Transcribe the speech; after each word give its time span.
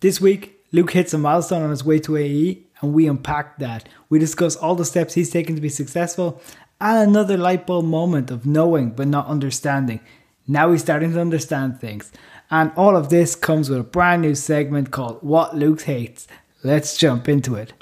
This 0.00 0.20
week, 0.20 0.64
Luke 0.70 0.92
hits 0.92 1.12
a 1.12 1.18
milestone 1.18 1.62
on 1.62 1.70
his 1.70 1.84
way 1.84 1.98
to 1.98 2.16
AE, 2.16 2.62
and 2.80 2.94
we 2.94 3.08
unpack 3.08 3.58
that. 3.58 3.88
We 4.08 4.20
discuss 4.20 4.54
all 4.54 4.76
the 4.76 4.84
steps 4.84 5.14
he's 5.14 5.28
taken 5.28 5.56
to 5.56 5.60
be 5.60 5.68
successful 5.68 6.40
and 6.80 7.10
another 7.10 7.36
light 7.36 7.66
bulb 7.66 7.84
moment 7.84 8.30
of 8.30 8.46
knowing 8.46 8.90
but 8.90 9.08
not 9.08 9.26
understanding. 9.26 9.98
Now 10.46 10.70
he's 10.70 10.82
starting 10.82 11.14
to 11.14 11.20
understand 11.20 11.80
things. 11.80 12.12
And 12.48 12.70
all 12.76 12.96
of 12.96 13.08
this 13.08 13.34
comes 13.34 13.68
with 13.68 13.80
a 13.80 13.82
brand 13.82 14.22
new 14.22 14.36
segment 14.36 14.92
called 14.92 15.18
What 15.20 15.56
Luke 15.56 15.82
Hates. 15.82 16.28
Let's 16.62 16.96
jump 16.96 17.28
into 17.28 17.56
it. 17.56 17.72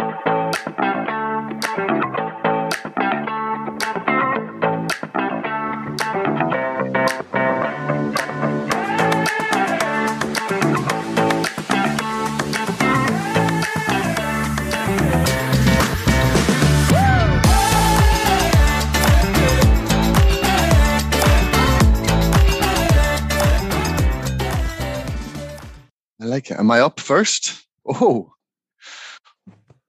Am 26.67 26.73
I 26.73 26.81
up 26.81 26.99
first? 26.99 27.65
Oh, 27.87 28.33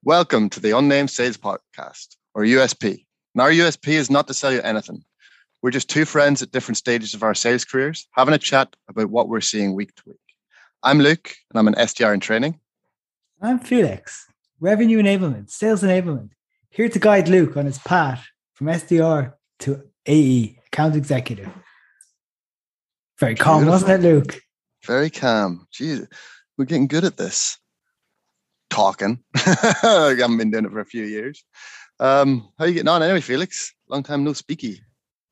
welcome 0.04 0.48
to 0.52 0.60
the 0.60 0.78
Unnamed 0.78 1.10
Sales 1.10 1.36
Podcast, 1.36 2.16
or 2.36 2.44
USP. 2.44 3.04
And 3.34 3.42
our 3.42 3.50
USP 3.50 3.94
is 3.94 4.12
not 4.12 4.28
to 4.28 4.36
sell 4.36 4.54
you 4.54 4.62
anything. 4.62 5.04
We're 5.64 5.72
just 5.72 5.90
two 5.90 6.06
friends 6.06 6.44
at 6.44 6.52
different 6.52 6.78
stages 6.78 7.16
of 7.16 7.24
our 7.24 7.34
sales 7.34 7.66
careers 7.66 8.08
having 8.12 8.36
a 8.36 8.38
chat 8.38 8.76
about 8.88 9.10
what 9.10 9.28
we're 9.28 9.42
seeing 9.42 9.74
week 9.74 9.96
to 9.96 10.04
week. 10.06 10.20
I'm 10.84 11.00
Luke, 11.00 11.34
and 11.50 11.58
I'm 11.58 11.68
an 11.68 11.74
SDR 11.74 12.14
in 12.14 12.20
training. 12.20 12.60
I'm 13.42 13.58
Felix, 13.58 14.28
revenue 14.60 15.02
enablement, 15.02 15.50
sales 15.50 15.82
enablement, 15.82 16.30
here 16.70 16.90
to 16.90 17.00
guide 17.00 17.28
Luke 17.28 17.58
on 17.58 17.66
his 17.66 17.80
path 17.80 18.24
from 18.54 18.68
SDR 18.68 19.34
to 19.62 19.82
AE, 20.06 20.60
account 20.68 20.96
executive. 20.96 21.50
Very 23.20 23.34
calm, 23.34 23.64
Beautiful. 23.64 23.72
wasn't 23.72 24.06
it, 24.06 24.08
Luke? 24.08 24.42
Very 24.86 25.10
calm. 25.10 25.66
Jesus 25.72 26.08
we're 26.58 26.66
getting 26.66 26.88
good 26.88 27.06
at 27.06 27.18
this 27.18 27.58
talking. 28.70 29.24
I 29.36 30.16
haven't 30.18 30.38
been 30.38 30.52
doing 30.52 30.66
it 30.66 30.72
for 30.72 30.80
a 30.80 30.86
few 30.86 31.04
years. 31.04 31.44
Um, 32.00 32.50
how 32.58 32.66
are 32.66 32.68
you 32.68 32.74
getting 32.74 32.90
on 32.90 33.04
anyway, 33.04 33.22
Felix? 33.22 33.74
Long 33.90 34.04
time 34.04 34.24
no 34.24 34.32
speaky. 34.32 34.80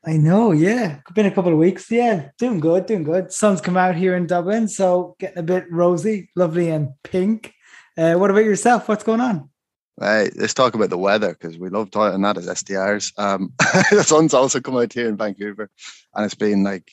I 0.05 0.17
know, 0.17 0.51
yeah. 0.51 0.99
Been 1.13 1.25
a 1.25 1.31
couple 1.31 1.51
of 1.51 1.57
weeks. 1.57 1.89
Yeah, 1.89 2.29
doing 2.37 2.59
good, 2.59 2.85
doing 2.85 3.03
good. 3.03 3.31
Sun's 3.31 3.61
come 3.61 3.75
out 3.75 3.95
here 3.95 4.15
in 4.15 4.27
Dublin, 4.27 4.67
so 4.67 5.15
getting 5.19 5.39
a 5.39 5.43
bit 5.43 5.65
rosy, 5.71 6.29
lovely 6.35 6.69
and 6.69 6.89
pink. 7.03 7.53
Uh, 7.97 8.13
what 8.13 8.29
about 8.29 8.45
yourself? 8.45 8.87
What's 8.87 9.03
going 9.03 9.21
on? 9.21 9.49
Right, 9.97 10.31
let's 10.35 10.53
talk 10.53 10.75
about 10.75 10.89
the 10.89 10.97
weather 10.97 11.29
because 11.29 11.57
we 11.57 11.69
love 11.69 11.89
talking 11.89 12.21
that 12.21 12.37
as 12.37 12.47
SDRs. 12.47 13.17
Um, 13.17 13.53
the 13.91 14.03
sun's 14.03 14.33
also 14.33 14.59
come 14.59 14.77
out 14.77 14.93
here 14.93 15.07
in 15.07 15.17
Vancouver, 15.17 15.69
and 16.13 16.25
it's 16.25 16.35
been 16.35 16.63
like 16.63 16.91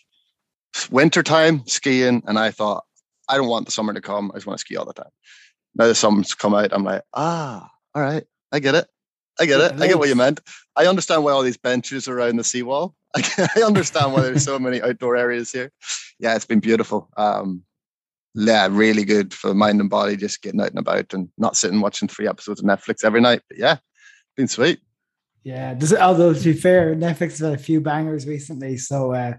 wintertime 0.90 1.66
skiing, 1.66 2.22
and 2.26 2.38
I 2.38 2.50
thought 2.50 2.84
I 3.32 3.36
don't 3.36 3.48
want 3.48 3.64
the 3.64 3.72
summer 3.72 3.94
to 3.94 4.00
come. 4.00 4.30
I 4.30 4.36
just 4.36 4.46
want 4.46 4.58
to 4.58 4.60
ski 4.60 4.76
all 4.76 4.84
the 4.84 4.92
time. 4.92 5.10
Now 5.74 5.86
the 5.86 5.94
summer's 5.94 6.34
come 6.34 6.54
out, 6.54 6.72
I'm 6.72 6.84
like, 6.84 7.02
ah, 7.14 7.70
all 7.94 8.02
right, 8.02 8.24
I 8.52 8.58
get 8.58 8.74
it. 8.74 8.86
I 9.40 9.46
get 9.46 9.60
it. 9.60 9.80
I 9.80 9.86
get 9.86 9.98
what 9.98 10.10
you 10.10 10.14
meant. 10.14 10.40
I 10.76 10.86
understand 10.86 11.24
why 11.24 11.32
all 11.32 11.42
these 11.42 11.56
benches 11.56 12.06
around 12.06 12.36
the 12.36 12.44
seawall. 12.44 12.94
I 13.16 13.62
understand 13.64 14.12
why 14.12 14.20
there's 14.20 14.44
so 14.44 14.58
many 14.58 14.82
outdoor 14.82 15.16
areas 15.16 15.50
here. 15.50 15.72
Yeah, 16.18 16.36
it's 16.36 16.44
been 16.44 16.60
beautiful. 16.60 17.08
Um, 17.16 17.62
yeah, 18.34 18.68
really 18.70 19.04
good 19.04 19.32
for 19.32 19.54
mind 19.54 19.80
and 19.80 19.88
body, 19.88 20.16
just 20.16 20.42
getting 20.42 20.60
out 20.60 20.70
and 20.70 20.78
about 20.78 21.14
and 21.14 21.30
not 21.38 21.56
sitting 21.56 21.80
watching 21.80 22.08
three 22.08 22.28
episodes 22.28 22.60
of 22.60 22.66
Netflix 22.66 23.04
every 23.04 23.22
night. 23.22 23.40
But 23.48 23.58
yeah, 23.58 23.78
been 24.36 24.48
sweet. 24.48 24.80
Yeah, 25.44 25.74
this, 25.74 25.92
although 25.94 26.34
to 26.34 26.44
be 26.44 26.52
fair, 26.52 26.94
Netflix 26.94 27.30
has 27.30 27.40
had 27.40 27.54
a 27.54 27.58
few 27.58 27.80
bangers 27.80 28.26
recently, 28.26 28.76
so 28.76 29.12
uh, 29.12 29.34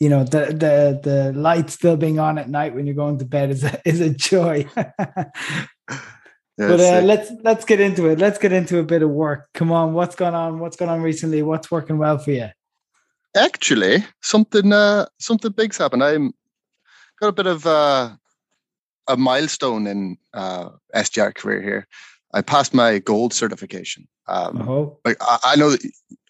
you 0.00 0.08
know 0.08 0.24
the 0.24 0.46
the 0.46 1.00
the 1.02 1.32
light 1.38 1.70
still 1.70 1.96
being 1.96 2.18
on 2.18 2.38
at 2.38 2.48
night 2.48 2.74
when 2.74 2.86
you're 2.86 2.94
going 2.94 3.18
to 3.18 3.24
bed 3.24 3.50
is 3.50 3.64
a, 3.64 3.80
is 3.88 4.00
a 4.00 4.10
joy. 4.10 4.66
but 4.76 5.30
uh, 6.58 7.00
let's 7.04 7.30
let's 7.42 7.64
get 7.64 7.80
into 7.80 8.08
it. 8.08 8.18
Let's 8.18 8.38
get 8.38 8.52
into 8.52 8.78
a 8.78 8.84
bit 8.84 9.02
of 9.02 9.10
work. 9.10 9.48
Come 9.54 9.72
on, 9.72 9.94
what's 9.94 10.14
going 10.14 10.34
on? 10.34 10.60
What's 10.60 10.76
going 10.76 10.90
on 10.90 11.02
recently? 11.02 11.42
What's 11.42 11.70
working 11.70 11.98
well 11.98 12.18
for 12.18 12.30
you? 12.30 12.48
Actually, 13.36 14.04
something 14.22 14.72
uh, 14.72 15.06
something 15.18 15.52
big's 15.52 15.78
happened. 15.78 16.04
I'm 16.04 16.32
got 17.20 17.28
a 17.28 17.32
bit 17.32 17.46
of 17.46 17.66
uh, 17.66 18.10
a 19.08 19.16
milestone 19.16 19.86
in 19.86 20.16
uh, 20.32 20.70
SDR 20.94 21.34
career 21.34 21.62
here. 21.62 21.88
I 22.34 22.42
passed 22.42 22.74
my 22.74 22.98
gold 22.98 23.32
certification. 23.32 24.06
Um, 24.28 24.60
uh-huh. 24.60 25.14
I, 25.20 25.38
I, 25.44 25.56
know 25.56 25.74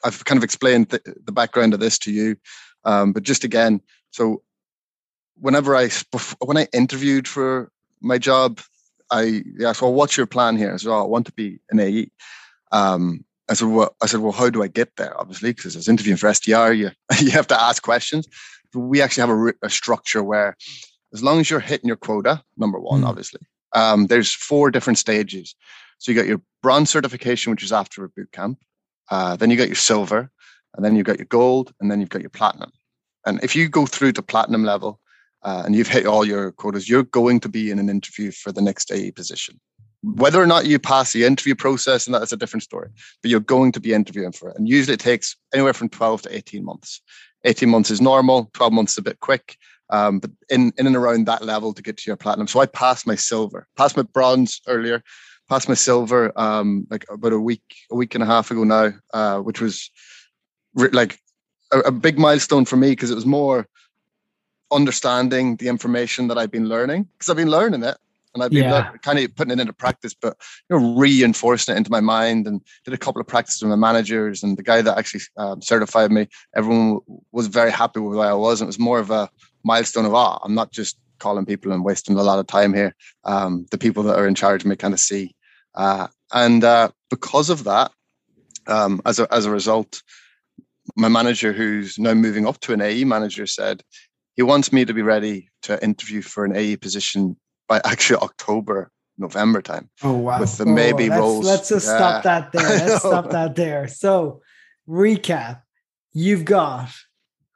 I've 0.05 0.25
kind 0.25 0.37
of 0.37 0.45
explained 0.45 0.91
the, 0.91 1.03
the 1.25 1.33
background 1.33 1.75
of 1.75 1.81
this 1.81 1.99
to 2.01 2.13
you. 2.13 2.37
Um, 2.85 3.13
but 3.13 3.23
just 3.23 3.45
again, 3.45 3.81
so 4.11 4.43
whenever 5.41 5.77
I 5.77 5.91
when 6.45 6.57
I 6.57 6.69
interviewed 6.73 7.29
for 7.29 7.71
my 8.01 8.19
job, 8.19 8.61
I 9.11 9.43
asked, 9.65 9.83
"Well, 9.83 9.95
what's 9.95 10.17
your 10.17 10.27
plan 10.27 10.57
here?" 10.57 10.73
I 10.73 10.77
said, 10.77 10.91
"Oh, 10.91 11.03
I 11.03 11.07
want 11.07 11.27
to 11.27 11.33
be 11.33 11.59
an 11.71 11.81
AE." 11.81 12.11
Um, 12.73 13.25
I 13.49 13.55
said, 13.55 13.69
"Well, 13.69 13.97
I 14.03 14.07
said, 14.07 14.21
well, 14.21 14.33
how 14.33 14.51
do 14.51 14.63
I 14.63 14.69
get 14.69 14.97
there?" 14.97 15.19
Obviously, 15.19 15.53
because 15.53 15.77
as 15.77 15.89
interviewing 15.89 16.19
for 16.19 16.29
SDR, 16.29 16.77
you 16.77 16.91
you 17.21 17.31
have 17.31 17.47
to 17.49 17.61
ask 17.61 17.83
questions. 17.83 18.27
But 18.73 18.81
we 18.81 19.01
actually 19.01 19.23
have 19.23 19.31
a, 19.31 19.67
a, 19.67 19.71
structure 19.71 20.23
where, 20.23 20.55
as 21.15 21.23
long 21.23 21.41
as 21.41 21.49
you're 21.49 21.61
hitting 21.61 21.89
your 21.89 21.97
quota, 21.97 22.43
number 22.59 22.79
one, 22.79 23.01
mm. 23.01 23.07
obviously, 23.07 23.41
um, 23.75 24.09
there's 24.09 24.35
four 24.35 24.71
different 24.71 24.99
stages. 24.99 25.55
So 25.99 26.13
you 26.13 26.19
got 26.19 26.29
your 26.29 26.43
bronze 26.63 26.91
certification, 26.91 27.51
which 27.51 27.63
is 27.63 27.73
after 27.73 28.05
a 28.05 28.11
boot 28.11 28.31
camp. 28.33 28.59
Uh, 29.11 29.37
then 29.37 29.51
you 29.51 29.57
got 29.57 29.69
your 29.69 29.75
silver, 29.75 30.31
and 30.77 30.85
then 30.85 30.97
you've 30.97 31.07
got 31.07 31.19
your 31.19 31.27
gold, 31.27 31.73
and 31.81 31.91
then 31.91 32.01
you've 32.01 32.09
got 32.09 32.23
your 32.23 32.31
platinum. 32.31 32.71
And 33.27 33.43
if 33.43 33.55
you 33.55 33.69
go 33.69 33.87
through 33.87 34.13
to 34.13 34.23
platinum 34.23 34.65
level 34.65 35.01
uh, 35.43 35.63
and 35.65 35.75
you've 35.75 35.89
hit 35.89 36.07
all 36.07 36.25
your 36.25 36.53
quotas, 36.53 36.89
you're 36.89 37.03
going 37.03 37.41
to 37.41 37.49
be 37.49 37.71
in 37.71 37.79
an 37.79 37.89
interview 37.89 38.31
for 38.31 38.53
the 38.53 38.63
next 38.63 38.91
AE 38.91 39.11
position. 39.13 39.61
Whether 40.03 40.41
or 40.41 40.47
not 40.47 40.67
you 40.67 40.79
pass 40.79 41.13
the 41.13 41.25
interview 41.25 41.55
process, 41.55 42.07
and 42.07 42.15
that's 42.15 42.33
a 42.33 42.37
different 42.37 42.63
story, 42.63 42.89
but 43.21 43.31
you're 43.31 43.41
going 43.41 43.73
to 43.73 43.81
be 43.81 43.93
interviewing 43.93 44.33
for 44.33 44.51
it. 44.51 44.57
And 44.57 44.69
usually 44.69 44.95
it 44.95 45.01
takes 45.01 45.37
anywhere 45.53 45.75
from 45.75 45.89
12 45.89 46.23
to 46.23 46.37
18 46.37 46.65
months. 46.65 47.01
18 47.45 47.69
months 47.69 47.91
is 47.91 48.01
normal, 48.01 48.51
12 48.55 48.73
months 48.73 48.93
is 48.93 48.99
a 48.99 49.03
bit 49.03 49.21
quick. 49.21 49.57
Um, 49.91 50.19
but 50.19 50.31
in, 50.51 50.73
in 50.77 50.87
and 50.87 50.97
around 50.97 51.27
that 51.27 51.43
level 51.43 51.73
to 51.73 51.83
get 51.83 51.97
to 51.97 52.11
your 52.11 52.17
platinum. 52.17 52.47
So 52.47 52.61
I 52.61 52.67
passed 52.67 53.07
my 53.07 53.15
silver, 53.15 53.67
passed 53.77 53.97
my 53.97 54.03
bronze 54.03 54.61
earlier, 54.67 55.03
passed 55.49 55.69
my 55.69 55.75
silver 55.75 56.39
um, 56.39 56.87
like 56.91 57.07
about 57.11 57.33
a 57.33 57.41
week, 57.41 57.63
a 57.91 57.97
week 57.97 58.15
and 58.15 58.23
a 58.23 58.27
half 58.27 58.51
ago 58.51 58.65
now, 58.65 58.93
uh, 59.15 59.39
which 59.39 59.61
was 59.61 59.91
like 60.93 61.21
a, 61.73 61.81
a 61.81 61.93
big 61.93 62.19
milestone 62.19 62.65
for 62.65 62.77
me 62.77 62.91
because 62.91 63.11
it 63.11 63.15
was 63.15 63.27
more 63.27 63.67
understanding 64.71 65.57
the 65.57 65.69
information 65.69 66.29
that 66.29 66.39
I've 66.39 66.51
been 66.51 66.69
learning 66.69 67.09
because 67.13 67.31
I've 67.31 67.37
been 67.37 67.51
learning 67.51 67.83
it 67.83 67.97
and 68.35 68.43
I've 68.43 68.51
been 68.51 68.65
yeah. 68.65 68.93
kind 69.03 69.19
of 69.19 69.35
putting 69.35 69.53
it 69.53 69.61
into 69.61 69.73
practice, 69.73 70.15
but 70.15 70.37
you 70.69 70.79
know, 70.79 70.97
reinforcing 70.97 71.75
it 71.75 71.79
into 71.79 71.91
my 71.91 72.01
mind 72.01 72.47
and 72.47 72.61
did 72.85 72.95
a 72.95 72.99
couple 72.99 73.21
of 73.21 73.27
practices 73.27 73.63
with 73.63 73.71
my 73.71 73.77
managers 73.77 74.43
and 74.43 74.57
the 74.57 74.63
guy 74.63 74.83
that 74.83 74.99
actually 74.99 75.23
um, 75.37 75.63
certified 75.63 76.13
me. 76.13 76.29
Everyone 76.55 77.01
was 77.33 77.47
very 77.47 77.73
happy 77.73 78.01
with 78.01 78.17
where 78.17 78.31
I 78.31 78.35
was. 78.35 78.61
And 78.61 78.67
it 78.67 78.69
was 78.69 78.79
more 78.79 78.99
of 78.99 79.11
a 79.11 79.31
milestone 79.65 80.05
of, 80.05 80.15
ah, 80.15 80.39
I'm 80.45 80.55
not 80.55 80.71
just 80.71 80.99
calling 81.19 81.47
people 81.47 81.73
and 81.73 81.85
wasting 81.85 82.17
a 82.17 82.23
lot 82.23 82.39
of 82.39 82.47
time 82.47 82.75
here. 82.75 82.95
Um, 83.25 83.67
the 83.71 83.79
people 83.79 84.03
that 84.05 84.19
are 84.19 84.29
in 84.29 84.35
charge 84.35 84.65
may 84.65 84.77
kind 84.77 84.95
of 84.95 85.01
see. 85.01 85.35
Uh, 85.75 86.09
and 86.33 86.63
uh, 86.63 86.91
because 87.11 87.51
of 87.51 87.65
that, 87.65 87.91
um, 88.67 89.01
as 89.07 89.19
a, 89.19 89.33
as 89.33 89.47
a 89.47 89.51
result, 89.51 90.03
my 90.97 91.09
manager, 91.09 91.53
who's 91.53 91.99
now 91.99 92.15
moving 92.15 92.47
up 92.47 92.61
to 92.61 92.73
an 92.73 92.81
AE 92.81 93.05
manager, 93.05 93.47
said 93.47 93.83
he 94.37 94.43
wants 94.43 94.73
me 94.73 94.85
to 94.85 94.95
be 94.95 95.03
ready 95.03 95.49
to 95.63 95.83
interview 95.83 96.23
for 96.23 96.45
an 96.45 96.57
AE 96.57 96.77
position 96.77 97.37
by 97.69 97.81
actually 97.85 98.21
October, 98.21 98.91
November 99.19 99.63
time. 99.63 99.91
Oh 100.03 100.13
wow! 100.13 100.41
With 100.41 100.57
the 100.59 100.65
oh, 100.65 100.73
maybe 100.73 101.09
let's, 101.09 101.21
roles. 101.21 101.47
Let's 101.47 101.69
just 101.69 101.87
yeah. 101.87 101.97
stop 101.97 102.23
that 102.25 102.53
there. 102.53 102.63
Let's 102.87 102.99
stop 102.99 103.31
that 103.31 103.55
there. 103.57 103.89
So, 103.89 104.43
recap: 104.89 105.63
You've 106.13 106.45
got 106.45 106.91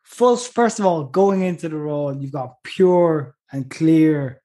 full. 0.03 0.37
First 0.37 0.81
of 0.81 0.87
all, 0.87 1.05
going 1.05 1.43
into 1.43 1.69
the 1.69 1.77
role, 1.77 2.17
you've 2.17 2.33
got 2.33 2.63
pure 2.65 3.37
and 3.53 3.71
clear 3.71 4.43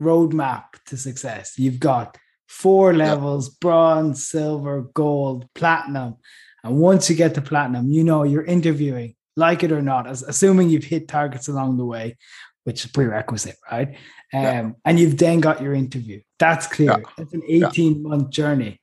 roadmap 0.00 0.64
to 0.86 0.96
success. 0.96 1.58
You've 1.58 1.80
got 1.80 2.16
four 2.48 2.94
levels: 2.94 3.48
yep. 3.48 3.60
bronze, 3.60 4.26
silver, 4.26 4.82
gold, 4.94 5.46
platinum 5.54 6.16
and 6.64 6.78
once 6.78 7.10
you 7.10 7.14
get 7.14 7.34
to 7.34 7.42
platinum, 7.42 7.90
you 7.90 8.02
know 8.02 8.22
you're 8.22 8.44
interviewing, 8.44 9.14
like 9.36 9.62
it 9.62 9.70
or 9.70 9.82
not, 9.82 10.06
as 10.06 10.22
assuming 10.22 10.70
you've 10.70 10.84
hit 10.84 11.06
targets 11.06 11.46
along 11.46 11.76
the 11.76 11.84
way, 11.84 12.16
which 12.64 12.84
is 12.84 12.90
prerequisite, 12.90 13.56
right? 13.70 13.88
Um, 14.32 14.42
yeah. 14.42 14.70
And 14.86 14.98
you've 14.98 15.18
then 15.18 15.40
got 15.40 15.62
your 15.62 15.74
interview. 15.74 16.22
That's 16.38 16.66
clear. 16.66 16.90
Yeah. 16.90 17.10
That's 17.18 17.34
an 17.34 17.42
18 17.46 17.94
yeah. 17.94 18.08
month 18.08 18.30
journey. 18.30 18.80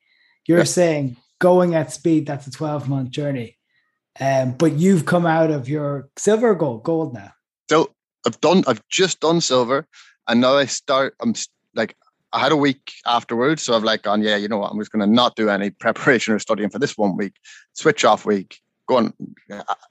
You're 0.48 0.66
saying 0.66 1.18
going 1.40 1.76
at 1.76 1.92
speed, 1.92 2.28
that's 2.28 2.46
a 2.46 2.52
12 2.52 2.88
month 2.88 3.10
journey. 3.10 3.58
Um, 4.20 4.52
but 4.54 4.74
you've 4.74 5.06
come 5.06 5.26
out 5.26 5.50
of 5.50 5.68
your 5.68 6.10
silver 6.18 6.54
gold, 6.54 6.84
gold 6.84 7.14
now. 7.14 7.32
So 7.70 7.92
I've 8.26 8.40
done, 8.42 8.64
I've 8.68 8.88
just 8.90 9.22
done 9.22 9.42
silver, 9.42 9.88
and 10.28 10.42
now 10.42 10.58
I 10.58 10.66
start. 10.66 11.16
I'm 11.20 11.34
like, 11.74 11.96
I 12.34 12.40
had 12.40 12.52
a 12.52 12.58
week 12.58 12.94
afterwards, 13.06 13.64
so 13.64 13.76
I've 13.76 13.84
like 13.84 14.04
gone, 14.04 14.22
yeah, 14.22 14.38
you 14.38 14.48
know 14.48 14.58
what, 14.58 14.72
I'm 14.72 14.80
just 14.80 14.92
going 14.92 15.08
to 15.08 15.14
not 15.14 15.36
do 15.36 15.50
any 15.50 15.70
preparation 15.70 16.34
or 16.34 16.40
studying 16.40 16.70
for 16.70 16.80
this 16.80 16.98
one 16.98 17.18
week, 17.18 17.34
switch 17.74 18.06
off 18.06 18.26
week, 18.26 18.60
going 18.88 19.14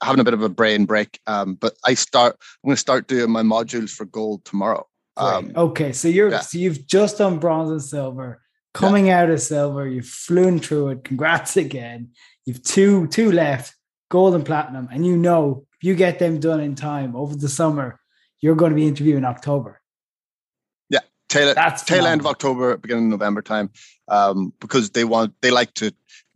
having 0.03 0.21
a 0.21 0.25
bit 0.25 0.35
of 0.35 0.43
a 0.43 0.49
brain 0.49 0.87
break. 0.87 1.21
Um, 1.27 1.55
but 1.55 1.75
I 1.85 1.95
start, 1.95 2.37
I'm 2.63 2.69
going 2.69 2.77
to 2.77 2.81
start 2.81 3.09
doing 3.09 3.31
my 3.31 3.43
modules 3.43 3.91
for 3.91 4.07
gold 4.07 4.45
tomorrow. 4.45 4.87
Um, 5.17 5.53
okay, 5.55 5.93
so 5.93 6.09
you're 6.09 6.31
yeah. 6.31 6.41
so 6.41 6.57
you've 6.57 6.87
just 6.87 7.19
done 7.19 7.39
bronze 7.39 7.71
and 7.71 7.83
silver, 7.83 8.41
coming 8.73 9.09
yeah. 9.09 9.21
out 9.21 9.31
of 9.31 9.41
silver, 9.41 9.87
you've 9.87 10.07
flown 10.07 10.59
through 10.59 10.91
it. 10.91 11.05
Congrats 11.05 11.57
again. 11.59 12.11
You've 12.47 12.63
two 12.63 13.07
two 13.09 13.31
left, 13.33 13.75
gold 14.09 14.35
and 14.35 14.47
platinum, 14.47 14.89
and 14.91 15.05
you 15.05 15.17
know 15.17 15.67
if 15.79 15.85
you 15.85 15.95
get 15.95 16.19
them 16.19 16.41
done 16.41 16.61
in 16.61 16.75
time 16.75 17.15
over 17.15 17.35
the 17.35 17.49
summer, 17.49 18.01
you're 18.41 18.55
going 18.55 18.71
to 18.71 18.77
be 18.77 18.87
interviewing 18.87 19.25
October. 19.25 19.81
Tail, 21.31 21.55
That's 21.55 21.85
tail 21.85 22.07
end 22.07 22.21
of 22.21 22.27
October, 22.27 22.77
beginning 22.77 23.05
of 23.05 23.11
November 23.11 23.41
time, 23.41 23.71
um, 24.09 24.53
because 24.61 24.91
they 24.91 25.05
want 25.05 25.33
they 25.43 25.53
like 25.53 25.73
to 25.75 25.93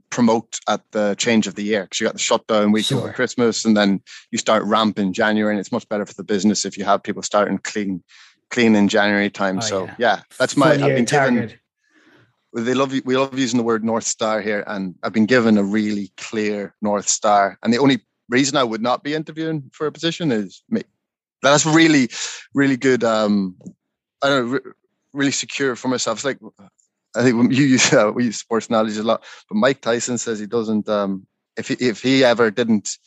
promote 0.08 0.60
at 0.68 0.80
the 0.92 1.16
change 1.18 1.48
of 1.48 1.56
the 1.56 1.64
year 1.64 1.82
because 1.82 2.00
you 2.00 2.06
got 2.06 2.12
the 2.12 2.20
shutdown 2.20 2.70
week 2.70 2.86
sure. 2.86 2.98
over 2.98 3.12
Christmas, 3.12 3.64
and 3.64 3.76
then 3.76 4.00
you 4.30 4.38
start 4.38 4.62
ramp 4.62 4.96
in 4.98 5.12
January, 5.12 5.52
and 5.52 5.58
it's 5.58 5.72
much 5.72 5.88
better 5.88 6.06
for 6.06 6.14
the 6.14 6.22
business 6.22 6.64
if 6.64 6.78
you 6.78 6.84
have 6.84 7.02
people 7.02 7.22
starting 7.22 7.58
clean 7.58 8.04
clean 8.50 8.76
in 8.76 8.86
January 8.86 9.28
time. 9.28 9.58
Oh, 9.58 9.62
so 9.62 9.84
yeah. 9.84 9.94
yeah. 9.98 10.20
that's 10.38 10.56
my 10.56 10.70
I've 10.70 10.80
been 10.80 11.04
given. 11.04 11.52
They 12.52 12.74
love 12.74 12.92
we 13.04 13.16
love 13.16 13.36
using 13.36 13.58
the 13.58 13.64
word 13.64 13.82
North 13.82 14.04
Star 14.04 14.40
here, 14.40 14.62
and 14.68 14.94
I've 15.02 15.12
been 15.12 15.26
given 15.26 15.58
a 15.58 15.64
really 15.64 16.12
clear 16.16 16.72
North 16.80 17.08
Star. 17.08 17.58
And 17.64 17.72
the 17.72 17.78
only 17.78 17.98
reason 18.28 18.56
I 18.56 18.62
would 18.62 18.80
not 18.80 19.02
be 19.02 19.12
interviewing 19.12 19.70
for 19.72 19.88
a 19.88 19.92
position 19.92 20.30
is 20.30 20.62
me. 20.70 20.82
That's 21.42 21.66
really, 21.66 22.08
really 22.54 22.76
good. 22.76 23.02
Um, 23.02 23.56
I 24.22 24.28
don't 24.28 24.52
know, 24.52 24.60
really 25.14 25.30
secure 25.30 25.76
for 25.76 25.88
myself. 25.88 26.18
It's 26.18 26.24
like 26.24 26.38
I 27.16 27.22
think 27.22 27.52
you 27.52 27.64
use 27.64 27.92
uh, 27.92 28.12
we 28.14 28.24
use 28.26 28.38
sports 28.38 28.68
knowledge 28.68 28.96
a 28.98 29.02
lot, 29.02 29.24
but 29.48 29.56
Mike 29.56 29.80
Tyson 29.80 30.18
says 30.18 30.38
he 30.38 30.46
doesn't. 30.46 30.88
Um, 30.88 31.26
if 31.56 31.68
he, 31.68 31.74
if 31.74 32.02
he 32.02 32.24
ever 32.24 32.50
didn't 32.50 32.98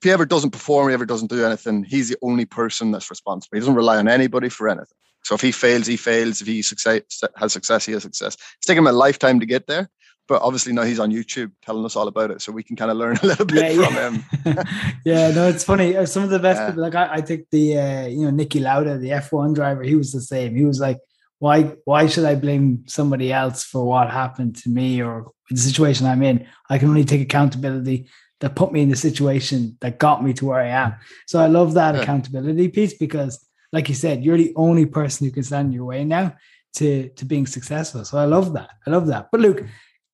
if 0.00 0.04
he 0.04 0.10
ever 0.12 0.24
doesn't 0.24 0.50
perform, 0.50 0.88
he 0.88 0.94
ever 0.94 1.06
doesn't 1.06 1.28
do 1.28 1.44
anything, 1.44 1.82
he's 1.82 2.08
the 2.08 2.16
only 2.22 2.44
person 2.44 2.92
that's 2.92 3.10
responsible. 3.10 3.56
He 3.56 3.60
doesn't 3.60 3.74
rely 3.74 3.96
on 3.96 4.06
anybody 4.06 4.48
for 4.48 4.68
anything. 4.68 4.86
So 5.24 5.34
if 5.34 5.40
he 5.40 5.50
fails, 5.50 5.88
he 5.88 5.96
fails. 5.96 6.40
If 6.40 6.46
he 6.46 6.62
success, 6.62 7.02
has 7.36 7.52
success, 7.52 7.84
he 7.84 7.92
has 7.92 8.04
success. 8.04 8.34
It's 8.34 8.66
taken 8.66 8.84
him 8.84 8.86
a 8.86 8.92
lifetime 8.92 9.40
to 9.40 9.46
get 9.46 9.66
there, 9.66 9.90
but 10.28 10.40
obviously 10.40 10.72
now 10.72 10.84
he's 10.84 11.00
on 11.00 11.10
YouTube 11.10 11.50
telling 11.62 11.84
us 11.84 11.96
all 11.96 12.06
about 12.06 12.30
it, 12.30 12.40
so 12.40 12.52
we 12.52 12.62
can 12.62 12.76
kind 12.76 12.92
of 12.92 12.96
learn 12.96 13.16
a 13.22 13.26
little 13.26 13.44
bit 13.44 13.74
yeah, 13.74 13.84
from 13.84 13.94
yeah. 13.94 14.10
him. 14.10 14.66
yeah, 15.04 15.30
no, 15.32 15.48
it's 15.48 15.64
funny. 15.64 15.96
Uh, 15.96 16.06
some 16.06 16.22
of 16.22 16.30
the 16.30 16.38
best, 16.38 16.60
yeah. 16.60 16.66
people, 16.68 16.82
like 16.82 16.94
I, 16.94 17.14
I 17.14 17.20
think 17.20 17.46
the 17.50 17.76
uh, 17.76 18.06
you 18.06 18.30
know 18.30 18.44
Niki 18.44 18.60
Lauda, 18.60 18.98
the 18.98 19.10
F 19.10 19.32
one 19.32 19.52
driver, 19.52 19.82
he 19.82 19.96
was 19.96 20.12
the 20.12 20.20
same. 20.20 20.54
He 20.54 20.64
was 20.64 20.78
like, 20.78 20.98
why 21.38 21.74
why 21.84 22.06
should 22.06 22.24
I 22.24 22.34
blame 22.34 22.84
somebody 22.86 23.32
else 23.32 23.64
for 23.64 23.84
what 23.84 24.10
happened 24.10 24.56
to 24.56 24.70
me 24.70 25.02
or 25.02 25.32
the 25.50 25.56
situation 25.56 26.06
I'm 26.06 26.22
in? 26.22 26.46
I 26.68 26.78
can 26.78 26.88
only 26.88 27.04
take 27.04 27.20
accountability 27.20 28.08
that 28.40 28.56
put 28.56 28.72
me 28.72 28.82
in 28.82 28.88
the 28.88 28.96
situation 28.96 29.76
that 29.80 29.98
got 29.98 30.22
me 30.22 30.32
to 30.34 30.46
where 30.46 30.60
I 30.60 30.68
am. 30.68 30.94
So 31.26 31.40
I 31.40 31.46
love 31.46 31.74
that 31.74 31.94
yeah. 31.94 32.02
accountability 32.02 32.68
piece 32.68 32.94
because, 32.94 33.44
like 33.72 33.88
you 33.88 33.94
said, 33.94 34.24
you're 34.24 34.36
the 34.36 34.52
only 34.56 34.86
person 34.86 35.26
who 35.26 35.32
can 35.32 35.42
stand 35.42 35.68
in 35.68 35.72
your 35.72 35.84
way 35.84 36.04
now 36.04 36.34
to 36.74 37.08
to 37.10 37.24
being 37.24 37.46
successful. 37.46 38.04
So 38.04 38.18
I 38.18 38.24
love 38.24 38.52
that. 38.54 38.70
I 38.86 38.90
love 38.90 39.06
that. 39.08 39.28
But 39.30 39.40
Luke, 39.40 39.64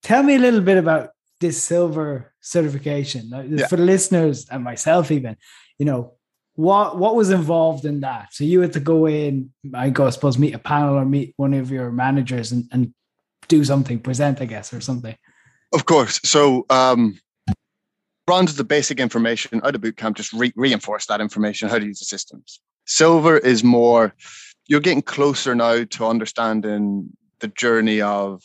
tell 0.03 0.23
me 0.23 0.37
a 0.37 0.39
little 0.39 0.61
bit 0.61 0.79
about 0.79 1.11
this 1.41 1.63
silver 1.63 2.33
certification 2.41 3.31
yeah. 3.49 3.67
for 3.67 3.77
the 3.77 3.85
listeners 3.85 4.47
and 4.51 4.63
myself. 4.63 5.11
Even, 5.11 5.37
you 5.79 5.87
know, 5.87 6.14
what 6.55 6.99
what 6.99 7.17
was 7.17 7.31
involved 7.31 7.85
in 7.85 8.01
that? 8.01 8.33
So 8.33 8.45
you 8.45 8.61
had 8.61 8.73
to 8.75 8.81
go 8.81 9.07
in, 9.07 9.53
I 9.75 9.91
go, 9.91 10.07
I 10.07 10.11
suppose, 10.11 10.39
meet 10.39 10.55
a 10.55 10.59
panel 10.59 10.95
or 10.95 11.05
meet 11.05 11.35
one 11.37 11.55
of 11.55 11.71
your 11.71 11.91
managers 11.91 12.53
and, 12.53 12.69
and 12.71 12.95
do 13.49 13.65
something, 13.65 13.99
present, 13.99 14.41
I 14.41 14.47
guess, 14.47 14.73
or 14.73 14.81
something. 14.81 15.17
Of 15.73 15.87
course. 15.87 16.21
So 16.23 16.65
um, 16.71 17.19
Bronze 18.27 18.51
is 18.51 18.57
the 18.57 18.65
basic 18.65 19.01
information 19.01 19.61
out 19.65 19.75
of 19.75 19.81
boot 19.81 19.97
camp, 19.97 20.17
just 20.17 20.33
re- 20.33 20.53
reinforce 20.57 21.07
that 21.07 21.21
information, 21.21 21.69
how 21.69 21.79
to 21.79 21.85
use 21.85 21.99
the 21.99 22.05
systems. 22.05 22.61
Silver 22.87 23.37
is 23.37 23.65
more, 23.65 24.15
you're 24.69 24.81
getting 24.81 25.03
closer 25.03 25.55
now 25.55 25.85
to 25.85 26.07
understanding 26.07 27.11
the 27.41 27.49
journey 27.49 28.01
of 28.01 28.43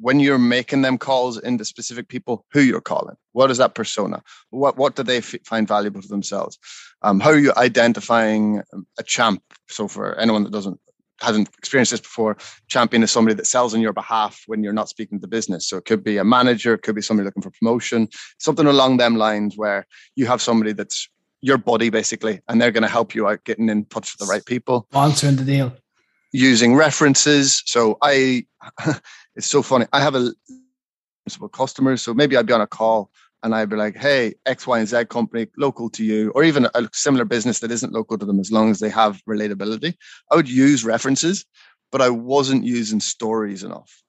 when 0.00 0.18
you're 0.18 0.38
making 0.38 0.82
them 0.82 0.98
calls 0.98 1.38
into 1.38 1.64
specific 1.64 2.08
people, 2.08 2.44
who 2.52 2.60
you're 2.60 2.80
calling. 2.80 3.16
What 3.32 3.50
is 3.50 3.58
that 3.58 3.74
persona? 3.74 4.22
What 4.50 4.76
what 4.76 4.96
do 4.96 5.02
they 5.02 5.18
f- 5.18 5.34
find 5.44 5.68
valuable 5.68 6.00
to 6.02 6.08
themselves? 6.08 6.58
Um, 7.02 7.20
how 7.20 7.30
are 7.30 7.38
you 7.38 7.52
identifying 7.56 8.62
a 8.98 9.02
champ? 9.02 9.42
So 9.68 9.88
for 9.88 10.18
anyone 10.18 10.44
that 10.44 10.52
doesn't 10.52 10.80
hasn't 11.20 11.48
experienced 11.58 11.90
this 11.90 12.00
before, 12.00 12.38
champion 12.68 13.02
is 13.02 13.10
somebody 13.10 13.34
that 13.34 13.46
sells 13.46 13.74
on 13.74 13.80
your 13.82 13.92
behalf 13.92 14.42
when 14.46 14.64
you're 14.64 14.72
not 14.72 14.88
speaking 14.88 15.18
to 15.18 15.20
the 15.20 15.28
business. 15.28 15.68
So 15.68 15.76
it 15.76 15.84
could 15.84 16.02
be 16.02 16.16
a 16.16 16.24
manager, 16.24 16.72
it 16.74 16.82
could 16.82 16.94
be 16.94 17.02
somebody 17.02 17.26
looking 17.26 17.42
for 17.42 17.50
promotion, 17.50 18.08
something 18.38 18.66
along 18.66 18.96
them 18.96 19.16
lines 19.16 19.54
where 19.56 19.86
you 20.16 20.26
have 20.26 20.40
somebody 20.40 20.72
that's 20.72 21.08
your 21.42 21.58
buddy 21.58 21.90
basically, 21.90 22.40
and 22.48 22.60
they're 22.60 22.70
going 22.70 22.82
to 22.82 22.88
help 22.88 23.14
you 23.14 23.28
out 23.28 23.44
getting 23.44 23.68
in 23.68 23.84
touch 23.86 24.14
with 24.14 24.26
the 24.26 24.32
right 24.32 24.44
people. 24.44 24.86
Answering 24.94 25.36
the 25.36 25.44
deal. 25.44 25.76
Using 26.32 26.76
references. 26.76 27.62
So 27.66 27.98
I, 28.02 28.46
it's 29.36 29.46
so 29.46 29.62
funny. 29.62 29.86
I 29.92 30.00
have 30.00 30.14
a 30.14 30.32
customers. 31.52 32.02
So 32.02 32.14
maybe 32.14 32.36
I'd 32.36 32.46
be 32.46 32.52
on 32.52 32.60
a 32.60 32.66
call 32.66 33.10
and 33.42 33.54
I'd 33.54 33.70
be 33.70 33.76
like, 33.76 33.96
hey, 33.96 34.34
X, 34.46 34.66
Y, 34.66 34.78
and 34.78 34.88
Z 34.88 35.06
company 35.06 35.46
local 35.56 35.88
to 35.90 36.04
you, 36.04 36.30
or 36.34 36.44
even 36.44 36.66
a 36.74 36.88
similar 36.92 37.24
business 37.24 37.60
that 37.60 37.70
isn't 37.70 37.92
local 37.92 38.18
to 38.18 38.26
them, 38.26 38.38
as 38.38 38.52
long 38.52 38.70
as 38.70 38.80
they 38.80 38.90
have 38.90 39.22
relatability. 39.28 39.94
I 40.30 40.36
would 40.36 40.48
use 40.48 40.84
references, 40.84 41.46
but 41.90 42.02
I 42.02 42.10
wasn't 42.10 42.64
using 42.64 43.00
stories 43.00 43.62
enough. 43.62 44.02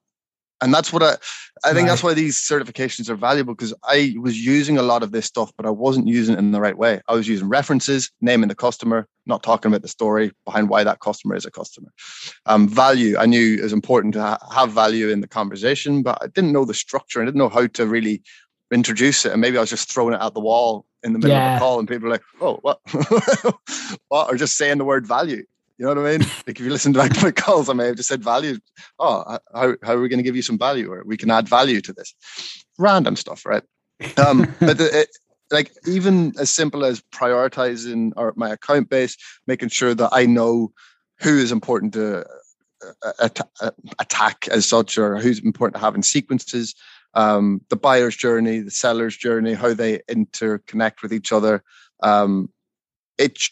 And 0.62 0.72
that's 0.72 0.92
what 0.92 1.02
I, 1.02 1.16
I 1.64 1.72
think 1.72 1.80
right. 1.82 1.88
that's 1.88 2.02
why 2.02 2.14
these 2.14 2.36
certifications 2.36 3.08
are 3.10 3.16
valuable 3.16 3.54
because 3.54 3.74
I 3.84 4.14
was 4.18 4.38
using 4.44 4.78
a 4.78 4.82
lot 4.82 5.02
of 5.02 5.10
this 5.10 5.26
stuff, 5.26 5.52
but 5.56 5.66
I 5.66 5.70
wasn't 5.70 6.06
using 6.06 6.36
it 6.36 6.38
in 6.38 6.52
the 6.52 6.60
right 6.60 6.78
way. 6.78 7.00
I 7.08 7.14
was 7.14 7.28
using 7.28 7.48
references, 7.48 8.10
naming 8.20 8.48
the 8.48 8.54
customer, 8.54 9.08
not 9.26 9.42
talking 9.42 9.70
about 9.70 9.82
the 9.82 9.88
story 9.88 10.32
behind 10.44 10.68
why 10.68 10.84
that 10.84 11.00
customer 11.00 11.34
is 11.34 11.44
a 11.44 11.50
customer. 11.50 11.92
Um, 12.46 12.68
value, 12.68 13.16
I 13.18 13.26
knew 13.26 13.58
it 13.58 13.62
was 13.62 13.72
important 13.72 14.14
to 14.14 14.22
ha- 14.22 14.38
have 14.52 14.72
value 14.72 15.08
in 15.10 15.20
the 15.20 15.28
conversation, 15.28 16.02
but 16.02 16.18
I 16.22 16.28
didn't 16.28 16.52
know 16.52 16.64
the 16.64 16.74
structure. 16.74 17.20
I 17.20 17.24
didn't 17.24 17.38
know 17.38 17.48
how 17.48 17.66
to 17.66 17.86
really 17.86 18.22
introduce 18.72 19.26
it 19.26 19.32
and 19.32 19.40
maybe 19.40 19.58
I 19.58 19.60
was 19.60 19.70
just 19.70 19.92
throwing 19.92 20.14
it 20.14 20.20
out 20.20 20.34
the 20.34 20.40
wall 20.40 20.86
in 21.02 21.12
the 21.12 21.18
middle 21.18 21.36
yeah. 21.36 21.56
of 21.56 21.56
a 21.56 21.60
call 21.60 21.78
and 21.78 21.88
people 21.88 22.08
are 22.08 22.12
like, 22.12 22.22
oh, 22.40 22.58
what? 22.62 22.80
what? 24.08 24.30
Or 24.30 24.36
just 24.36 24.56
saying 24.56 24.78
the 24.78 24.84
word 24.84 25.06
value. 25.06 25.44
You 25.82 25.88
know 25.92 26.00
what 26.00 26.12
I 26.12 26.18
mean? 26.18 26.28
like 26.46 26.60
if 26.60 26.60
you 26.60 26.70
listen 26.70 26.92
back 26.92 27.12
to 27.12 27.24
my 27.24 27.32
calls, 27.32 27.68
I 27.68 27.72
may 27.72 27.86
have 27.86 27.96
just 27.96 28.08
said 28.08 28.22
value. 28.22 28.60
Oh, 29.00 29.36
how, 29.52 29.74
how 29.82 29.94
are 29.94 30.00
we 30.00 30.08
going 30.08 30.20
to 30.20 30.22
give 30.22 30.36
you 30.36 30.42
some 30.42 30.56
value 30.56 30.92
or 30.92 31.02
we 31.04 31.16
can 31.16 31.28
add 31.28 31.48
value 31.48 31.80
to 31.80 31.92
this? 31.92 32.14
Random 32.78 33.16
stuff, 33.16 33.44
right? 33.44 33.64
Um, 34.16 34.46
but 34.60 34.78
the, 34.78 35.00
it, 35.00 35.08
like 35.50 35.72
even 35.84 36.34
as 36.38 36.50
simple 36.50 36.84
as 36.84 37.02
prioritizing 37.12 38.12
our, 38.16 38.32
my 38.36 38.50
account 38.50 38.90
base, 38.90 39.16
making 39.48 39.70
sure 39.70 39.92
that 39.92 40.10
I 40.12 40.24
know 40.24 40.70
who 41.18 41.36
is 41.36 41.50
important 41.50 41.94
to 41.94 42.26
uh, 43.18 43.28
uh, 43.60 43.70
attack 43.98 44.46
as 44.52 44.64
such 44.64 44.96
or 44.96 45.18
who's 45.18 45.40
important 45.40 45.74
to 45.74 45.80
have 45.80 45.96
in 45.96 46.04
sequences 46.04 46.76
um, 47.14 47.60
the 47.70 47.76
buyer's 47.76 48.14
journey, 48.14 48.60
the 48.60 48.70
seller's 48.70 49.16
journey, 49.16 49.54
how 49.54 49.74
they 49.74 49.98
interconnect 50.08 51.02
with 51.02 51.12
each 51.12 51.32
other. 51.32 51.64
Um, 52.04 52.50
it's 53.18 53.50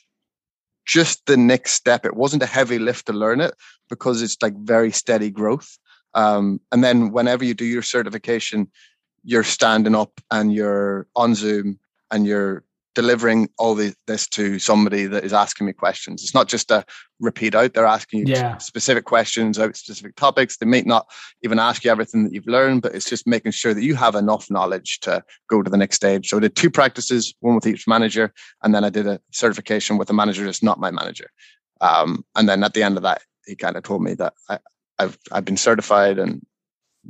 just 0.90 1.24
the 1.26 1.36
next 1.36 1.74
step. 1.74 2.04
It 2.04 2.16
wasn't 2.16 2.42
a 2.42 2.46
heavy 2.46 2.80
lift 2.80 3.06
to 3.06 3.12
learn 3.12 3.40
it 3.40 3.54
because 3.88 4.22
it's 4.22 4.36
like 4.42 4.56
very 4.56 4.90
steady 4.90 5.30
growth. 5.30 5.78
Um, 6.14 6.60
and 6.72 6.82
then 6.82 7.12
whenever 7.12 7.44
you 7.44 7.54
do 7.54 7.64
your 7.64 7.82
certification, 7.82 8.68
you're 9.22 9.44
standing 9.44 9.94
up 9.94 10.20
and 10.32 10.52
you're 10.52 11.06
on 11.14 11.36
Zoom 11.36 11.78
and 12.10 12.26
you're 12.26 12.64
delivering 12.94 13.48
all 13.58 13.74
the, 13.74 13.94
this 14.06 14.26
to 14.26 14.58
somebody 14.58 15.06
that 15.06 15.24
is 15.24 15.32
asking 15.32 15.66
me 15.66 15.72
questions. 15.72 16.22
It's 16.22 16.34
not 16.34 16.48
just 16.48 16.70
a 16.70 16.84
repeat 17.20 17.54
out. 17.54 17.72
They're 17.72 17.86
asking 17.86 18.26
you 18.26 18.34
yeah. 18.34 18.58
specific 18.58 19.04
questions 19.04 19.58
about 19.58 19.76
specific 19.76 20.16
topics. 20.16 20.56
They 20.56 20.66
may 20.66 20.82
not 20.82 21.06
even 21.42 21.58
ask 21.58 21.84
you 21.84 21.90
everything 21.90 22.24
that 22.24 22.32
you've 22.32 22.46
learned, 22.46 22.82
but 22.82 22.94
it's 22.94 23.08
just 23.08 23.26
making 23.26 23.52
sure 23.52 23.74
that 23.74 23.82
you 23.82 23.94
have 23.94 24.14
enough 24.14 24.50
knowledge 24.50 25.00
to 25.00 25.22
go 25.48 25.62
to 25.62 25.70
the 25.70 25.76
next 25.76 25.96
stage. 25.96 26.28
So 26.28 26.38
I 26.38 26.40
did 26.40 26.56
two 26.56 26.70
practices, 26.70 27.34
one 27.40 27.54
with 27.54 27.66
each 27.66 27.86
manager, 27.86 28.32
and 28.62 28.74
then 28.74 28.84
I 28.84 28.90
did 28.90 29.06
a 29.06 29.20
certification 29.30 29.96
with 29.96 30.10
a 30.10 30.14
manager 30.14 30.44
that's 30.44 30.62
not 30.62 30.80
my 30.80 30.90
manager. 30.90 31.30
Um, 31.80 32.24
and 32.34 32.48
then 32.48 32.64
at 32.64 32.74
the 32.74 32.82
end 32.82 32.96
of 32.96 33.04
that, 33.04 33.22
he 33.46 33.54
kind 33.54 33.76
of 33.76 33.84
told 33.84 34.02
me 34.02 34.14
that 34.14 34.34
I, 34.48 34.58
have 34.98 35.18
I've 35.32 35.44
been 35.44 35.56
certified 35.56 36.18
and 36.18 36.44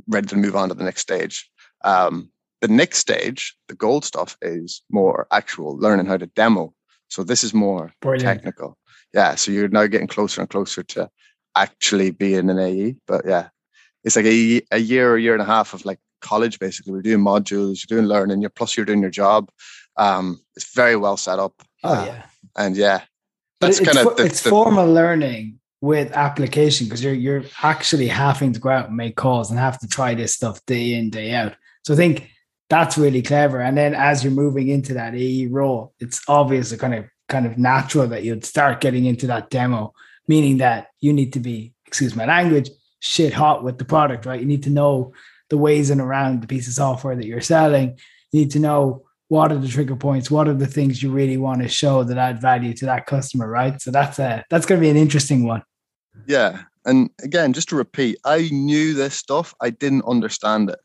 ready 0.07 0.27
to 0.27 0.37
move 0.37 0.55
on 0.55 0.69
to 0.69 0.75
the 0.75 0.83
next 0.83 1.01
stage. 1.01 1.49
Um, 1.83 2.31
the 2.61 2.67
next 2.67 2.99
stage, 2.99 3.55
the 3.67 3.75
gold 3.75 4.05
stuff, 4.05 4.37
is 4.41 4.81
more 4.89 5.27
actual 5.31 5.77
learning 5.77 6.05
how 6.05 6.17
to 6.17 6.27
demo. 6.27 6.73
So 7.09 7.23
this 7.23 7.43
is 7.43 7.53
more 7.53 7.93
Brilliant. 8.01 8.23
technical. 8.23 8.77
Yeah. 9.13 9.35
So 9.35 9.51
you're 9.51 9.67
now 9.67 9.87
getting 9.87 10.07
closer 10.07 10.41
and 10.41 10.49
closer 10.49 10.83
to 10.83 11.09
actually 11.55 12.11
being 12.11 12.49
an 12.49 12.59
AE. 12.59 12.95
But 13.07 13.25
yeah, 13.25 13.49
it's 14.03 14.15
like 14.15 14.25
a, 14.25 14.61
a 14.71 14.77
year 14.77 15.11
or 15.11 15.17
year 15.17 15.33
and 15.33 15.41
a 15.41 15.45
half 15.45 15.73
of 15.73 15.85
like 15.85 15.99
college 16.21 16.59
basically. 16.59 16.93
We're 16.93 17.01
doing 17.01 17.23
modules, 17.23 17.81
you're 17.83 17.97
doing 17.97 18.07
learning, 18.07 18.41
you're 18.41 18.49
plus 18.49 18.77
you're 18.77 18.85
doing 18.85 19.01
your 19.01 19.09
job. 19.09 19.49
Um, 19.97 20.39
it's 20.55 20.73
very 20.73 20.95
well 20.95 21.17
set 21.17 21.39
up. 21.39 21.53
Oh 21.83 21.93
uh, 21.93 22.05
yeah. 22.05 22.23
And 22.55 22.77
yeah. 22.77 23.01
That's 23.59 23.79
kind 23.79 23.97
of 23.97 24.13
it's, 24.13 24.21
it's 24.21 24.41
formal 24.47 24.91
learning 24.91 25.59
with 25.81 26.11
application 26.13 26.85
because 26.85 27.03
you're 27.03 27.13
you're 27.13 27.43
actually 27.61 28.07
having 28.07 28.53
to 28.53 28.59
go 28.59 28.69
out 28.69 28.87
and 28.87 28.97
make 28.97 29.15
calls 29.15 29.49
and 29.49 29.59
have 29.59 29.79
to 29.79 29.87
try 29.87 30.15
this 30.15 30.33
stuff 30.33 30.63
day 30.65 30.93
in 30.93 31.09
day 31.09 31.33
out. 31.33 31.55
So 31.83 31.93
I 31.93 31.97
think 31.97 32.29
that's 32.71 32.97
really 32.97 33.21
clever. 33.21 33.59
And 33.59 33.77
then 33.77 33.93
as 33.93 34.23
you're 34.23 34.31
moving 34.31 34.69
into 34.69 34.93
that 34.93 35.13
AE 35.13 35.47
role, 35.47 35.93
it's 35.99 36.21
obvious, 36.29 36.73
kind 36.77 36.95
of 36.95 37.05
kind 37.27 37.45
of 37.45 37.57
natural 37.57 38.07
that 38.07 38.23
you'd 38.23 38.45
start 38.45 38.79
getting 38.79 39.05
into 39.05 39.27
that 39.27 39.49
demo, 39.49 39.93
meaning 40.29 40.57
that 40.59 40.87
you 41.01 41.11
need 41.11 41.33
to 41.33 41.41
be, 41.41 41.73
excuse 41.85 42.15
my 42.15 42.25
language, 42.25 42.69
shit 43.01 43.33
hot 43.33 43.61
with 43.61 43.77
the 43.77 43.83
product, 43.83 44.25
right? 44.25 44.39
You 44.39 44.45
need 44.45 44.63
to 44.63 44.69
know 44.69 45.11
the 45.49 45.57
ways 45.57 45.89
and 45.89 45.99
around 45.99 46.41
the 46.41 46.47
piece 46.47 46.69
of 46.69 46.73
software 46.73 47.13
that 47.17 47.25
you're 47.25 47.41
selling. 47.41 47.97
You 48.31 48.39
need 48.39 48.51
to 48.51 48.59
know 48.59 49.03
what 49.27 49.51
are 49.51 49.57
the 49.57 49.67
trigger 49.67 49.95
points 49.95 50.29
what 50.29 50.49
are 50.49 50.53
the 50.53 50.67
things 50.67 51.01
you 51.01 51.09
really 51.09 51.37
want 51.37 51.61
to 51.61 51.67
show 51.69 52.03
that 52.03 52.17
add 52.17 52.41
value 52.41 52.73
to 52.73 52.85
that 52.85 53.05
customer 53.05 53.47
right 53.47 53.81
so 53.81 53.89
that's 53.89 54.19
a 54.19 54.43
that's 54.49 54.65
going 54.65 54.77
to 54.77 54.83
be 54.83 54.89
an 54.89 54.97
interesting 54.97 55.47
one 55.47 55.63
yeah 56.27 56.63
and 56.83 57.09
again 57.23 57.53
just 57.53 57.69
to 57.69 57.77
repeat 57.77 58.17
i 58.25 58.49
knew 58.51 58.93
this 58.93 59.15
stuff 59.15 59.53
i 59.61 59.69
didn't 59.69 60.03
understand 60.03 60.69
it 60.69 60.79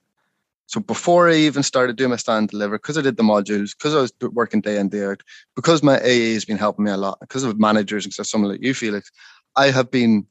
so 0.66 0.80
before 0.80 1.28
i 1.28 1.34
even 1.34 1.62
started 1.62 1.96
doing 1.96 2.10
my 2.10 2.16
stand 2.16 2.48
deliver 2.48 2.78
because 2.78 2.98
i 2.98 3.02
did 3.02 3.16
the 3.16 3.22
modules 3.22 3.76
because 3.76 3.94
i 3.94 4.00
was 4.00 4.12
working 4.32 4.60
day 4.60 4.78
in 4.78 4.88
day 4.88 5.04
out 5.04 5.22
because 5.54 5.82
my 5.82 5.98
AE 6.00 6.34
has 6.34 6.44
been 6.44 6.58
helping 6.58 6.84
me 6.84 6.90
a 6.90 6.96
lot 6.96 7.18
because 7.20 7.44
of 7.44 7.58
managers 7.58 8.04
and 8.04 8.12
stuff 8.12 8.26
someone 8.26 8.50
like 8.50 8.62
you 8.62 8.74
felix 8.74 9.10
i 9.56 9.70
have 9.70 9.90
been 9.90 10.26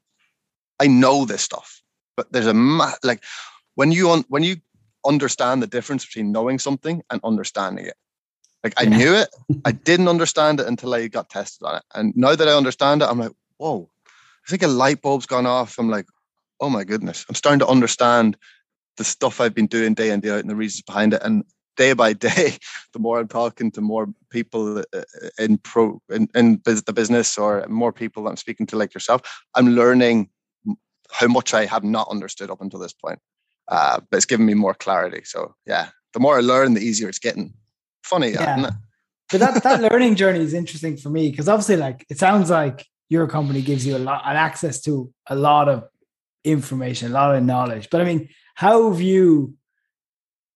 i 0.79 0.87
know 0.87 1.25
this 1.25 1.41
stuff 1.41 1.81
but 2.15 2.31
there's 2.31 2.47
a 2.47 2.53
like 3.03 3.23
when 3.75 3.91
you 3.91 4.09
on 4.09 4.23
when 4.29 4.43
you 4.43 4.57
understand 5.05 5.61
the 5.61 5.67
difference 5.67 6.05
between 6.05 6.31
knowing 6.31 6.57
something 6.57 7.03
and 7.11 7.21
understanding 7.23 7.85
it 7.85 7.95
like 8.65 8.73
I 8.81 8.85
yeah. 8.85 8.97
knew 8.97 9.13
it, 9.13 9.29
I 9.63 9.71
didn't 9.89 10.07
understand 10.07 10.59
it 10.59 10.65
until 10.65 10.91
I 10.95 11.07
got 11.07 11.29
tested 11.29 11.67
on 11.67 11.75
it. 11.75 11.83
And 11.93 12.17
now 12.17 12.35
that 12.35 12.47
I 12.47 12.53
understand 12.53 13.03
it, 13.03 13.05
I'm 13.07 13.19
like, 13.19 13.31
whoa, 13.57 13.87
I 14.07 14.49
think 14.49 14.63
a 14.63 14.67
light 14.67 15.03
bulb's 15.03 15.27
gone 15.27 15.45
off. 15.45 15.77
I'm 15.77 15.91
like, 15.91 16.07
oh 16.59 16.69
my 16.71 16.83
goodness, 16.83 17.27
I'm 17.29 17.35
starting 17.35 17.59
to 17.59 17.67
understand 17.67 18.37
the 18.97 19.03
stuff 19.03 19.41
I've 19.41 19.53
been 19.53 19.67
doing 19.67 19.93
day 19.93 20.11
in 20.11 20.19
day 20.19 20.31
out 20.31 20.39
and 20.39 20.49
the 20.49 20.55
reasons 20.55 20.81
behind 20.83 21.13
it. 21.13 21.21
And 21.23 21.43
day 21.75 21.93
by 21.93 22.13
day, 22.29 22.57
the 22.93 22.99
more 22.99 23.19
I'm 23.19 23.27
talking 23.27 23.71
to 23.71 23.81
more 23.81 24.07
people 24.29 24.79
uh, 24.79 24.83
uh, 24.93 25.03
in 25.39 25.57
pro 25.57 26.01
in, 26.09 26.27
in 26.35 26.61
the 26.63 26.93
business 26.93 27.37
or 27.37 27.65
more 27.67 27.93
people 27.93 28.27
I'm 28.27 28.37
speaking 28.37 28.65
to 28.67 28.77
like 28.77 28.93
yourself, 28.93 29.21
I'm 29.55 29.69
learning 29.69 30.29
how 31.11 31.27
much 31.27 31.53
I 31.53 31.65
have 31.65 31.83
not 31.83 32.09
understood 32.09 32.49
up 32.49 32.61
until 32.61 32.79
this 32.79 32.93
point. 32.93 33.19
Uh, 33.67 33.99
but 34.09 34.17
it's 34.17 34.25
given 34.25 34.45
me 34.45 34.53
more 34.53 34.73
clarity. 34.73 35.21
So 35.23 35.55
yeah, 35.65 35.89
the 36.13 36.19
more 36.19 36.37
I 36.37 36.41
learn, 36.41 36.73
the 36.73 36.81
easier 36.81 37.09
it's 37.09 37.19
getting 37.19 37.53
funny, 38.03 38.31
yeah. 38.31 38.71
but 39.31 39.39
that 39.39 39.63
that 39.63 39.81
learning 39.91 40.15
journey 40.15 40.39
is 40.39 40.53
interesting 40.53 40.97
for 40.97 41.09
me 41.09 41.31
because 41.31 41.49
obviously, 41.49 41.77
like 41.77 42.05
it 42.09 42.19
sounds 42.19 42.49
like 42.51 42.85
your 43.09 43.27
company 43.27 43.61
gives 43.61 43.85
you 43.85 43.97
a 43.97 43.99
lot 43.99 44.21
and 44.25 44.37
access 44.37 44.81
to 44.81 45.11
a 45.27 45.35
lot 45.35 45.67
of 45.67 45.87
information, 46.43 47.11
a 47.11 47.13
lot 47.13 47.35
of 47.35 47.43
knowledge. 47.43 47.89
But 47.89 48.01
I 48.01 48.03
mean, 48.03 48.29
how 48.55 48.89
have 48.89 49.01
you? 49.01 49.53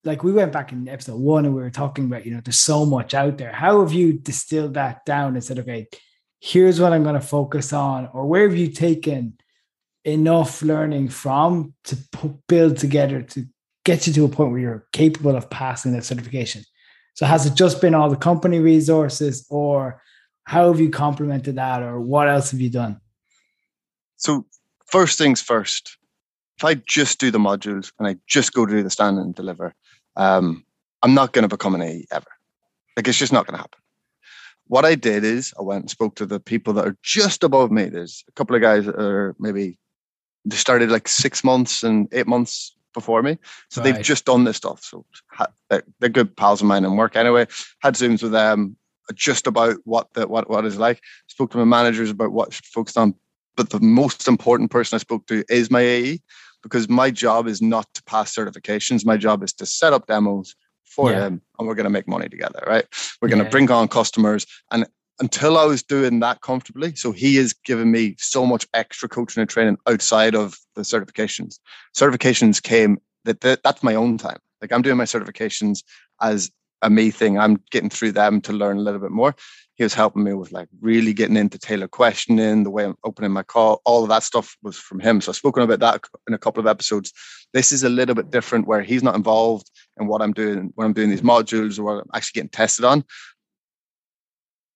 Like 0.03 0.24
we 0.24 0.32
went 0.32 0.53
back 0.53 0.72
in 0.72 0.88
episode 0.88 1.20
one 1.20 1.46
and 1.46 1.53
we 1.53 1.62
were 1.62 1.70
talking 1.70 2.06
about, 2.06 2.25
you 2.25 2.34
know, 2.34 2.41
there's 2.44 2.58
so 2.58 2.86
much 2.86 3.13
out 3.13 3.38
there. 3.38 3.51
How 3.51 3.82
have 3.82 3.94
you 3.94 4.13
distilled 4.13 4.74
that 4.75 5.06
down 5.06 5.36
and 5.36 5.44
said, 5.44 5.60
okay, 5.60 5.88
here's 6.39 6.79
what 6.79 6.94
I'm 6.94 7.03
going 7.03 7.15
to 7.15 7.22
focus 7.22 7.74
on, 7.74 8.10
or 8.13 8.25
where 8.25 8.48
have 8.48 8.58
you 8.58 8.72
taken 8.72 9.38
enough 10.06 10.62
learning 10.62 11.10
from 11.10 11.74
to 11.84 11.98
build 12.48 12.77
together 12.77 13.22
to 13.22 13.46
get 13.84 14.08
you 14.08 14.13
to 14.13 14.25
a 14.25 14.29
point 14.29 14.51
where 14.51 14.60
you're 14.62 14.88
capable 14.94 15.36
of 15.36 15.50
passing 15.50 15.91
that 15.91 16.06
certification? 16.06 16.63
So 17.15 17.25
has 17.25 17.46
it 17.46 17.56
just 17.56 17.82
been 17.82 17.94
all 17.94 18.10
the 18.10 18.15
company 18.15 18.60
resources 18.60 19.46
or 19.50 20.01
how 20.46 20.72
have 20.72 20.79
you 20.79 20.89
complemented 20.89 21.56
that 21.58 21.84
or 21.84 22.00
what 22.00 22.29
else 22.29 22.51
have 22.51 22.62
you 22.62 22.70
done? 22.70 23.01
So 24.15 24.46
first 24.86 25.18
things 25.18 25.41
first, 25.41 25.98
if 26.59 26.65
I 26.65 26.73
just 26.73 27.21
do 27.21 27.31
the 27.31 27.39
modules 27.39 27.93
and 27.97 28.07
I 28.07 28.17
just 28.27 28.51
go 28.51 28.65
to 28.65 28.73
do 28.73 28.83
the 28.83 28.89
stand 28.89 29.17
and 29.17 29.33
deliver, 29.33 29.73
um, 30.17 30.65
I'm 31.01 31.13
not 31.13 31.31
going 31.31 31.43
to 31.43 31.47
become 31.47 31.73
an 31.73 31.81
AE 31.81 32.05
ever. 32.11 32.27
Like 32.97 33.07
it's 33.07 33.17
just 33.17 33.31
not 33.31 33.47
going 33.47 33.53
to 33.53 33.61
happen. 33.61 33.79
What 34.67 34.83
I 34.83 34.95
did 34.95 35.23
is 35.23 35.53
I 35.57 35.61
went 35.61 35.83
and 35.83 35.89
spoke 35.89 36.15
to 36.15 36.25
the 36.25 36.41
people 36.41 36.73
that 36.73 36.85
are 36.85 36.97
just 37.01 37.45
above 37.45 37.71
me. 37.71 37.85
There's 37.85 38.25
a 38.27 38.33
couple 38.33 38.57
of 38.57 38.61
guys 38.61 38.85
that 38.87 38.99
are 38.99 39.37
maybe 39.39 39.79
they 40.43 40.57
started 40.57 40.91
like 40.91 41.07
six 41.07 41.45
months 41.45 41.81
and 41.81 42.09
eight 42.11 42.27
months 42.27 42.75
before 42.93 43.23
me. 43.23 43.37
So 43.69 43.81
right. 43.81 43.95
they've 43.95 44.03
just 44.03 44.25
done 44.25 44.43
this 44.43 44.57
stuff. 44.57 44.83
So 44.83 45.05
they're 45.69 46.09
good 46.09 46.35
pals 46.35 46.59
of 46.59 46.67
mine 46.67 46.83
and 46.83 46.97
work 46.97 47.15
anyway. 47.15 47.47
Had 47.79 47.93
Zooms 47.93 48.21
with 48.21 48.33
them 48.33 48.75
just 49.15 49.47
about 49.47 49.77
what 49.85 50.13
the 50.13 50.27
what 50.27 50.49
what 50.49 50.65
is 50.65 50.77
like. 50.77 50.99
Spoke 51.27 51.51
to 51.51 51.57
my 51.57 51.63
managers 51.63 52.09
about 52.09 52.33
what 52.33 52.53
focused 52.53 52.97
on. 52.97 53.15
But 53.55 53.69
the 53.69 53.79
most 53.79 54.27
important 54.27 54.71
person 54.71 54.97
I 54.97 54.99
spoke 54.99 55.25
to 55.27 55.45
is 55.49 55.71
my 55.71 55.81
AE 55.81 56.19
because 56.63 56.89
my 56.89 57.11
job 57.11 57.47
is 57.47 57.61
not 57.61 57.87
to 57.93 58.03
pass 58.03 58.35
certifications. 58.35 59.05
My 59.05 59.17
job 59.17 59.43
is 59.43 59.53
to 59.53 59.65
set 59.65 59.93
up 59.93 60.07
demos 60.07 60.55
for 60.83 61.11
yeah. 61.11 61.19
them 61.19 61.41
and 61.57 61.67
we're 61.67 61.75
going 61.75 61.85
to 61.85 61.89
make 61.89 62.07
money 62.07 62.27
together, 62.29 62.63
right? 62.67 62.85
We're 63.21 63.29
going 63.29 63.43
to 63.43 63.49
bring 63.49 63.69
on 63.71 63.87
customers 63.87 64.45
and 64.71 64.85
until 65.19 65.57
I 65.57 65.65
was 65.65 65.83
doing 65.83 66.21
that 66.21 66.41
comfortably. 66.41 66.95
So 66.95 67.11
he 67.11 67.35
has 67.35 67.53
given 67.53 67.91
me 67.91 68.15
so 68.17 68.45
much 68.45 68.67
extra 68.73 69.09
coaching 69.09 69.41
and 69.41 69.49
training 69.49 69.77
outside 69.85 70.33
of 70.33 70.57
the 70.75 70.81
certifications. 70.81 71.59
Certifications 71.95 72.61
came 72.61 72.99
that, 73.25 73.41
that 73.41 73.61
that's 73.63 73.83
my 73.83 73.95
own 73.95 74.17
time. 74.17 74.37
Like 74.61 74.71
I'm 74.71 74.81
doing 74.81 74.97
my 74.97 75.03
certifications 75.03 75.83
as 76.21 76.51
a 76.81 76.89
me 76.89 77.12
thing. 77.12 77.38
I'm 77.38 77.62
getting 77.71 77.89
through 77.89 78.13
them 78.13 78.41
to 78.41 78.53
learn 78.53 78.77
a 78.77 78.81
little 78.81 79.00
bit 79.00 79.12
more. 79.12 79.36
He 79.75 79.83
was 79.83 79.93
helping 79.93 80.24
me 80.24 80.33
with 80.33 80.51
like 80.51 80.67
really 80.81 81.13
getting 81.13 81.38
into 81.38 81.57
tailored 81.57 81.91
questioning, 81.91 82.63
the 82.63 82.69
way 82.69 82.83
I'm 82.83 82.98
opening 83.05 83.31
my 83.31 83.43
call, 83.43 83.81
all 83.86 84.03
of 84.03 84.09
that 84.09 84.24
stuff 84.24 84.57
was 84.62 84.77
from 84.77 85.00
him. 85.00 85.21
So 85.21 85.31
I've 85.31 85.38
spoken 85.38 85.63
about 85.63 85.79
that 85.79 86.01
in 86.27 86.33
a 86.33 86.38
couple 86.38 86.59
of 86.59 86.67
episodes. 86.67 87.13
This 87.53 87.71
is 87.71 87.83
a 87.83 87.89
little 87.89 88.15
bit 88.15 88.29
different 88.29 88.67
where 88.67 88.81
he's 88.81 89.03
not 89.03 89.15
involved 89.15 89.71
in 90.00 90.07
what 90.07 90.21
I'm 90.21 90.33
doing 90.33 90.71
when 90.75 90.86
I'm 90.86 90.93
doing 90.93 91.09
these 91.09 91.21
modules 91.21 91.79
or 91.79 91.83
what 91.83 91.98
I'm 92.03 92.09
actually 92.13 92.39
getting 92.39 92.50
tested 92.50 92.83
on 92.83 93.05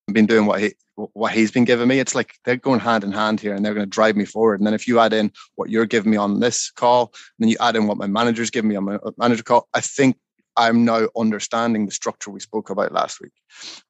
I've 0.08 0.14
been 0.14 0.26
doing 0.26 0.46
what 0.46 0.60
he 0.62 0.74
what 0.96 1.32
he's 1.32 1.52
been 1.52 1.64
giving 1.64 1.88
me. 1.88 2.00
It's 2.00 2.14
like 2.14 2.36
they're 2.46 2.56
going 2.56 2.80
hand 2.80 3.04
in 3.04 3.12
hand 3.12 3.40
here, 3.40 3.56
and 3.56 3.66
they're 3.66 3.74
going 3.74 3.86
to 3.86 3.90
drive 3.90 4.16
me 4.16 4.26
forward. 4.26 4.60
And 4.60 4.68
then 4.68 4.74
if 4.74 4.88
you 4.88 5.00
add 5.00 5.14
in 5.14 5.32
what 5.56 5.70
you're 5.70 5.86
giving 5.86 6.12
me 6.12 6.18
on 6.18 6.40
this 6.40 6.70
call, 6.72 7.14
then 7.40 7.50
you 7.50 7.58
add 7.60 7.76
in 7.76 7.88
what 7.88 7.98
my 7.98 8.08
manager's 8.08 8.50
giving 8.50 8.70
me 8.70 8.76
on 8.76 8.84
my 8.84 8.96
uh, 8.96 9.12
manager 9.18 9.44
call, 9.44 9.68
I 9.74 9.82
think 9.82 10.18
I'm 10.56 10.86
now 10.86 11.08
understanding 11.18 11.86
the 11.86 11.92
structure 11.92 12.32
we 12.32 12.40
spoke 12.40 12.70
about 12.70 12.92
last 12.92 13.20
week 13.22 13.34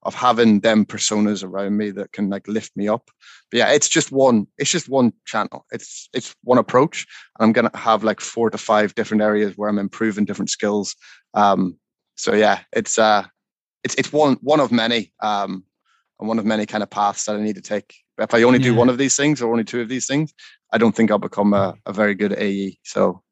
of 0.02 0.14
having 0.14 0.60
them 0.60 0.84
personas 0.84 1.44
around 1.44 1.76
me 1.76 1.90
that 1.92 2.12
can 2.12 2.30
like 2.30 2.48
lift 2.48 2.76
me 2.76 2.88
up. 2.88 3.10
But 3.50 3.58
yeah, 3.58 3.72
it's 3.72 3.88
just 3.88 4.12
one, 4.12 4.46
it's 4.58 4.70
just 4.70 4.88
one 4.88 5.12
channel. 5.26 5.66
It's 5.72 6.08
it's 6.12 6.34
one 6.42 6.58
approach. 6.58 7.06
And 7.38 7.46
I'm 7.46 7.52
gonna 7.52 7.76
have 7.76 8.04
like 8.04 8.20
four 8.20 8.50
to 8.50 8.58
five 8.58 8.94
different 8.94 9.22
areas 9.22 9.54
where 9.56 9.68
I'm 9.68 9.78
improving 9.78 10.24
different 10.24 10.50
skills. 10.50 10.96
Um, 11.34 11.78
so 12.16 12.34
yeah, 12.34 12.60
it's 12.72 12.98
uh 12.98 13.24
it's 13.82 13.94
it's 13.96 14.12
one 14.12 14.38
one 14.40 14.60
of 14.60 14.72
many. 14.72 15.12
Um, 15.20 15.64
and 16.20 16.28
one 16.28 16.38
of 16.38 16.44
many 16.44 16.64
kind 16.66 16.82
of 16.82 16.90
paths 16.90 17.24
that 17.24 17.36
I 17.36 17.40
need 17.40 17.56
to 17.56 17.60
take. 17.60 17.94
If 18.18 18.32
I 18.32 18.42
only 18.44 18.60
yeah. 18.60 18.66
do 18.66 18.74
one 18.76 18.88
of 18.88 18.98
these 18.98 19.16
things 19.16 19.42
or 19.42 19.50
only 19.50 19.64
two 19.64 19.80
of 19.80 19.88
these 19.88 20.06
things, 20.06 20.32
I 20.72 20.78
don't 20.78 20.94
think 20.94 21.10
I'll 21.10 21.18
become 21.18 21.52
a, 21.52 21.74
a 21.86 21.92
very 21.92 22.14
good 22.14 22.32
AE. 22.32 22.78
So 22.84 23.23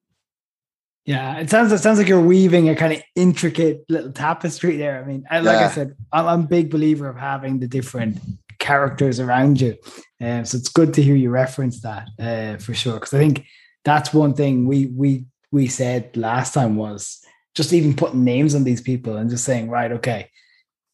yeah, 1.05 1.39
it 1.39 1.51
sounds 1.51 1.73
it 1.73 1.79
sounds 1.79 1.99
like 1.99 2.07
you're 2.07 2.21
weaving 2.21 2.69
a 2.69 2.77
kind 2.77 2.93
of 2.93 3.03
intricate 3.17 3.85
little 3.89 4.13
tapestry 4.13 4.77
there. 4.77 5.03
I 5.03 5.07
mean, 5.07 5.25
like 5.31 5.45
yeah. 5.45 5.67
I 5.67 5.69
said, 5.69 5.97
I'm, 6.13 6.29
I'm, 6.29 6.41
a 6.43 6.47
big 6.47 6.71
believer 6.71 7.09
of 7.09 7.17
having 7.17 7.59
the 7.59 7.67
different 7.67 8.19
characters 8.61 9.19
around 9.19 9.61
you, 9.61 9.77
um, 10.21 10.45
so 10.45 10.57
it's 10.57 10.69
good 10.69 10.95
to 10.95 11.03
hear 11.03 11.17
you 11.17 11.31
reference 11.31 11.81
that 11.81 12.09
uh, 12.21 12.57
for 12.59 12.73
sure. 12.73 12.95
Because 12.95 13.15
I 13.15 13.19
think 13.19 13.45
that's 13.85 14.15
one 14.15 14.35
thing 14.35 14.69
we 14.69 14.87
we 14.87 15.25
we 15.51 15.67
said 15.67 16.17
last 16.17 16.55
time 16.55 16.77
was 16.77 17.21
just 17.57 17.73
even 17.73 17.97
putting 17.97 18.23
names 18.23 18.55
on 18.55 18.63
these 18.63 18.81
people 18.81 19.17
and 19.17 19.29
just 19.29 19.45
saying, 19.45 19.69
right, 19.69 19.93
okay, 19.93 20.31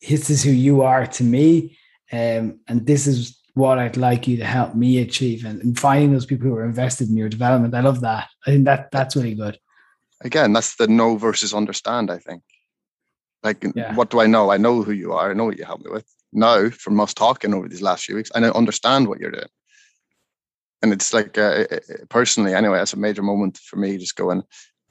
this 0.08 0.30
is 0.30 0.42
who 0.42 0.50
you 0.50 0.82
are 0.82 1.06
to 1.06 1.22
me, 1.22 1.76
um, 2.12 2.60
and 2.66 2.86
this 2.86 3.06
is 3.06 3.38
what 3.52 3.78
I'd 3.78 3.98
like 3.98 4.26
you 4.26 4.38
to 4.38 4.44
help 4.46 4.74
me 4.74 5.00
achieve. 5.00 5.44
And, 5.44 5.60
and 5.60 5.78
finding 5.78 6.12
those 6.12 6.24
people 6.24 6.48
who 6.48 6.54
are 6.54 6.64
invested 6.64 7.10
in 7.10 7.16
your 7.16 7.28
development, 7.28 7.74
I 7.74 7.80
love 7.80 8.00
that. 8.00 8.28
I 8.46 8.52
think 8.52 8.64
that 8.64 8.90
that's 8.90 9.14
really 9.14 9.34
good. 9.34 9.58
Again, 10.22 10.52
that's 10.52 10.76
the 10.76 10.88
know 10.88 11.16
versus 11.16 11.54
understand. 11.54 12.10
I 12.10 12.18
think. 12.18 12.42
Like, 13.42 13.64
yeah. 13.74 13.94
what 13.94 14.10
do 14.10 14.20
I 14.20 14.26
know? 14.26 14.50
I 14.50 14.56
know 14.56 14.82
who 14.82 14.90
you 14.90 15.12
are. 15.12 15.30
I 15.30 15.34
know 15.34 15.44
what 15.44 15.58
you 15.58 15.64
help 15.64 15.80
me 15.84 15.92
with. 15.92 16.06
Now, 16.32 16.70
from 16.70 16.98
us 17.00 17.14
talking 17.14 17.54
over 17.54 17.68
these 17.68 17.82
last 17.82 18.04
few 18.04 18.16
weeks, 18.16 18.32
I 18.34 18.42
understand 18.42 19.06
what 19.06 19.20
you're 19.20 19.30
doing. 19.30 19.46
And 20.82 20.92
it's 20.92 21.14
like, 21.14 21.38
uh, 21.38 21.64
personally, 22.08 22.54
anyway, 22.54 22.78
that's 22.78 22.92
a 22.92 22.98
major 22.98 23.22
moment 23.22 23.58
for 23.58 23.76
me. 23.76 23.96
Just 23.96 24.16
going, 24.16 24.42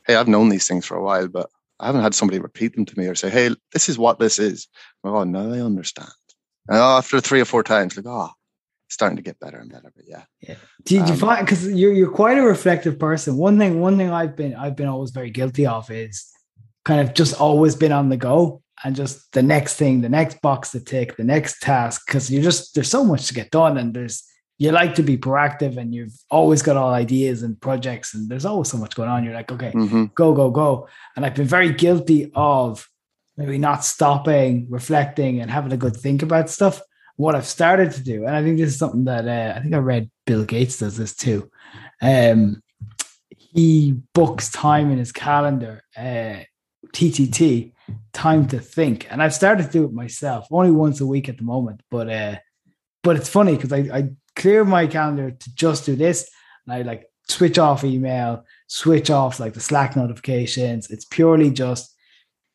hey, 0.06 0.16
I've 0.16 0.28
known 0.28 0.50
these 0.50 0.68
things 0.68 0.86
for 0.86 0.96
a 0.96 1.04
while, 1.04 1.28
but 1.28 1.50
I 1.80 1.86
haven't 1.86 2.02
had 2.02 2.16
somebody 2.16 2.40
repeat 2.40 2.76
them 2.76 2.86
to 2.86 3.00
me 3.00 3.08
or 3.08 3.16
say, 3.16 3.30
"Hey, 3.30 3.56
this 3.74 3.88
is 3.88 4.00
what 4.00 4.20
this 4.20 4.40
is." 4.40 4.68
Oh, 5.04 5.24
now 5.24 5.52
I 5.54 5.60
understand. 5.60 6.10
And 6.68 6.78
after 6.78 7.22
three 7.22 7.40
or 7.40 7.46
four 7.46 7.64
times, 7.64 7.96
like, 7.96 8.08
oh, 8.08 8.32
starting 8.90 9.18
to 9.18 9.22
get 9.22 9.40
better 9.40 9.58
and 9.58 9.72
better. 9.72 9.92
But 9.96 10.06
yeah, 10.08 10.24
yeah. 10.42 10.56
Did 10.84 11.04
um, 11.04 11.08
you 11.08 11.16
find 11.16 11.46
because 11.46 11.68
you're 11.68 11.94
you're 11.94 12.12
quite 12.12 12.38
a 12.38 12.44
reflective 12.44 13.00
person? 13.00 13.38
One 13.38 13.58
thing, 13.58 13.80
one 13.80 13.98
thing 13.98 14.12
I've 14.12 14.36
been 14.36 14.56
I've 14.56 14.76
been 14.76 14.88
always 14.88 15.12
very 15.12 15.30
guilty 15.30 15.66
of 15.66 15.90
is 15.92 16.32
kind 16.86 17.02
of 17.02 17.14
just 17.14 17.40
always 17.40 17.76
been 17.76 17.92
on 17.92 18.10
the 18.10 18.18
go 18.18 18.62
and 18.84 18.96
just 18.96 19.32
the 19.34 19.44
next 19.44 19.76
thing, 19.76 20.02
the 20.02 20.10
next 20.10 20.42
box 20.42 20.72
to 20.72 20.80
tick, 20.80 21.18
the 21.18 21.24
next 21.24 21.62
task, 21.62 22.04
because 22.06 22.32
you 22.32 22.42
just 22.42 22.76
there's 22.76 22.90
so 22.90 23.04
much 23.04 23.28
to 23.28 23.34
get 23.34 23.52
done 23.52 23.78
and 23.78 23.94
there's 23.94 24.24
you 24.60 24.72
like 24.72 24.96
to 24.96 25.04
be 25.04 25.18
proactive 25.18 25.78
and 25.78 25.94
you've 25.94 26.16
always 26.32 26.64
got 26.64 26.78
all 26.78 26.92
ideas 26.92 27.44
and 27.44 27.62
projects 27.62 28.16
and 28.16 28.28
there's 28.28 28.46
always 28.46 28.70
so 28.70 28.78
much 28.78 28.96
going 28.96 29.10
on. 29.10 29.24
You're 29.24 29.36
like, 29.36 29.52
okay, 29.52 29.72
mm-hmm. 29.72 30.06
go, 30.16 30.34
go, 30.34 30.50
go. 30.50 30.88
And 31.16 31.24
I've 31.26 31.36
been 31.36 31.46
very 31.46 31.74
guilty 31.74 32.32
of 32.34 32.88
maybe 33.36 33.60
not 33.60 33.86
stopping, 33.86 34.66
reflecting, 34.70 35.42
and 35.42 35.52
having 35.52 35.72
a 35.72 35.78
good 35.78 35.96
think 35.96 36.24
about 36.24 36.50
stuff. 36.50 36.82
What 37.18 37.36
I've 37.36 37.46
started 37.46 37.92
to 37.94 38.04
do, 38.04 38.26
and 38.26 38.36
I 38.36 38.42
think 38.42 38.58
this 38.58 38.70
is 38.70 38.80
something 38.80 39.06
that 39.06 39.28
uh, 39.28 39.58
I 39.58 39.62
think 39.62 39.74
I 39.74 39.80
read 39.80 40.10
Bill 40.26 40.46
Gates 40.46 40.80
does 40.80 40.98
this 40.98 41.16
too. 41.16 41.52
Um, 42.02 42.62
he 43.30 43.96
books 44.14 44.50
time 44.52 44.92
in 44.92 44.98
his 44.98 45.12
calendar, 45.12 45.84
uh, 45.98 46.44
TTT, 46.94 47.74
time 48.14 48.48
to 48.48 48.60
think, 48.60 49.08
and 49.12 49.22
I've 49.22 49.34
started 49.34 49.66
to 49.66 49.72
do 49.72 49.86
it 49.86 49.94
myself, 49.94 50.48
only 50.52 50.72
once 50.72 51.02
a 51.02 51.06
week 51.06 51.28
at 51.28 51.38
the 51.38 51.44
moment. 51.44 51.82
But 51.90 52.10
uh, 52.10 52.36
but 53.04 53.16
it's 53.16 53.30
funny 53.30 53.56
because 53.56 53.74
I, 53.74 53.90
I 53.92 54.10
clear 54.36 54.64
my 54.64 54.88
calendar 54.88 55.32
to 55.32 55.56
just 55.56 55.86
do 55.86 55.96
this, 55.96 56.30
and 56.66 56.74
I 56.74 56.82
like 56.84 57.10
switch 57.28 57.58
off 57.58 57.84
email, 57.84 58.46
switch 58.68 59.10
off 59.10 59.40
like 59.40 59.54
the 59.54 59.60
Slack 59.60 59.96
notifications. 59.96 60.90
It's 60.90 61.06
purely 61.06 61.52
just 61.52 61.94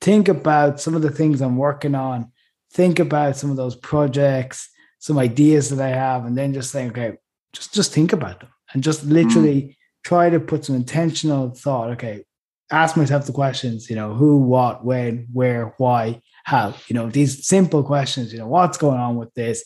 think 0.00 0.28
about 0.28 0.81
some 0.81 0.95
of 0.95 1.02
the 1.02 1.11
things 1.11 1.40
I'm 1.40 1.57
working 1.57 1.95
on, 1.95 2.31
think 2.72 2.98
about 2.98 3.36
some 3.36 3.50
of 3.50 3.56
those 3.56 3.76
projects, 3.76 4.68
some 4.98 5.18
ideas 5.18 5.70
that 5.70 5.80
I 5.84 5.90
have, 5.90 6.24
and 6.24 6.36
then 6.36 6.54
just 6.54 6.72
think, 6.72 6.92
okay, 6.92 7.16
just 7.52 7.74
just 7.74 7.92
think 7.92 8.12
about 8.12 8.40
them 8.40 8.50
and 8.72 8.82
just 8.82 9.04
literally 9.04 9.62
mm. 9.62 9.76
try 10.04 10.30
to 10.30 10.40
put 10.40 10.64
some 10.64 10.76
intentional 10.76 11.50
thought. 11.50 11.90
Okay, 11.90 12.24
ask 12.72 12.96
myself 12.96 13.26
the 13.26 13.32
questions, 13.32 13.90
you 13.90 13.96
know, 13.96 14.14
who, 14.14 14.38
what, 14.38 14.84
when, 14.84 15.28
where, 15.32 15.74
why, 15.76 16.20
how, 16.44 16.74
you 16.88 16.94
know, 16.94 17.08
these 17.10 17.46
simple 17.46 17.84
questions, 17.84 18.32
you 18.32 18.38
know, 18.38 18.48
what's 18.48 18.78
going 18.78 18.98
on 18.98 19.16
with 19.16 19.32
this? 19.34 19.62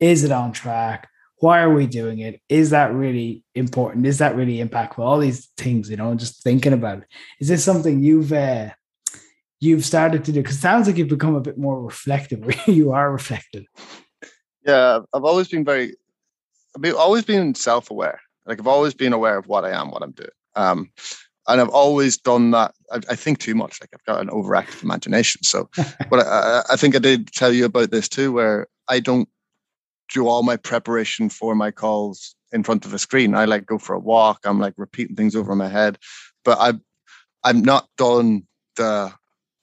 Is 0.00 0.24
it 0.24 0.32
on 0.32 0.52
track? 0.52 1.08
Why 1.38 1.60
are 1.60 1.72
we 1.72 1.86
doing 1.86 2.20
it? 2.20 2.40
Is 2.48 2.70
that 2.70 2.94
really 2.94 3.44
important? 3.54 4.06
Is 4.06 4.18
that 4.18 4.36
really 4.36 4.66
impactful? 4.66 5.00
All 5.00 5.18
these 5.18 5.48
things, 5.58 5.90
you 5.90 5.96
know, 5.96 6.14
just 6.14 6.42
thinking 6.42 6.72
about 6.72 6.98
it. 6.98 7.04
Is 7.40 7.48
this 7.48 7.62
something 7.62 8.02
you've 8.02 8.32
uh, 8.32 8.70
you've 9.60 9.84
started 9.84 10.24
to 10.24 10.32
do? 10.32 10.40
Because 10.40 10.56
it 10.56 10.60
sounds 10.60 10.86
like 10.86 10.96
you've 10.96 11.08
become 11.08 11.34
a 11.34 11.40
bit 11.40 11.58
more 11.58 11.80
reflective. 11.80 12.48
you 12.66 12.92
are 12.92 13.10
reflective. 13.10 13.64
Yeah, 14.64 15.00
I've 15.12 15.24
always 15.24 15.48
been 15.48 15.64
very, 15.64 15.94
I've 16.76 16.94
always 16.94 17.24
been 17.24 17.54
self-aware. 17.54 18.20
Like 18.46 18.60
I've 18.60 18.66
always 18.66 18.94
been 18.94 19.12
aware 19.12 19.38
of 19.38 19.46
what 19.46 19.64
I 19.64 19.70
am, 19.70 19.90
what 19.90 20.02
I'm 20.02 20.12
doing. 20.12 20.28
Um, 20.54 20.90
and 21.48 21.60
I've 21.60 21.68
always 21.68 22.16
done 22.16 22.50
that. 22.52 22.74
I, 22.90 23.00
I, 23.10 23.14
think 23.14 23.38
too 23.38 23.54
much. 23.54 23.80
Like 23.80 23.90
I've 23.94 24.04
got 24.04 24.20
an 24.20 24.28
overactive 24.28 24.82
imagination. 24.82 25.42
So, 25.44 25.68
but 26.10 26.26
I, 26.26 26.62
I, 26.70 26.76
think 26.76 26.96
I 26.96 26.98
did 26.98 27.32
tell 27.32 27.52
you 27.52 27.64
about 27.64 27.90
this 27.90 28.08
too, 28.08 28.32
where 28.32 28.66
I 28.88 29.00
don't 29.00 29.28
do 30.12 30.26
all 30.26 30.42
my 30.42 30.56
preparation 30.56 31.28
for 31.28 31.54
my 31.54 31.70
calls 31.70 32.34
in 32.52 32.62
front 32.62 32.84
of 32.84 32.94
a 32.94 32.98
screen. 32.98 33.34
I 33.34 33.44
like 33.44 33.66
go 33.66 33.78
for 33.78 33.94
a 33.94 34.00
walk. 34.00 34.40
I'm 34.44 34.58
like 34.58 34.74
repeating 34.76 35.16
things 35.16 35.36
over 35.36 35.54
my 35.54 35.68
head, 35.68 35.98
but 36.44 36.58
I, 36.58 36.74
I'm 37.44 37.62
not 37.62 37.88
done 37.96 38.46
the 38.76 39.12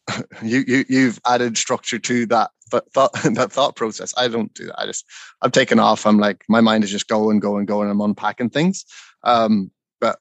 you, 0.44 0.64
you 0.68 0.86
you've 0.90 1.20
added 1.26 1.58
structure 1.58 2.00
to 2.00 2.26
that 2.28 2.52
thought 2.94 3.14
that 3.24 3.52
thought 3.52 3.76
process. 3.76 4.14
I 4.18 4.28
don't 4.28 4.54
do 4.54 4.66
that. 4.68 4.80
I 4.80 4.86
just 4.86 5.06
I'm 5.42 5.52
taking 5.52 5.80
off. 5.80 6.06
I'm 6.06 6.20
like 6.20 6.44
my 6.50 6.62
mind 6.62 6.84
is 6.84 6.92
just 6.92 7.08
going, 7.08 7.40
going, 7.40 7.66
going. 7.66 7.90
I'm 7.90 8.02
unpacking 8.02 8.50
things. 8.50 8.86
Um, 9.24 9.72
but 10.00 10.20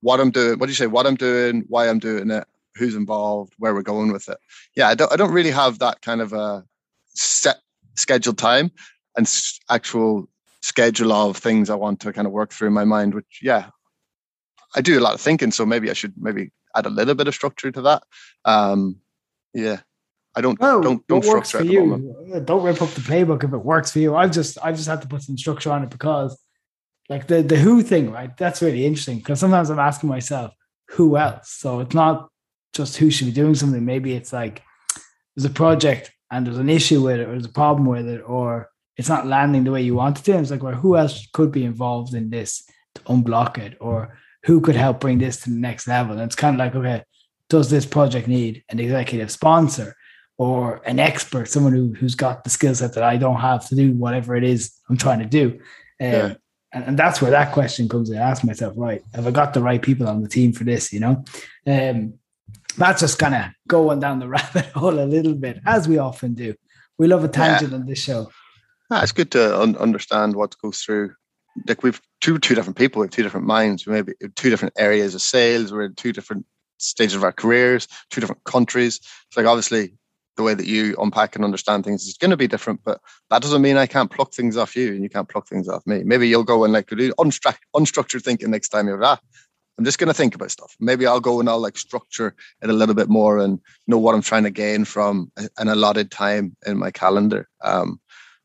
what 0.00 0.20
I'm 0.20 0.30
doing, 0.30 0.58
what 0.58 0.66
do 0.66 0.70
you 0.70 0.76
say? 0.76 0.86
What 0.86 1.06
I'm 1.06 1.16
doing, 1.16 1.64
why 1.68 1.88
I'm 1.88 1.98
doing 1.98 2.30
it, 2.30 2.46
who's 2.76 2.94
involved, 2.94 3.54
where 3.58 3.74
we're 3.74 3.82
going 3.82 4.12
with 4.12 4.28
it. 4.28 4.38
Yeah, 4.76 4.88
I 4.88 4.94
don't 4.94 5.12
I 5.12 5.16
don't 5.16 5.32
really 5.32 5.50
have 5.50 5.78
that 5.80 6.02
kind 6.02 6.20
of 6.20 6.32
a 6.32 6.64
set 7.08 7.56
scheduled 7.96 8.38
time 8.38 8.70
and 9.16 9.30
actual 9.70 10.28
schedule 10.62 11.12
of 11.12 11.36
things 11.36 11.70
I 11.70 11.74
want 11.74 12.00
to 12.00 12.12
kind 12.12 12.26
of 12.26 12.32
work 12.32 12.52
through 12.52 12.68
in 12.68 12.74
my 12.74 12.84
mind. 12.84 13.14
Which 13.14 13.40
yeah, 13.42 13.66
I 14.74 14.80
do 14.80 14.98
a 14.98 15.02
lot 15.02 15.14
of 15.14 15.20
thinking, 15.20 15.50
so 15.50 15.66
maybe 15.66 15.90
I 15.90 15.94
should 15.94 16.14
maybe 16.16 16.50
add 16.76 16.86
a 16.86 16.90
little 16.90 17.14
bit 17.14 17.28
of 17.28 17.34
structure 17.34 17.70
to 17.70 17.82
that. 17.82 18.02
Um, 18.44 19.00
yeah. 19.54 19.80
I 20.36 20.40
don't 20.40 20.60
no, 20.60 20.82
don't 20.82 21.06
don't 21.06 21.24
works 21.26 21.52
for 21.52 21.62
you. 21.62 22.16
Uh, 22.34 22.40
don't 22.40 22.64
rip 22.64 22.82
up 22.82 22.90
the 22.90 23.00
playbook 23.00 23.44
if 23.44 23.52
it 23.52 23.58
works 23.58 23.92
for 23.92 24.00
you. 24.00 24.16
I've 24.16 24.32
just 24.32 24.58
I've 24.62 24.76
just 24.76 24.88
had 24.88 25.00
to 25.02 25.08
put 25.08 25.22
some 25.22 25.38
structure 25.38 25.70
on 25.70 25.84
it 25.84 25.90
because 25.90 26.36
like 27.08 27.28
the 27.28 27.42
the 27.42 27.56
who 27.56 27.82
thing, 27.82 28.10
right? 28.10 28.36
That's 28.36 28.60
really 28.60 28.84
interesting 28.84 29.18
because 29.18 29.38
sometimes 29.38 29.70
I'm 29.70 29.78
asking 29.78 30.08
myself, 30.08 30.52
who 30.90 31.16
else? 31.16 31.50
So 31.50 31.80
it's 31.80 31.94
not 31.94 32.28
just 32.72 32.96
who 32.96 33.10
should 33.10 33.26
be 33.26 33.32
doing 33.32 33.54
something. 33.54 33.84
Maybe 33.84 34.14
it's 34.14 34.32
like 34.32 34.62
there's 35.36 35.44
a 35.44 35.50
project 35.50 36.10
and 36.30 36.46
there's 36.46 36.58
an 36.58 36.70
issue 36.70 37.02
with 37.02 37.20
it, 37.20 37.28
or 37.28 37.32
there's 37.32 37.46
a 37.46 37.50
problem 37.50 37.86
with 37.86 38.08
it, 38.08 38.22
or 38.26 38.70
it's 38.96 39.08
not 39.08 39.26
landing 39.26 39.64
the 39.64 39.70
way 39.70 39.82
you 39.82 39.94
want 39.94 40.18
it 40.18 40.24
to. 40.24 40.32
And 40.32 40.40
it's 40.40 40.50
like, 40.50 40.62
well, 40.62 40.74
who 40.74 40.96
else 40.96 41.28
could 41.32 41.52
be 41.52 41.64
involved 41.64 42.14
in 42.14 42.30
this 42.30 42.68
to 42.96 43.02
unblock 43.02 43.58
it, 43.58 43.76
or 43.80 44.18
who 44.44 44.60
could 44.60 44.76
help 44.76 45.00
bring 45.00 45.18
this 45.18 45.42
to 45.42 45.50
the 45.50 45.56
next 45.56 45.86
level? 45.86 46.14
And 46.14 46.22
it's 46.22 46.34
kind 46.34 46.54
of 46.54 46.58
like, 46.58 46.74
okay, 46.74 47.04
does 47.54 47.70
this 47.70 47.86
project 47.86 48.26
need 48.26 48.64
an 48.68 48.80
executive 48.80 49.30
sponsor 49.30 49.94
or 50.38 50.82
an 50.86 50.98
expert, 50.98 51.48
someone 51.48 51.72
who, 51.72 51.94
who's 51.94 52.16
got 52.16 52.42
the 52.42 52.50
skill 52.50 52.74
set 52.74 52.94
that 52.94 53.04
I 53.04 53.16
don't 53.16 53.36
have 53.36 53.68
to 53.68 53.76
do 53.76 53.92
whatever 53.92 54.34
it 54.34 54.42
is 54.42 54.72
I'm 54.90 54.96
trying 54.96 55.20
to 55.20 55.24
do? 55.24 55.52
Um, 56.00 56.10
yeah. 56.10 56.34
and, 56.72 56.84
and, 56.84 56.98
that's 56.98 57.22
where 57.22 57.30
that 57.30 57.52
question 57.52 57.88
comes 57.88 58.10
in. 58.10 58.18
I 58.18 58.28
ask 58.28 58.42
myself, 58.42 58.74
right, 58.76 59.02
have 59.14 59.28
I 59.28 59.30
got 59.30 59.54
the 59.54 59.62
right 59.62 59.80
people 59.80 60.08
on 60.08 60.20
the 60.20 60.28
team 60.28 60.52
for 60.52 60.64
this? 60.64 60.92
You 60.92 60.98
know, 60.98 61.24
um, 61.68 62.14
that's 62.76 63.02
just 63.02 63.20
kind 63.20 63.36
of 63.36 63.44
going 63.68 64.00
down 64.00 64.18
the 64.18 64.28
rabbit 64.36 64.66
hole 64.74 64.98
a 64.98 65.06
little 65.06 65.34
bit, 65.34 65.60
as 65.64 65.86
we 65.86 65.98
often 65.98 66.34
do. 66.34 66.56
We 66.98 67.06
love 67.06 67.22
a 67.22 67.28
tangent 67.28 67.70
yeah. 67.70 67.78
on 67.78 67.86
this 67.86 68.02
show. 68.02 68.32
Ah, 68.90 69.04
it's 69.04 69.12
good 69.12 69.30
to 69.30 69.60
un- 69.60 69.76
understand 69.76 70.34
what 70.34 70.58
goes 70.58 70.80
through. 70.80 71.14
Like 71.68 71.84
we've 71.84 72.00
two 72.20 72.40
two 72.40 72.56
different 72.56 72.76
people, 72.76 73.00
we 73.00 73.06
have 73.06 73.12
two 73.12 73.22
different 73.22 73.46
minds, 73.46 73.86
we 73.86 73.92
maybe 73.92 74.14
two 74.34 74.50
different 74.50 74.74
areas 74.76 75.14
of 75.14 75.22
sales, 75.22 75.72
we're 75.72 75.84
in 75.84 75.94
two 75.94 76.12
different 76.12 76.44
stages 76.78 77.16
of 77.16 77.24
our 77.24 77.32
careers, 77.32 77.88
two 78.10 78.20
different 78.20 78.44
countries. 78.44 79.00
It's 79.28 79.36
like 79.36 79.46
obviously 79.46 79.94
the 80.36 80.42
way 80.42 80.54
that 80.54 80.66
you 80.66 80.96
unpack 81.00 81.36
and 81.36 81.44
understand 81.44 81.84
things 81.84 82.06
is 82.06 82.16
going 82.16 82.30
to 82.30 82.36
be 82.36 82.48
different, 82.48 82.80
but 82.84 83.00
that 83.30 83.42
doesn't 83.42 83.62
mean 83.62 83.76
I 83.76 83.86
can't 83.86 84.10
pluck 84.10 84.32
things 84.32 84.56
off 84.56 84.74
you 84.74 84.88
and 84.92 85.02
you 85.02 85.08
can't 85.08 85.28
pluck 85.28 85.48
things 85.48 85.68
off 85.68 85.86
me. 85.86 86.02
Maybe 86.04 86.28
you'll 86.28 86.44
go 86.44 86.64
and 86.64 86.72
like 86.72 86.88
do 86.88 87.12
unstru- 87.14 87.56
unstructured 87.76 88.22
thinking 88.22 88.50
next 88.50 88.70
time 88.70 88.88
you're 88.88 89.02
ah, 89.04 89.18
I'm 89.78 89.84
just 89.84 89.98
going 89.98 90.08
to 90.08 90.14
think 90.14 90.34
about 90.34 90.50
stuff. 90.50 90.76
Maybe 90.80 91.06
I'll 91.06 91.20
go 91.20 91.40
and 91.40 91.48
I'll 91.48 91.60
like 91.60 91.78
structure 91.78 92.34
it 92.62 92.70
a 92.70 92.72
little 92.72 92.94
bit 92.94 93.08
more 93.08 93.38
and 93.38 93.60
know 93.86 93.98
what 93.98 94.14
I'm 94.14 94.22
trying 94.22 94.44
to 94.44 94.50
gain 94.50 94.84
from 94.84 95.32
an 95.58 95.68
allotted 95.68 96.10
time 96.10 96.56
in 96.66 96.78
my 96.78 96.90
calendar. 96.90 97.48
Um, 97.62 98.00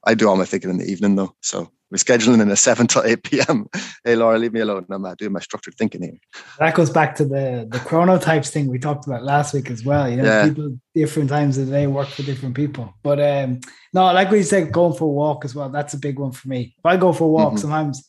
I 0.05 0.15
do 0.15 0.27
all 0.27 0.37
my 0.37 0.45
thinking 0.45 0.69
in 0.69 0.77
the 0.77 0.89
evening 0.89 1.15
though, 1.15 1.35
so 1.41 1.71
we're 1.91 1.97
scheduling 1.97 2.41
in 2.41 2.52
a 2.52 2.56
7 2.56 2.88
to 2.88 3.04
8 3.04 3.23
p.m. 3.23 3.67
Hey, 4.04 4.15
Laura, 4.15 4.38
leave 4.38 4.54
me 4.54 4.60
alone. 4.60 4.86
I'm 4.89 5.04
uh, 5.04 5.15
doing 5.15 5.32
my 5.32 5.39
structured 5.39 5.75
thinking 5.75 6.04
here. 6.04 6.17
That 6.60 6.75
goes 6.75 6.89
back 6.89 7.15
to 7.15 7.25
the 7.25 7.67
the 7.69 7.80
chronotypes 7.80 8.49
thing 8.49 8.67
we 8.67 8.80
talked 8.80 9.08
about 9.08 9.23
last 9.23 9.54
week 9.54 9.71
as 9.71 9.84
well. 9.84 10.10
You 10.10 10.17
know, 10.17 10.23
yeah. 10.23 10.47
people 10.47 10.78
different 10.93 11.30
times 11.30 11.58
of 11.58 11.67
the 11.67 11.71
day 11.71 11.88
work 11.88 12.08
for 12.08 12.23
different 12.23 12.56
people. 12.56 12.93
But 13.02 13.19
um, 13.19 13.60
no, 13.93 14.04
like 14.13 14.30
we 14.30 14.43
said, 14.43 14.71
going 14.71 14.93
for 14.93 15.06
a 15.06 15.08
walk 15.08 15.45
as 15.45 15.56
well. 15.56 15.69
That's 15.69 15.93
a 15.93 15.99
big 15.99 16.19
one 16.19 16.32
for 16.32 16.47
me. 16.47 16.75
If 16.78 16.86
I 16.86 16.97
go 16.97 17.12
for 17.12 17.23
a 17.25 17.28
walk, 17.28 17.54
mm-hmm. 17.54 17.58
sometimes 17.58 18.08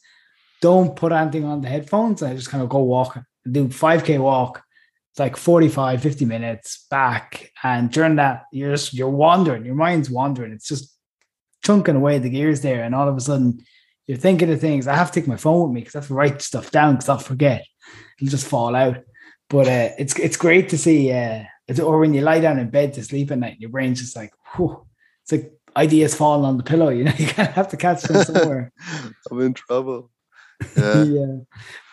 don't 0.61 0.95
put 0.95 1.13
anything 1.13 1.45
on 1.45 1.63
the 1.63 1.69
headphones. 1.69 2.23
I 2.23 2.35
just 2.35 2.51
kind 2.51 2.63
of 2.63 2.69
go 2.69 2.81
walking. 2.81 3.25
Do 3.51 3.69
5k 3.69 4.19
walk. 4.19 4.63
It's 5.13 5.19
like 5.19 5.37
45, 5.37 6.03
50 6.03 6.25
minutes 6.25 6.87
back. 6.91 7.51
And 7.65 7.91
during 7.91 8.17
that, 8.17 8.45
you're 8.53 8.73
just 8.73 8.95
you're 8.95 9.11
wandering, 9.11 9.65
your 9.65 9.75
mind's 9.75 10.11
wandering. 10.11 10.53
It's 10.53 10.69
just 10.69 10.90
chunking 11.63 11.97
away 11.97 12.19
the 12.19 12.31
gears 12.31 12.61
there, 12.61 12.83
and 12.83 12.95
all 12.95 13.09
of 13.09 13.17
a 13.17 13.21
sudden 13.21 13.61
you're 14.11 14.19
thinking 14.19 14.51
of 14.51 14.61
things. 14.61 14.89
I 14.89 14.97
have 14.97 15.13
to 15.13 15.21
take 15.21 15.29
my 15.29 15.37
phone 15.37 15.69
with 15.69 15.73
me 15.73 15.83
because 15.83 15.95
I 15.95 15.99
have 16.01 16.09
to 16.09 16.15
write 16.15 16.43
stuff 16.43 16.73
down 16.73 16.95
because 16.95 17.09
I'll 17.09 17.19
forget. 17.19 17.65
It'll 18.19 18.29
just 18.29 18.49
fall 18.49 18.75
out. 18.75 18.99
But 19.49 19.69
uh, 19.69 19.91
it's 19.99 20.19
it's 20.19 20.37
great 20.37 20.69
to 20.71 20.79
see. 20.79 21.13
Uh, 21.13 21.45
or 21.81 22.01
when 22.01 22.13
you 22.13 22.21
lie 22.21 22.41
down 22.41 22.59
in 22.59 22.71
bed 22.71 22.95
to 22.95 23.05
sleep 23.05 23.31
at 23.31 23.39
night, 23.39 23.61
your 23.61 23.71
brain's 23.71 24.01
just 24.01 24.17
like, 24.17 24.33
whew, 24.57 24.85
it's 25.23 25.31
like 25.31 25.53
ideas 25.77 26.17
falling 26.17 26.45
on 26.45 26.57
the 26.57 26.65
pillow. 26.65 26.89
You 26.89 27.05
know, 27.05 27.13
you 27.19 27.29
kind 27.29 27.49
of 27.49 27.55
have 27.55 27.69
to 27.69 27.77
catch 27.77 28.03
them 28.03 28.25
somewhere. 28.25 28.73
I'm 29.31 29.41
in 29.41 29.55
trouble. 29.55 30.11
Yeah, 30.77 31.05
yeah. 31.05 31.37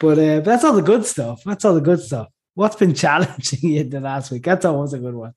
But 0.01 0.19
uh, 0.19 0.39
that's 0.41 0.65
all 0.65 0.73
the 0.73 0.81
good 0.81 1.05
stuff. 1.05 1.41
That's 1.45 1.63
all 1.63 1.73
the 1.73 1.79
good 1.79 2.01
stuff. 2.01 2.27
What's 2.53 2.75
been 2.75 2.93
challenging 2.93 3.59
you 3.69 3.83
the 3.85 4.01
last 4.01 4.29
week? 4.29 4.43
That's 4.43 4.65
always 4.65 4.91
a 4.91 4.99
good 4.99 5.15
one. 5.15 5.33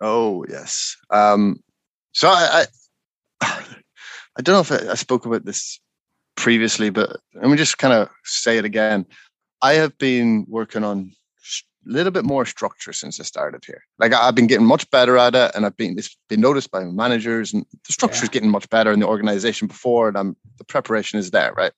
Oh 0.00 0.44
yes. 0.48 0.96
Um, 1.10 1.64
so 2.12 2.28
I, 2.28 2.66
I 3.40 4.42
don't 4.42 4.54
know 4.54 4.60
if 4.60 4.72
I, 4.72 4.92
I 4.92 4.94
spoke 4.94 5.26
about 5.26 5.44
this 5.44 5.80
previously, 6.36 6.90
but 6.90 7.20
let 7.34 7.50
me 7.50 7.56
just 7.56 7.78
kind 7.78 7.92
of 7.94 8.08
say 8.24 8.58
it 8.58 8.64
again. 8.64 9.06
I 9.62 9.74
have 9.74 9.96
been 9.98 10.46
working 10.48 10.84
on 10.84 11.12
a 11.86 11.92
little 11.92 12.12
bit 12.12 12.24
more 12.24 12.46
structure 12.46 12.92
since 12.92 13.20
I 13.20 13.24
started 13.24 13.64
here. 13.64 13.82
Like 13.98 14.12
I've 14.12 14.34
been 14.34 14.46
getting 14.46 14.66
much 14.66 14.90
better 14.90 15.16
at 15.18 15.34
it, 15.34 15.52
and 15.54 15.66
I've 15.66 15.76
been 15.76 15.98
it's 15.98 16.16
been 16.28 16.40
noticed 16.40 16.70
by 16.70 16.84
managers, 16.84 17.52
and 17.52 17.66
the 17.86 17.92
structure 17.92 18.22
is 18.22 18.22
yeah. 18.24 18.32
getting 18.32 18.50
much 18.50 18.68
better 18.70 18.92
in 18.92 19.00
the 19.00 19.06
organization 19.06 19.68
before, 19.68 20.08
and 20.08 20.16
I'm 20.16 20.36
the 20.58 20.64
preparation 20.64 21.18
is 21.18 21.30
there, 21.30 21.52
right? 21.54 21.72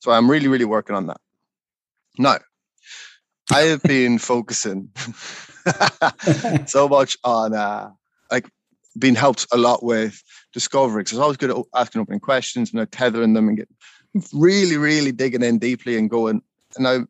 So 0.00 0.12
I'm 0.12 0.30
really, 0.30 0.48
really 0.48 0.64
working 0.64 0.96
on 0.96 1.06
that. 1.06 1.20
Now, 2.18 2.38
I 3.50 3.60
have 3.62 3.82
been 3.82 4.18
focusing 4.18 4.90
so 6.66 6.88
much 6.88 7.16
on 7.24 7.54
uh, 7.54 7.90
being 8.98 9.14
helped 9.14 9.46
a 9.52 9.56
lot 9.56 9.82
with 9.82 10.22
discovery 10.52 11.02
because 11.02 11.18
I 11.18 11.26
was 11.26 11.36
good 11.36 11.50
at 11.50 11.56
asking 11.74 12.00
opening 12.00 12.20
questions 12.20 12.72
and 12.72 12.90
tethering 12.92 13.34
them 13.34 13.48
and 13.48 13.56
get 13.56 13.68
really, 14.32 14.76
really 14.76 15.12
digging 15.12 15.42
in 15.42 15.58
deeply 15.58 15.96
and 15.96 16.08
going. 16.08 16.42
Now, 16.78 17.06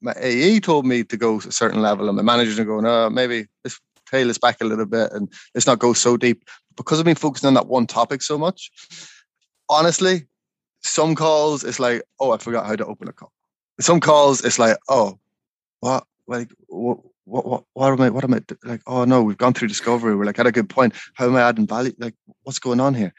my 0.00 0.14
AE 0.16 0.60
told 0.60 0.84
me 0.84 1.04
to 1.04 1.16
go 1.16 1.38
a 1.38 1.52
certain 1.52 1.80
level, 1.80 2.08
and 2.08 2.16
my 2.16 2.22
managers 2.22 2.58
are 2.58 2.64
going, 2.64 2.86
"Oh, 2.86 3.08
maybe 3.10 3.46
let's 3.64 3.80
tail 4.10 4.26
this 4.26 4.38
back 4.38 4.60
a 4.60 4.64
little 4.64 4.86
bit 4.86 5.12
and 5.12 5.32
let's 5.54 5.66
not 5.66 5.78
go 5.78 5.92
so 5.92 6.16
deep." 6.16 6.44
Because 6.76 6.98
I've 6.98 7.04
been 7.04 7.14
focusing 7.14 7.46
on 7.48 7.54
that 7.54 7.68
one 7.68 7.86
topic 7.86 8.22
so 8.22 8.36
much, 8.38 8.70
honestly, 9.68 10.26
some 10.82 11.14
calls 11.14 11.62
it's 11.62 11.78
like, 11.78 12.02
"Oh, 12.18 12.32
I 12.32 12.38
forgot 12.38 12.66
how 12.66 12.76
to 12.76 12.86
open 12.86 13.08
a 13.08 13.12
call." 13.12 13.32
Some 13.80 14.00
calls 14.00 14.44
it's 14.44 14.58
like, 14.58 14.76
"Oh, 14.88 15.18
what? 15.80 16.06
Like, 16.26 16.50
what? 16.68 16.98
What, 17.24 17.46
what, 17.46 17.64
what 17.72 17.92
am 17.92 18.00
I, 18.00 18.10
what 18.10 18.24
am 18.24 18.34
I, 18.34 18.42
like, 18.64 18.82
oh 18.86 19.04
no, 19.04 19.22
we've 19.22 19.38
gone 19.38 19.54
through 19.54 19.68
discovery. 19.68 20.16
We're 20.16 20.24
like 20.24 20.38
at 20.38 20.46
a 20.46 20.52
good 20.52 20.68
point. 20.68 20.94
How 21.14 21.26
am 21.26 21.36
I 21.36 21.42
adding 21.42 21.66
value? 21.66 21.92
Like, 21.98 22.14
what's 22.42 22.58
going 22.58 22.80
on 22.80 22.94
here? 22.94 23.14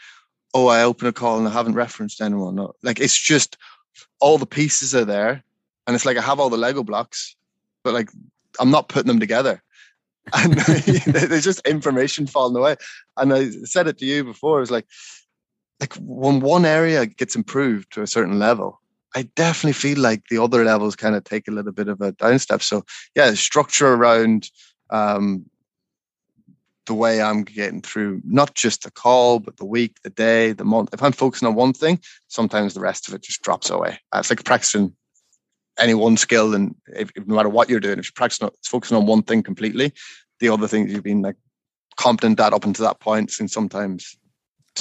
Oh, 0.53 0.67
I 0.67 0.83
open 0.83 1.07
a 1.07 1.13
call 1.13 1.39
and 1.39 1.47
I 1.47 1.51
haven't 1.51 1.75
referenced 1.75 2.21
anyone. 2.21 2.55
No. 2.55 2.73
Like, 2.83 2.99
it's 2.99 3.19
just 3.19 3.57
all 4.19 4.37
the 4.37 4.45
pieces 4.45 4.93
are 4.93 5.05
there 5.05 5.43
and 5.87 5.95
it's 5.95 6.05
like 6.05 6.17
I 6.17 6.21
have 6.21 6.39
all 6.39 6.49
the 6.49 6.57
Lego 6.57 6.83
blocks, 6.83 7.35
but 7.83 7.93
like 7.93 8.09
I'm 8.59 8.71
not 8.71 8.89
putting 8.89 9.07
them 9.07 9.19
together. 9.19 9.61
And 10.33 10.53
there's 11.07 11.43
just 11.43 11.67
information 11.67 12.27
falling 12.27 12.55
away. 12.55 12.77
And 13.17 13.33
I 13.33 13.49
said 13.65 13.87
it 13.87 13.97
to 13.97 14.05
you 14.05 14.23
before. 14.23 14.61
It's 14.61 14.71
like, 14.71 14.87
like 15.81 15.93
when 15.95 16.39
one 16.39 16.63
area 16.63 17.05
gets 17.05 17.35
improved 17.35 17.91
to 17.91 18.03
a 18.03 18.07
certain 18.07 18.39
level, 18.39 18.79
I 19.15 19.23
definitely 19.35 19.73
feel 19.73 19.99
like 19.99 20.23
the 20.29 20.41
other 20.41 20.63
levels 20.63 20.95
kind 20.95 21.15
of 21.15 21.23
take 21.23 21.47
a 21.47 21.51
little 21.51 21.71
bit 21.71 21.87
of 21.87 22.01
a 22.01 22.13
downstep. 22.13 22.61
So 22.61 22.83
yeah, 23.15 23.33
structure 23.33 23.93
around 23.93 24.49
um, 24.89 25.45
the 26.85 26.93
way 26.93 27.21
I'm 27.21 27.43
getting 27.43 27.81
through 27.81 28.21
not 28.25 28.55
just 28.55 28.83
the 28.83 28.91
call, 28.91 29.39
but 29.39 29.57
the 29.57 29.65
week, 29.65 29.97
the 30.03 30.09
day, 30.09 30.51
the 30.51 30.65
month. 30.65 30.89
If 30.93 31.03
I'm 31.03 31.11
focusing 31.11 31.47
on 31.47 31.55
one 31.55 31.73
thing, 31.73 31.99
sometimes 32.27 32.73
the 32.73 32.81
rest 32.81 33.07
of 33.07 33.13
it 33.13 33.23
just 33.23 33.41
drops 33.41 33.69
away. 33.69 33.99
Uh, 34.11 34.19
it's 34.19 34.29
like 34.29 34.43
practicing 34.43 34.93
any 35.79 35.93
one 35.93 36.17
skill, 36.17 36.53
and 36.53 36.75
if, 36.87 37.11
if, 37.15 37.25
no 37.25 37.35
matter 37.35 37.49
what 37.49 37.69
you're 37.69 37.79
doing, 37.79 37.99
if 37.99 38.05
you're 38.05 38.11
practicing, 38.15 38.49
focusing 38.65 38.97
on 38.97 39.05
one 39.05 39.23
thing 39.23 39.41
completely, 39.41 39.91
the 40.39 40.49
other 40.49 40.67
things 40.67 40.91
you've 40.91 41.03
been 41.03 41.21
like 41.21 41.35
competent 41.95 42.39
at 42.39 42.53
up 42.53 42.65
until 42.65 42.85
that 42.85 42.99
point, 42.99 43.33
and 43.39 43.49
sometimes 43.49 44.17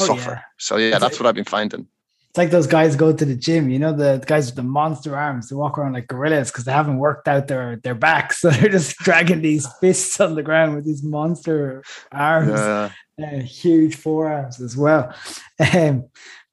oh, 0.00 0.06
suffer. 0.06 0.32
Yeah. 0.32 0.42
So 0.58 0.76
yeah, 0.76 0.98
that's 0.98 1.18
what 1.18 1.26
I've 1.26 1.34
been 1.34 1.44
finding. 1.44 1.86
It's 2.32 2.38
like 2.38 2.50
those 2.50 2.66
guys 2.66 2.96
go 2.96 3.12
to 3.12 3.24
the 3.26 3.36
gym, 3.36 3.68
you 3.68 3.78
know, 3.78 3.92
the, 3.92 4.24
guys 4.26 4.46
with 4.46 4.54
the 4.54 4.62
monster 4.62 5.14
arms. 5.14 5.50
They 5.50 5.54
walk 5.54 5.76
around 5.76 5.92
like 5.92 6.08
gorillas 6.08 6.50
because 6.50 6.64
they 6.64 6.72
haven't 6.72 6.96
worked 6.96 7.28
out 7.28 7.46
their 7.46 7.76
their 7.76 7.94
backs, 7.94 8.38
so 8.40 8.48
they're 8.48 8.70
just 8.70 8.96
dragging 8.96 9.42
these 9.42 9.68
fists 9.82 10.18
on 10.18 10.34
the 10.34 10.42
ground 10.42 10.74
with 10.74 10.86
these 10.86 11.02
monster 11.02 11.82
arms, 12.10 12.52
yeah. 12.52 12.90
uh, 13.22 13.40
huge 13.40 13.96
forearms 13.96 14.62
as 14.62 14.74
well. 14.74 15.14
Um, 15.74 16.08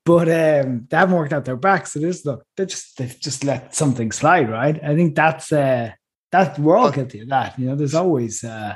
but 0.06 0.28
um, 0.28 0.86
they 0.90 0.98
haven't 0.98 1.16
worked 1.16 1.32
out 1.32 1.46
their 1.46 1.56
backs, 1.56 1.94
so 1.94 2.02
just 2.02 2.26
look, 2.26 2.44
they 2.58 2.66
just 2.66 2.98
they've 2.98 3.18
just 3.18 3.46
let 3.46 3.74
something 3.74 4.12
slide, 4.12 4.50
right? 4.50 4.84
I 4.84 4.96
think 4.96 5.16
that's 5.16 5.50
uh, 5.54 5.92
that 6.34 6.60
we're 6.60 6.76
all 6.76 6.92
guilty 6.92 7.22
of 7.22 7.30
that. 7.30 7.58
You 7.58 7.68
know, 7.68 7.78
there's 7.78 7.96
always 7.96 8.44
uh, 8.44 8.76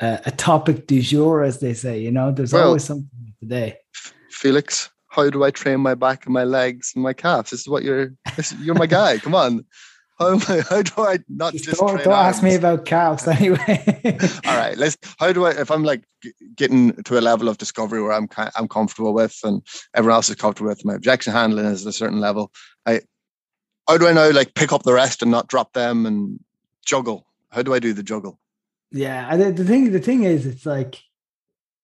a 0.00 0.32
topic 0.32 0.88
du 0.88 1.00
jour, 1.02 1.44
as 1.44 1.60
they 1.60 1.74
say. 1.74 2.00
You 2.00 2.10
know, 2.10 2.32
there's 2.32 2.52
well, 2.52 2.66
always 2.66 2.82
something 2.82 3.34
today. 3.38 3.76
Felix, 4.30 4.90
how 5.12 5.28
do 5.28 5.44
I 5.44 5.50
train 5.50 5.80
my 5.80 5.94
back 5.94 6.24
and 6.24 6.32
my 6.32 6.44
legs 6.44 6.92
and 6.94 7.04
my 7.04 7.12
calves? 7.12 7.50
This 7.50 7.60
is 7.60 7.68
what 7.68 7.82
you're. 7.82 8.14
This, 8.34 8.54
you're 8.54 8.74
my 8.74 8.86
guy. 8.86 9.18
Come 9.18 9.34
on. 9.34 9.64
How, 10.18 10.38
how 10.38 10.82
do 10.82 10.92
I 10.98 11.18
not 11.28 11.52
just, 11.52 11.64
just 11.64 11.80
don't, 11.80 12.04
don't 12.04 12.12
ask 12.12 12.44
me 12.44 12.54
about 12.54 12.84
calves 12.84 13.26
anyway. 13.38 13.82
All 14.46 14.56
right, 14.56 14.76
let's. 14.76 14.96
How 15.18 15.32
do 15.32 15.46
I? 15.46 15.50
If 15.50 15.68
I'm 15.68 15.82
like 15.82 16.04
getting 16.54 16.92
to 17.04 17.18
a 17.18 17.20
level 17.20 17.48
of 17.48 17.58
discovery 17.58 18.00
where 18.00 18.12
I'm 18.12 18.28
I'm 18.54 18.68
comfortable 18.68 19.14
with, 19.14 19.36
and 19.42 19.62
everyone 19.94 20.16
else 20.16 20.28
is 20.28 20.36
comfortable 20.36 20.68
with, 20.68 20.84
my 20.84 20.94
objection 20.94 21.32
handling 21.32 21.64
is 21.64 21.84
at 21.84 21.90
a 21.90 21.92
certain 21.92 22.20
level. 22.20 22.52
I 22.86 23.00
how 23.88 23.98
do 23.98 24.06
I 24.06 24.12
now 24.12 24.30
like 24.30 24.54
pick 24.54 24.72
up 24.72 24.84
the 24.84 24.92
rest 24.92 25.22
and 25.22 25.30
not 25.30 25.48
drop 25.48 25.72
them 25.72 26.06
and 26.06 26.38
juggle? 26.86 27.26
How 27.50 27.62
do 27.62 27.74
I 27.74 27.80
do 27.80 27.92
the 27.92 28.04
juggle? 28.04 28.38
Yeah, 28.92 29.34
the, 29.34 29.50
the 29.50 29.64
thing 29.64 29.90
the 29.90 29.98
thing 29.98 30.22
is, 30.22 30.46
it's 30.46 30.66
like 30.66 31.02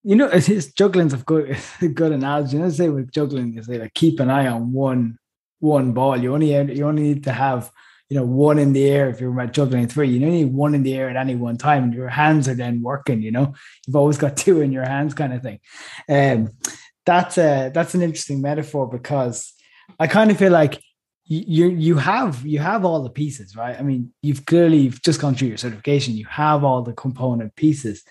you 0.09 0.17
know, 0.17 0.27
it's, 0.27 0.49
it's 0.49 0.69
juggling's 0.69 1.13
a 1.13 1.19
good 1.19 1.57
good 1.95 2.13
analogy. 2.13 2.57
You 2.57 2.63
know, 2.63 2.71
say 2.71 2.89
with 2.89 3.13
juggling, 3.13 3.53
you 3.53 3.63
say 3.63 3.79
like 3.79 3.93
keep 3.93 4.21
an 4.21 4.31
eye 4.31 4.47
on 4.47 4.73
one 4.73 5.19
one 5.61 5.93
ball. 5.93 6.17
You 6.17 6.33
only 6.33 6.55
you 6.75 6.87
only 6.87 7.03
need 7.03 7.25
to 7.25 7.33
have 7.33 7.71
you 8.09 8.17
know, 8.17 8.25
one 8.25 8.59
in 8.59 8.73
the 8.73 8.89
air 8.89 9.11
if 9.11 9.21
you're 9.21 9.47
juggling 9.49 9.87
three. 9.87 10.09
You 10.09 10.25
only 10.25 10.45
need 10.45 10.55
one 10.55 10.75
in 10.75 10.83
the 10.83 10.95
air 10.95 11.11
at 11.11 11.17
any 11.17 11.35
one 11.35 11.59
time, 11.59 11.85
and 11.85 11.93
your 11.93 12.09
hands 12.09 12.49
are 12.49 12.55
then 12.55 12.81
working. 12.81 13.21
You 13.21 13.33
know, 13.33 13.55
you've 13.87 13.97
always 13.97 14.17
got 14.17 14.37
two 14.37 14.63
in 14.63 14.73
your 14.73 14.85
hands, 14.87 15.13
kind 15.13 15.35
of 15.35 15.43
thing. 15.43 15.61
Um, 16.09 16.53
that's 17.05 17.37
a 17.37 17.71
that's 17.75 17.95
an 17.95 18.01
interesting 18.01 18.41
metaphor 18.41 18.89
because 18.89 19.53
I 19.99 20.07
kind 20.07 20.31
of 20.31 20.39
feel 20.39 20.53
like 20.53 20.83
you 21.27 21.69
you 21.69 21.97
have 21.99 22.47
you 22.47 22.61
have 22.61 22.87
all 22.87 23.03
the 23.03 23.11
pieces, 23.11 23.55
right? 23.55 23.79
I 23.79 23.83
mean, 23.83 24.15
you've 24.23 24.47
clearly 24.47 24.79
you've 24.79 25.03
just 25.03 25.21
gone 25.21 25.35
through 25.35 25.49
your 25.49 25.59
certification. 25.59 26.17
You 26.17 26.27
have 26.27 26.65
all 26.65 26.81
the 26.81 26.95
component 26.95 27.55
pieces, 27.57 28.05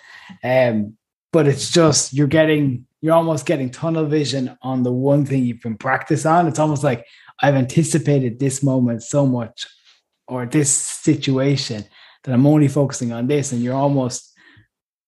um, 0.43 0.96
but 1.31 1.47
it's 1.47 1.71
just 1.71 2.13
you're 2.13 2.27
getting 2.27 2.85
you're 3.01 3.13
almost 3.13 3.45
getting 3.45 3.69
tunnel 3.69 4.05
vision 4.05 4.57
on 4.61 4.83
the 4.83 4.91
one 4.91 5.25
thing 5.25 5.45
you've 5.45 5.61
been 5.61 5.77
practice 5.77 6.25
on. 6.25 6.47
It's 6.47 6.59
almost 6.59 6.83
like 6.83 7.05
I've 7.41 7.55
anticipated 7.55 8.39
this 8.39 8.63
moment 8.63 9.03
so 9.03 9.27
much 9.27 9.67
or 10.27 10.45
this 10.45 10.69
situation 10.69 11.85
that 12.23 12.33
I'm 12.33 12.47
only 12.47 12.67
focusing 12.67 13.13
on 13.13 13.27
this, 13.27 13.51
and 13.51 13.61
you're 13.61 13.75
almost 13.75 14.33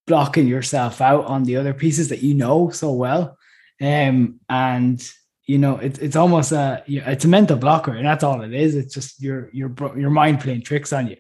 blocking 0.07 0.47
yourself 0.47 1.01
out 1.01 1.25
on 1.25 1.43
the 1.43 1.57
other 1.57 1.73
pieces 1.73 2.09
that 2.09 2.23
you 2.23 2.33
know 2.33 2.69
so 2.69 2.91
well. 2.93 3.37
Um, 3.81 4.39
and 4.49 5.01
you 5.45 5.57
know, 5.57 5.77
it's 5.77 5.97
it's 5.99 6.15
almost 6.15 6.51
a 6.51 6.83
it's 6.85 7.25
a 7.25 7.27
mental 7.27 7.57
blocker, 7.57 7.93
and 7.93 8.05
that's 8.05 8.23
all 8.23 8.41
it 8.41 8.53
is. 8.53 8.75
It's 8.75 8.93
just 8.93 9.21
your 9.21 9.49
your 9.51 9.73
your 9.97 10.11
mind 10.11 10.41
playing 10.41 10.61
tricks 10.61 10.93
on 10.93 11.07
you. 11.07 11.17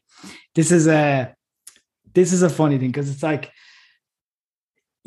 This 0.53 0.71
is 0.71 0.87
a 0.87 1.33
this 2.13 2.31
is 2.31 2.43
a 2.43 2.49
funny 2.49 2.77
thing 2.77 2.89
because 2.89 3.09
it's 3.09 3.23
like 3.23 3.51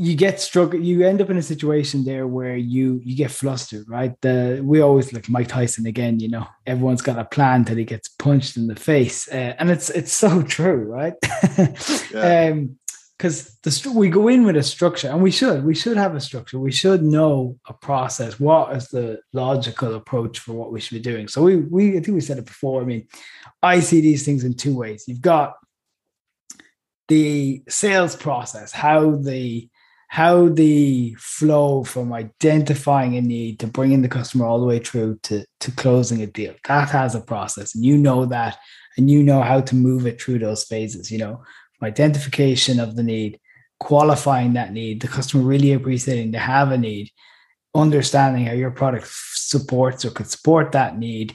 you 0.03 0.17
get 0.17 0.41
struck 0.41 0.75
you 0.75 1.07
end 1.07 1.21
up 1.23 1.31
in 1.31 1.37
a 1.37 1.43
situation 1.43 2.05
there 2.05 2.27
where 2.27 2.57
you 2.57 3.01
you 3.05 3.17
get 3.17 3.31
flustered 3.31 3.89
right? 3.89 4.21
The 4.21 4.61
we 4.63 4.81
always 4.81 5.13
like 5.13 5.29
mike 5.29 5.49
tyson 5.49 5.87
again 5.87 6.19
you 6.19 6.29
know 6.29 6.47
everyone's 6.67 7.03
got 7.03 7.19
a 7.19 7.25
plan 7.25 7.65
till 7.65 7.77
he 7.77 7.85
gets 7.85 8.09
punched 8.09 8.57
in 8.57 8.67
the 8.67 8.75
face 8.77 9.29
uh, 9.29 9.55
and 9.59 9.71
it's 9.71 9.91
it's 9.91 10.13
so 10.13 10.43
true 10.57 10.85
right? 10.85 11.15
Yeah. 12.13 12.51
um 12.51 12.79
because 13.17 13.57
the 13.63 13.93
we 13.95 14.09
go 14.09 14.27
in 14.27 14.45
with 14.45 14.57
a 14.57 14.65
structure 14.65 15.09
and 15.09 15.23
we 15.23 15.31
should 15.31 15.65
we 15.65 15.77
should 15.77 15.97
have 15.97 16.17
a 16.17 16.21
structure. 16.21 16.59
We 16.59 16.73
should 16.73 17.05
know 17.05 17.57
a 17.69 17.73
process. 17.73 18.41
What 18.41 18.75
is 18.75 18.89
the 18.89 19.21
logical 19.33 19.95
approach 19.95 20.41
for 20.41 20.55
what 20.55 20.73
we 20.73 20.81
should 20.81 20.97
be 20.97 21.11
doing? 21.11 21.29
So 21.29 21.41
we 21.41 21.57
we 21.59 21.91
i 21.91 22.01
think 22.01 22.17
we 22.17 22.21
said 22.21 22.39
it 22.39 22.47
before 22.47 22.83
i 22.83 22.85
mean 22.85 23.07
i 23.63 23.79
see 23.79 24.01
these 24.01 24.25
things 24.25 24.43
in 24.43 24.55
two 24.55 24.77
ways. 24.77 25.05
You've 25.07 25.21
got 25.21 25.55
the 27.09 27.63
sales 27.69 28.17
process 28.17 28.73
how 28.73 29.17
the 29.17 29.69
how 30.13 30.47
the 30.47 31.17
flow 31.19 31.83
from 31.85 32.13
identifying 32.13 33.17
a 33.17 33.21
need 33.23 33.59
to 33.59 33.67
bringing 33.67 34.03
the 34.03 34.09
customer 34.11 34.45
all 34.45 34.61
the 34.61 34.67
way 34.67 34.79
through 34.79 35.19
to, 35.23 35.43
to 35.59 35.73
closing 35.73 36.21
a 36.21 36.27
deal. 36.27 36.55
That 36.69 36.91
has 36.91 37.15
a 37.15 37.21
process 37.23 37.75
and 37.75 37.83
you 37.83 37.97
know 37.97 38.27
that 38.27 38.59
and 38.99 39.11
you 39.11 39.23
know 39.23 39.41
how 39.41 39.63
to 39.63 39.75
move 39.75 40.07
it 40.07 40.21
through 40.21 40.41
those 40.41 40.65
phases 40.65 41.11
you 41.11 41.17
know. 41.17 41.43
Identification 41.83 42.79
of 42.79 42.95
the 42.95 43.03
need 43.03 43.41
qualifying 43.81 44.53
that 44.53 44.75
need 44.75 45.01
the 45.01 45.09
customer 45.09 45.45
really 45.45 45.73
appreciating 45.73 46.31
they 46.31 46.39
have 46.39 46.73
a 46.73 46.77
need 46.77 47.11
understanding 47.75 48.45
how 48.45 48.53
your 48.53 48.71
product 48.71 49.09
supports 49.09 50.05
or 50.05 50.11
could 50.11 50.31
support 50.31 50.73
that 50.73 50.99
need 50.99 51.35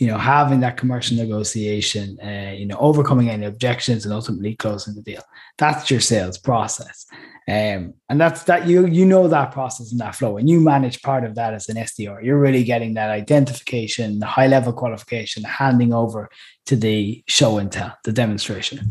you 0.00 0.08
know 0.08 0.18
having 0.18 0.60
that 0.60 0.76
commercial 0.76 1.16
negotiation 1.16 2.18
uh, 2.24 2.52
you 2.52 2.66
know 2.66 2.76
overcoming 2.78 3.30
any 3.30 3.46
objections 3.46 4.04
and 4.04 4.12
ultimately 4.12 4.56
closing 4.56 4.94
the 4.94 5.02
deal 5.02 5.22
that's 5.58 5.90
your 5.90 6.00
sales 6.00 6.38
process 6.38 7.06
um, 7.50 7.94
and 8.08 8.20
that's 8.20 8.44
that 8.44 8.68
you 8.68 8.86
you 8.86 9.04
know 9.04 9.26
that 9.26 9.50
process 9.50 9.90
and 9.90 10.00
that 10.00 10.14
flow, 10.14 10.36
and 10.36 10.48
you 10.48 10.60
manage 10.60 11.02
part 11.02 11.24
of 11.24 11.34
that 11.34 11.52
as 11.52 11.68
an 11.68 11.76
SDR. 11.76 12.22
You're 12.22 12.38
really 12.38 12.62
getting 12.62 12.94
that 12.94 13.10
identification, 13.10 14.20
the 14.20 14.26
high 14.26 14.46
level 14.46 14.72
qualification, 14.72 15.42
handing 15.42 15.92
over 15.92 16.30
to 16.66 16.76
the 16.76 17.24
show 17.26 17.58
and 17.58 17.72
tell, 17.72 17.96
the 18.04 18.12
demonstration. 18.12 18.88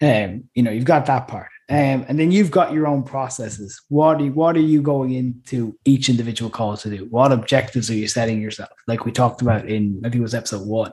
Um, 0.00 0.44
you 0.54 0.62
know, 0.62 0.70
you've 0.70 0.86
got 0.86 1.04
that 1.06 1.28
part. 1.28 1.49
Um, 1.70 2.04
and 2.08 2.18
then 2.18 2.32
you've 2.32 2.50
got 2.50 2.72
your 2.72 2.88
own 2.88 3.04
processes. 3.04 3.80
What 3.88 4.20
are 4.20 4.24
you, 4.24 4.32
what 4.32 4.56
are 4.56 4.60
you 4.60 4.82
going 4.82 5.12
into 5.12 5.78
each 5.84 6.08
individual 6.08 6.50
call 6.50 6.76
to 6.76 6.90
do? 6.90 7.06
What 7.10 7.30
objectives 7.30 7.88
are 7.88 7.94
you 7.94 8.08
setting 8.08 8.42
yourself? 8.42 8.70
Like 8.88 9.04
we 9.04 9.12
talked 9.12 9.40
about 9.40 9.68
in 9.68 10.00
I 10.00 10.08
think 10.08 10.16
it 10.16 10.22
was 10.22 10.34
episode 10.34 10.66
one. 10.66 10.90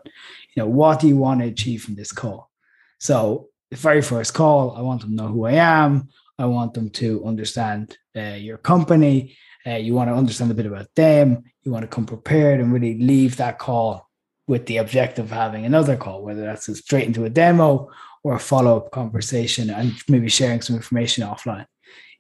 You 0.54 0.64
know, 0.64 0.68
what 0.68 1.00
do 1.00 1.08
you 1.08 1.18
want 1.18 1.42
to 1.42 1.48
achieve 1.48 1.84
from 1.84 1.96
this 1.96 2.12
call? 2.12 2.52
So 3.00 3.48
the 3.72 3.76
very 3.76 4.04
first 4.04 4.36
call, 4.36 4.78
I 4.78 4.82
want 4.82 5.02
them 5.02 5.10
to 5.10 5.16
know 5.16 5.30
who 5.30 5.46
I 5.46 5.54
am. 5.54 6.10
I 6.38 6.46
want 6.46 6.76
them 6.76 6.92
to 6.92 7.26
understand 7.26 7.98
uh, 8.16 8.36
your 8.38 8.60
company. 8.60 9.36
Uh, 9.66 9.78
you 9.78 9.96
want 9.96 10.12
to 10.12 10.16
understand 10.16 10.52
a 10.52 10.54
bit 10.54 10.68
about 10.68 10.94
them. 10.94 11.44
You 11.64 11.72
want 11.72 11.84
to 11.84 11.88
come 11.88 12.06
prepared 12.06 12.60
and 12.60 12.72
really 12.72 13.00
leave 13.00 13.38
that 13.38 13.58
call 13.58 14.08
with 14.46 14.68
the 14.68 14.78
objective 14.78 15.26
of 15.26 15.32
having 15.32 15.66
another 15.66 15.98
call, 15.98 16.24
whether 16.24 16.42
that's 16.42 16.72
straight 16.78 17.08
into 17.08 17.26
a 17.26 17.30
demo 17.32 17.90
or 18.28 18.36
a 18.36 18.40
follow 18.40 18.76
up 18.78 18.92
conversation 18.92 19.70
and 19.70 19.94
maybe 20.10 20.28
sharing 20.28 20.62
some 20.62 20.76
information 20.76 21.24
offline. 21.24 21.66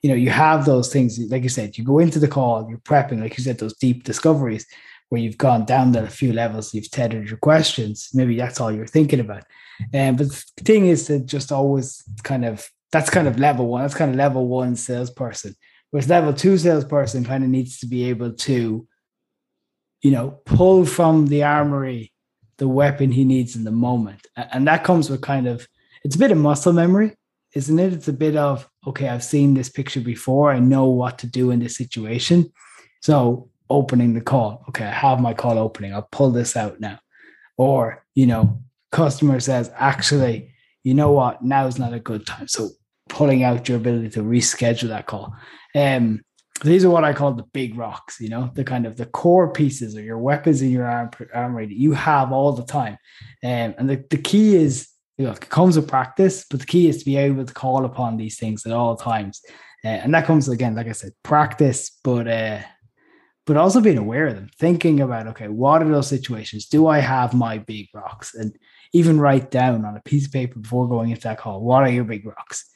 You 0.01 0.09
know, 0.09 0.15
you 0.15 0.29
have 0.29 0.65
those 0.65 0.87
things, 0.93 1.19
like 1.33 1.43
you 1.43 1.49
said, 1.49 1.77
you 1.77 1.83
go 1.83 1.99
into 1.99 2.19
the 2.19 2.29
call, 2.29 2.67
you're 2.69 2.87
prepping, 2.89 3.19
like 3.19 3.37
you 3.37 3.43
said, 3.43 3.57
those 3.57 3.75
deep 3.75 4.05
discoveries. 4.05 4.65
where 5.09 5.21
you've 5.21 5.37
gone 5.37 5.65
down 5.65 5.95
a 5.95 6.09
few 6.09 6.33
levels, 6.33 6.73
you've 6.73 6.91
tethered 6.91 7.29
your 7.29 7.37
questions. 7.37 8.09
Maybe 8.13 8.35
that's 8.35 8.59
all 8.59 8.71
you're 8.71 8.85
thinking 8.87 9.19
about. 9.19 9.43
And 9.93 10.19
um, 10.19 10.27
but 10.27 10.43
the 10.57 10.63
thing 10.63 10.87
is 10.87 11.07
to 11.07 11.19
just 11.19 11.51
always 11.51 12.03
kind 12.23 12.45
of 12.45 12.67
that's 12.91 13.09
kind 13.09 13.27
of 13.27 13.39
level 13.39 13.67
one. 13.67 13.81
That's 13.81 13.95
kind 13.95 14.11
of 14.11 14.17
level 14.17 14.47
one 14.47 14.75
salesperson. 14.75 15.55
Whereas 15.91 16.09
level 16.09 16.33
two 16.33 16.57
salesperson 16.57 17.23
kind 17.23 17.43
of 17.43 17.49
needs 17.49 17.79
to 17.79 17.85
be 17.85 18.09
able 18.09 18.33
to, 18.33 18.87
you 20.01 20.11
know, 20.11 20.39
pull 20.45 20.85
from 20.85 21.27
the 21.27 21.43
armory 21.43 22.13
the 22.57 22.67
weapon 22.67 23.11
he 23.11 23.23
needs 23.23 23.55
in 23.55 23.63
the 23.63 23.71
moment. 23.71 24.25
And 24.35 24.67
that 24.67 24.83
comes 24.83 25.09
with 25.09 25.21
kind 25.21 25.47
of 25.47 25.67
it's 26.03 26.15
a 26.15 26.19
bit 26.19 26.31
of 26.31 26.37
muscle 26.37 26.73
memory, 26.73 27.15
isn't 27.53 27.79
it? 27.79 27.93
It's 27.93 28.07
a 28.07 28.13
bit 28.13 28.35
of 28.35 28.67
okay, 28.85 29.09
I've 29.09 29.23
seen 29.23 29.53
this 29.53 29.69
picture 29.69 30.01
before. 30.01 30.51
I 30.51 30.59
know 30.59 30.85
what 30.85 31.19
to 31.19 31.27
do 31.27 31.51
in 31.51 31.59
this 31.59 31.75
situation. 31.75 32.51
So 33.01 33.49
opening 33.69 34.13
the 34.13 34.21
call. 34.21 34.63
Okay, 34.69 34.85
I 34.85 34.91
have 34.91 35.19
my 35.19 35.33
call 35.33 35.57
opening. 35.57 35.93
I'll 35.93 36.07
pull 36.11 36.31
this 36.31 36.55
out 36.55 36.79
now. 36.79 36.99
Or, 37.57 38.05
you 38.15 38.27
know, 38.27 38.61
customer 38.91 39.39
says, 39.39 39.71
actually, 39.75 40.53
you 40.83 40.93
know 40.93 41.11
what, 41.11 41.43
now 41.43 41.67
is 41.67 41.79
not 41.79 41.93
a 41.93 41.99
good 41.99 42.25
time. 42.25 42.47
So 42.47 42.69
pulling 43.09 43.43
out 43.43 43.67
your 43.67 43.77
ability 43.77 44.09
to 44.11 44.21
reschedule 44.21 44.89
that 44.89 45.05
call. 45.05 45.35
Um, 45.75 46.21
these 46.63 46.85
are 46.85 46.89
what 46.89 47.03
I 47.03 47.13
call 47.13 47.33
the 47.33 47.43
big 47.43 47.77
rocks, 47.77 48.19
you 48.19 48.29
know, 48.29 48.51
the 48.53 48.63
kind 48.63 48.85
of 48.85 48.97
the 48.97 49.05
core 49.05 49.51
pieces 49.51 49.95
or 49.95 50.01
your 50.01 50.17
weapons 50.17 50.61
in 50.61 50.71
your 50.71 50.85
arm, 50.85 51.11
armory 51.33 51.67
that 51.67 51.77
you 51.77 51.93
have 51.93 52.31
all 52.31 52.53
the 52.53 52.65
time. 52.65 52.97
Um, 53.43 53.75
and 53.77 53.89
the, 53.89 54.03
the 54.09 54.17
key 54.17 54.55
is, 54.55 54.87
it 55.17 55.49
comes 55.49 55.75
with 55.75 55.87
practice, 55.87 56.45
but 56.49 56.59
the 56.59 56.65
key 56.65 56.87
is 56.87 56.99
to 56.99 57.05
be 57.05 57.17
able 57.17 57.45
to 57.45 57.53
call 57.53 57.85
upon 57.85 58.17
these 58.17 58.37
things 58.37 58.65
at 58.65 58.71
all 58.71 58.95
times. 58.95 59.41
Uh, 59.83 59.89
and 59.89 60.13
that 60.13 60.25
comes 60.25 60.47
again, 60.47 60.75
like 60.75 60.87
I 60.87 60.91
said, 60.91 61.13
practice, 61.23 61.99
but 62.03 62.27
uh, 62.27 62.59
but 63.47 63.55
also 63.55 63.79
being 63.79 63.97
aware 63.97 64.27
of 64.27 64.35
them, 64.35 64.49
thinking 64.59 64.99
about, 64.99 65.27
okay, 65.27 65.47
what 65.47 65.81
are 65.81 65.87
those 65.87 66.09
situations? 66.09 66.67
Do 66.67 66.87
I 66.87 66.99
have 66.99 67.33
my 67.33 67.57
big 67.59 67.87
rocks? 67.93 68.35
And 68.35 68.53
even 68.91 69.21
write 69.21 69.51
down 69.51 69.85
on 69.85 69.95
a 69.95 70.01
piece 70.01 70.25
of 70.25 70.33
paper 70.33 70.59
before 70.59 70.89
going 70.89 71.11
into 71.11 71.21
that 71.23 71.37
call, 71.37 71.61
what 71.61 71.83
are 71.83 71.89
your 71.89 72.03
big 72.03 72.25
rocks? 72.25 72.69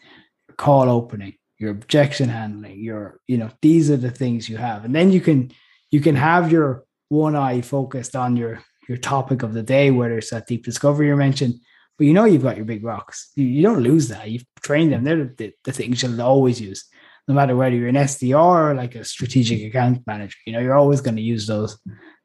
Your 0.48 0.56
call 0.56 0.90
opening, 0.90 1.34
your 1.58 1.72
objection 1.72 2.30
handling, 2.30 2.80
your, 2.80 3.20
you 3.28 3.38
know, 3.38 3.50
these 3.62 3.92
are 3.92 3.98
the 3.98 4.12
things 4.12 4.48
you 4.48 4.56
have. 4.56 4.86
And 4.86 4.96
then 4.96 5.12
you 5.12 5.20
can 5.20 5.52
you 5.92 6.00
can 6.00 6.16
have 6.16 6.52
your 6.52 6.86
one 7.10 7.36
eye 7.36 7.60
focused 7.62 8.16
on 8.16 8.38
your 8.38 8.64
your 8.88 8.98
topic 8.98 9.44
of 9.44 9.54
the 9.54 9.64
day, 9.64 9.92
whether 9.92 10.18
it's 10.18 10.32
that 10.32 10.48
deep 10.48 10.64
discovery 10.64 11.08
you 11.08 11.16
mentioned, 11.18 11.56
but 12.02 12.08
you 12.08 12.14
know 12.14 12.26
you've 12.26 12.42
got 12.42 12.56
your 12.56 12.66
big 12.66 12.84
rocks. 12.84 13.30
You, 13.36 13.46
you 13.46 13.62
don't 13.62 13.84
lose 13.84 14.08
that. 14.08 14.28
You've 14.28 14.46
trained 14.64 14.92
them. 14.92 15.04
They're 15.04 15.36
the, 15.38 15.54
the 15.64 15.72
things 15.72 16.02
you'll 16.02 16.20
always 16.20 16.60
use 16.60 16.90
no 17.28 17.36
matter 17.36 17.56
whether 17.56 17.76
you're 17.76 17.88
an 17.88 17.96
SDR 17.96 18.72
or 18.72 18.74
like 18.74 18.96
a 18.96 19.04
strategic 19.04 19.62
account 19.64 20.06
manager, 20.08 20.38
you 20.46 20.54
know, 20.54 20.60
you're 20.60 20.76
always 20.76 21.00
going 21.02 21.16
to 21.16 21.22
use 21.22 21.46
those 21.46 21.78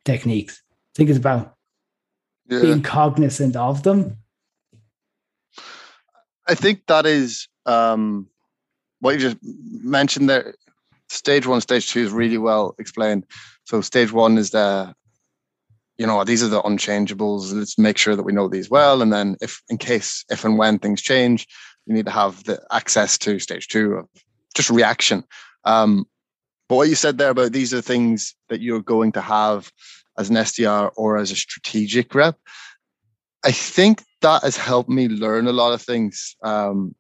techniques. 0.07 0.63
I 0.73 0.93
think 0.97 1.11
it's 1.11 1.19
about 1.19 1.55
yeah. 2.49 2.63
being 2.63 2.83
cognizant 2.83 3.55
of 3.57 3.83
them. 3.83 4.17
I 6.49 6.55
think 6.55 6.87
that 6.87 7.05
is 7.07 7.49
um, 7.67 8.29
what 9.01 9.13
you 9.13 9.21
just 9.21 9.37
mentioned 9.43 10.31
there. 10.31 10.55
Stage 11.09 11.47
one, 11.47 11.61
stage 11.61 11.93
two 11.93 12.01
is 12.01 12.11
really 12.11 12.39
well 12.39 12.75
explained. 12.79 13.27
So 13.65 13.83
stage 13.83 14.11
one 14.13 14.39
is 14.39 14.51
the, 14.51 14.95
you 15.99 16.07
know, 16.07 16.25
these 16.25 16.43
are 16.43 16.49
the 16.49 16.63
unchangeables. 16.63 17.53
Let's 17.53 17.79
make 17.79 17.99
sure 17.99 18.17
that 18.17 18.23
we 18.23 18.33
know 18.33 18.49
these 18.49 18.71
well, 18.71 19.03
and 19.03 19.13
then 19.13 19.37
if, 19.41 19.63
in 19.69 19.79
case, 19.79 20.25
if 20.31 20.45
and 20.45 20.59
when 20.59 20.79
things 20.79 21.01
change, 21.01 21.47
you 21.87 21.95
need 21.95 22.07
to 22.07 22.13
have 22.13 22.45
the 22.45 22.61
access 22.71 23.17
to 23.19 23.39
stage 23.39 23.69
two 23.69 23.95
of 23.95 24.09
just 24.55 24.71
reaction. 24.71 25.25
Um, 25.65 26.07
but 26.69 26.77
what 26.77 26.89
you 26.89 26.95
said 26.95 27.19
there 27.19 27.31
about 27.31 27.53
these 27.53 27.73
are 27.73 27.81
things 27.81 28.35
that 28.49 28.61
you're 28.61 28.83
going 28.83 29.13
to 29.13 29.21
have 29.21 29.71
as 30.19 30.31
an 30.31 30.37
SDR 30.37 30.91
or 30.97 31.17
as 31.17 31.31
a 31.31 31.37
strategic 31.37 32.15
rep, 32.15 32.37
I 33.45 33.53
think 33.53 34.03
that 34.23 34.43
has 34.43 34.57
helped 34.57 34.89
me 34.89 35.09
learn 35.09 35.47
a 35.47 35.53
lot 35.53 35.73
of 35.73 35.83
things 35.83 36.37
um, 36.43 36.95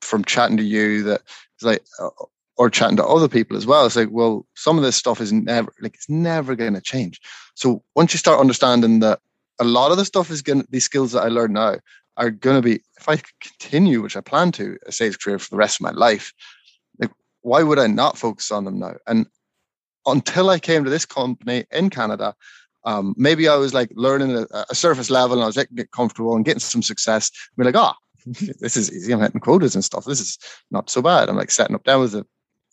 from 0.00 0.24
chatting 0.24 0.56
to 0.56 0.62
you. 0.64 1.04
That 1.04 1.22
it's 1.54 1.62
like, 1.62 1.84
uh, 2.00 2.08
or 2.56 2.70
chatting 2.70 2.96
to 2.96 3.06
other 3.06 3.28
people 3.28 3.56
as 3.56 3.66
well. 3.66 3.86
It's 3.86 3.96
like, 3.96 4.10
well, 4.10 4.46
some 4.54 4.76
of 4.76 4.84
this 4.84 4.96
stuff 4.96 5.20
is 5.20 5.32
never 5.32 5.72
like 5.80 5.94
it's 5.94 6.08
never 6.08 6.54
going 6.54 6.74
to 6.74 6.80
change. 6.80 7.20
So 7.54 7.82
once 7.94 8.12
you 8.12 8.18
start 8.18 8.40
understanding 8.40 9.00
that 9.00 9.20
a 9.60 9.64
lot 9.64 9.90
of 9.90 9.96
the 9.96 10.04
stuff 10.04 10.30
is 10.30 10.42
going 10.42 10.62
to 10.62 10.68
these 10.70 10.84
skills 10.84 11.12
that 11.12 11.22
I 11.22 11.28
learned 11.28 11.54
now 11.54 11.76
are 12.16 12.30
going 12.30 12.56
to 12.56 12.62
be 12.62 12.82
if 12.98 13.08
I 13.08 13.20
continue, 13.40 14.02
which 14.02 14.16
I 14.16 14.20
plan 14.20 14.52
to, 14.52 14.76
a 14.86 14.92
sales 14.92 15.16
career 15.16 15.38
for 15.38 15.50
the 15.50 15.56
rest 15.56 15.76
of 15.76 15.82
my 15.82 15.92
life, 15.92 16.32
like 16.98 17.10
why 17.42 17.62
would 17.62 17.78
I 17.78 17.86
not 17.86 18.18
focus 18.18 18.50
on 18.50 18.64
them 18.64 18.78
now? 18.78 18.94
And 19.06 19.26
until 20.06 20.50
I 20.50 20.58
came 20.58 20.84
to 20.84 20.90
this 20.90 21.06
company 21.06 21.64
in 21.70 21.90
Canada, 21.90 22.34
um, 22.84 23.14
maybe 23.16 23.48
I 23.48 23.56
was 23.56 23.72
like 23.72 23.90
learning 23.94 24.36
a, 24.36 24.46
a, 24.68 24.74
surface 24.74 25.08
level 25.08 25.36
and 25.36 25.44
I 25.44 25.46
was 25.46 25.56
like 25.56 25.68
comfortable 25.94 26.34
and 26.34 26.44
getting 26.44 26.58
some 26.58 26.82
success. 26.82 27.30
We're 27.56 27.64
like, 27.64 27.76
ah, 27.76 27.94
oh, 27.96 28.32
this 28.60 28.76
is 28.76 28.92
easy. 28.92 29.12
I'm 29.12 29.20
hitting 29.20 29.40
quotas 29.40 29.76
and 29.76 29.84
stuff. 29.84 30.04
This 30.04 30.20
is 30.20 30.38
not 30.72 30.90
so 30.90 31.00
bad. 31.00 31.28
I'm 31.28 31.36
like 31.36 31.52
setting 31.52 31.76
up 31.76 31.84
down 31.84 32.00
with 32.00 32.12
the 32.12 32.26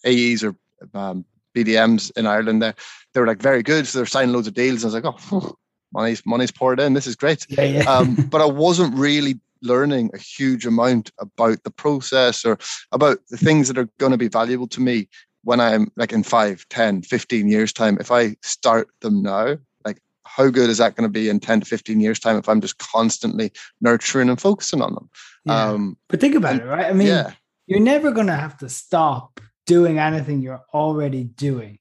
AEs 0.05 0.43
or 0.43 0.55
um, 0.93 1.25
BDMs 1.55 2.11
in 2.17 2.25
Ireland. 2.27 2.61
There, 2.61 2.75
they 3.13 3.19
were 3.19 3.27
like 3.27 3.41
very 3.41 3.63
good. 3.63 3.87
So 3.87 3.99
they're 3.99 4.05
signing 4.05 4.33
loads 4.33 4.47
of 4.47 4.53
deals. 4.53 4.83
And 4.83 4.93
I 4.93 4.97
was 4.97 5.03
like, 5.03 5.15
oh, 5.31 5.55
money's 5.93 6.25
money's 6.25 6.51
poured 6.51 6.79
in. 6.79 6.93
This 6.93 7.07
is 7.07 7.15
great. 7.15 7.45
Yeah, 7.49 7.63
yeah. 7.63 7.83
um, 7.83 8.15
but 8.29 8.41
I 8.41 8.45
wasn't 8.45 8.95
really 8.95 9.39
learning 9.61 10.09
a 10.13 10.17
huge 10.17 10.65
amount 10.65 11.11
about 11.19 11.63
the 11.63 11.71
process 11.71 12.45
or 12.45 12.57
about 12.91 13.19
the 13.29 13.37
things 13.37 13.67
that 13.67 13.77
are 13.77 13.89
going 13.97 14.11
to 14.11 14.17
be 14.17 14.29
valuable 14.29 14.67
to 14.67 14.81
me 14.81 15.09
when 15.43 15.59
I'm 15.59 15.91
like 15.95 16.13
in 16.13 16.23
5, 16.23 16.67
10, 16.69 17.01
15 17.01 17.47
years 17.47 17.73
time. 17.73 17.97
If 17.99 18.11
I 18.11 18.35
start 18.41 18.87
them 19.01 19.21
now, 19.21 19.57
like 19.85 20.01
how 20.23 20.49
good 20.49 20.69
is 20.69 20.77
that 20.77 20.95
going 20.95 21.07
to 21.07 21.11
be 21.11 21.29
in 21.29 21.39
10 21.39 21.61
to 21.61 21.65
15 21.65 21.99
years 21.99 22.19
time 22.19 22.37
if 22.37 22.47
I'm 22.47 22.61
just 22.61 22.77
constantly 22.77 23.51
nurturing 23.81 24.29
and 24.29 24.39
focusing 24.39 24.81
on 24.81 24.93
them? 24.93 25.09
Yeah. 25.45 25.69
Um, 25.71 25.97
but 26.07 26.21
think 26.21 26.35
about 26.35 26.55
it, 26.55 26.65
right? 26.65 26.85
I 26.85 26.93
mean, 26.93 27.07
yeah. 27.07 27.33
you're 27.67 27.79
never 27.79 28.11
going 28.11 28.27
to 28.27 28.35
have 28.35 28.57
to 28.59 28.69
stop 28.69 29.41
doing 29.69 29.99
anything 29.99 30.41
you're 30.41 30.65
already 30.73 31.23
doing. 31.23 31.77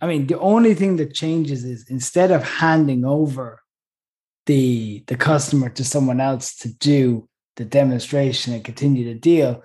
I 0.00 0.08
mean, 0.08 0.26
the 0.26 0.40
only 0.40 0.74
thing 0.74 0.96
that 0.96 1.14
changes 1.14 1.64
is 1.64 1.88
instead 1.88 2.32
of 2.32 2.42
handing 2.42 3.04
over 3.04 3.62
the 4.46 5.04
the 5.06 5.16
customer 5.16 5.68
to 5.70 5.84
someone 5.84 6.20
else 6.20 6.56
to 6.56 6.68
do 6.74 7.28
the 7.54 7.64
demonstration 7.64 8.52
and 8.52 8.64
continue 8.64 9.04
the 9.04 9.20
deal, 9.32 9.62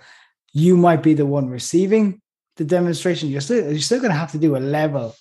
you 0.54 0.78
might 0.78 1.02
be 1.02 1.16
the 1.16 1.26
one 1.26 1.50
receiving 1.50 2.22
the 2.58 2.66
demonstration. 2.66 3.30
You're 3.30 3.42
still 3.42 3.72
you're 3.72 3.90
still 3.90 4.04
going 4.04 4.14
to 4.14 4.24
have 4.24 4.34
to 4.34 4.44
do 4.46 4.56
a 4.56 4.68
level 4.80 5.16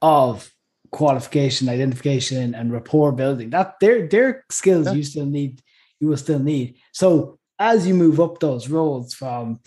of 0.00 0.50
qualification, 0.92 1.68
identification, 1.68 2.54
and 2.54 2.72
rapport 2.72 3.12
building. 3.12 3.50
That 3.50 3.74
they're 3.80 4.08
they're 4.08 4.44
skills 4.50 4.86
yeah. 4.86 4.94
you 4.94 5.04
still 5.04 5.26
need. 5.26 5.60
You 6.00 6.08
will 6.08 6.16
still 6.16 6.38
need. 6.52 6.76
So 6.92 7.38
as 7.58 7.86
you 7.86 7.94
move 7.94 8.18
up 8.18 8.40
those 8.40 8.68
roles 8.68 9.12
from 9.12 9.60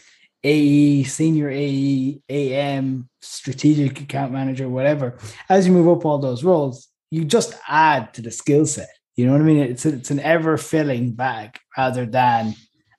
AE, 0.46 1.04
senior 1.06 1.50
AE, 1.50 2.22
AM, 2.30 3.10
strategic 3.20 4.00
account 4.00 4.32
manager, 4.32 4.70
whatever, 4.70 5.18
as 5.50 5.66
you 5.66 5.74
move 5.74 5.90
up 5.90 6.06
all 6.06 6.20
those 6.20 6.44
roles, 6.44 6.88
you 7.10 7.26
just 7.26 7.56
add 7.68 8.14
to 8.14 8.22
the 8.22 8.30
skill 8.30 8.66
set. 8.68 8.90
You 9.16 9.26
know 9.26 9.32
what 9.32 9.42
I 9.42 9.46
mean? 9.46 9.58
It's 9.58 9.86
a, 9.86 9.94
it's 9.94 10.12
an 10.12 10.20
ever 10.20 10.58
filling 10.58 11.14
bag 11.14 11.58
rather 11.76 12.06
than 12.06 12.54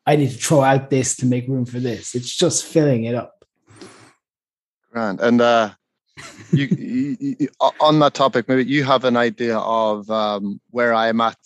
I 0.06 0.16
need 0.16 0.30
to 0.30 0.37
throw 0.37 0.62
out 0.62 0.90
this 0.90 1.14
to 1.16 1.26
make 1.26 1.46
room 1.46 1.66
for 1.66 1.78
this. 1.78 2.16
It's 2.16 2.35
just 2.35 2.64
filling 2.64 3.04
it 3.04 3.14
up. 3.14 3.44
Grand. 4.90 5.20
And 5.20 5.40
uh, 5.40 5.70
you, 6.50 6.66
you, 6.78 7.37
you, 7.38 7.48
on 7.80 8.00
that 8.00 8.14
topic, 8.14 8.48
maybe 8.48 8.64
you 8.64 8.82
have 8.82 9.04
an 9.04 9.16
idea 9.16 9.59
of 9.59 10.11
um, 10.11 10.61
where 10.70 10.94
I 10.94 11.09
am 11.09 11.20
at 11.20 11.38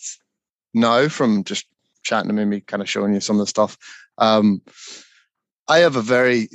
now 0.73 1.09
from 1.09 1.43
just 1.43 1.67
chatting 2.01 2.35
to 2.35 2.45
me, 2.45 2.61
kind 2.61 2.81
of 2.81 2.89
showing 2.89 3.13
you 3.13 3.19
some 3.19 3.35
of 3.35 3.41
the 3.41 3.47
stuff. 3.47 3.77
Um, 4.17 4.61
I 5.71 5.79
have 5.79 5.95
a 5.95 6.01
very 6.01 6.49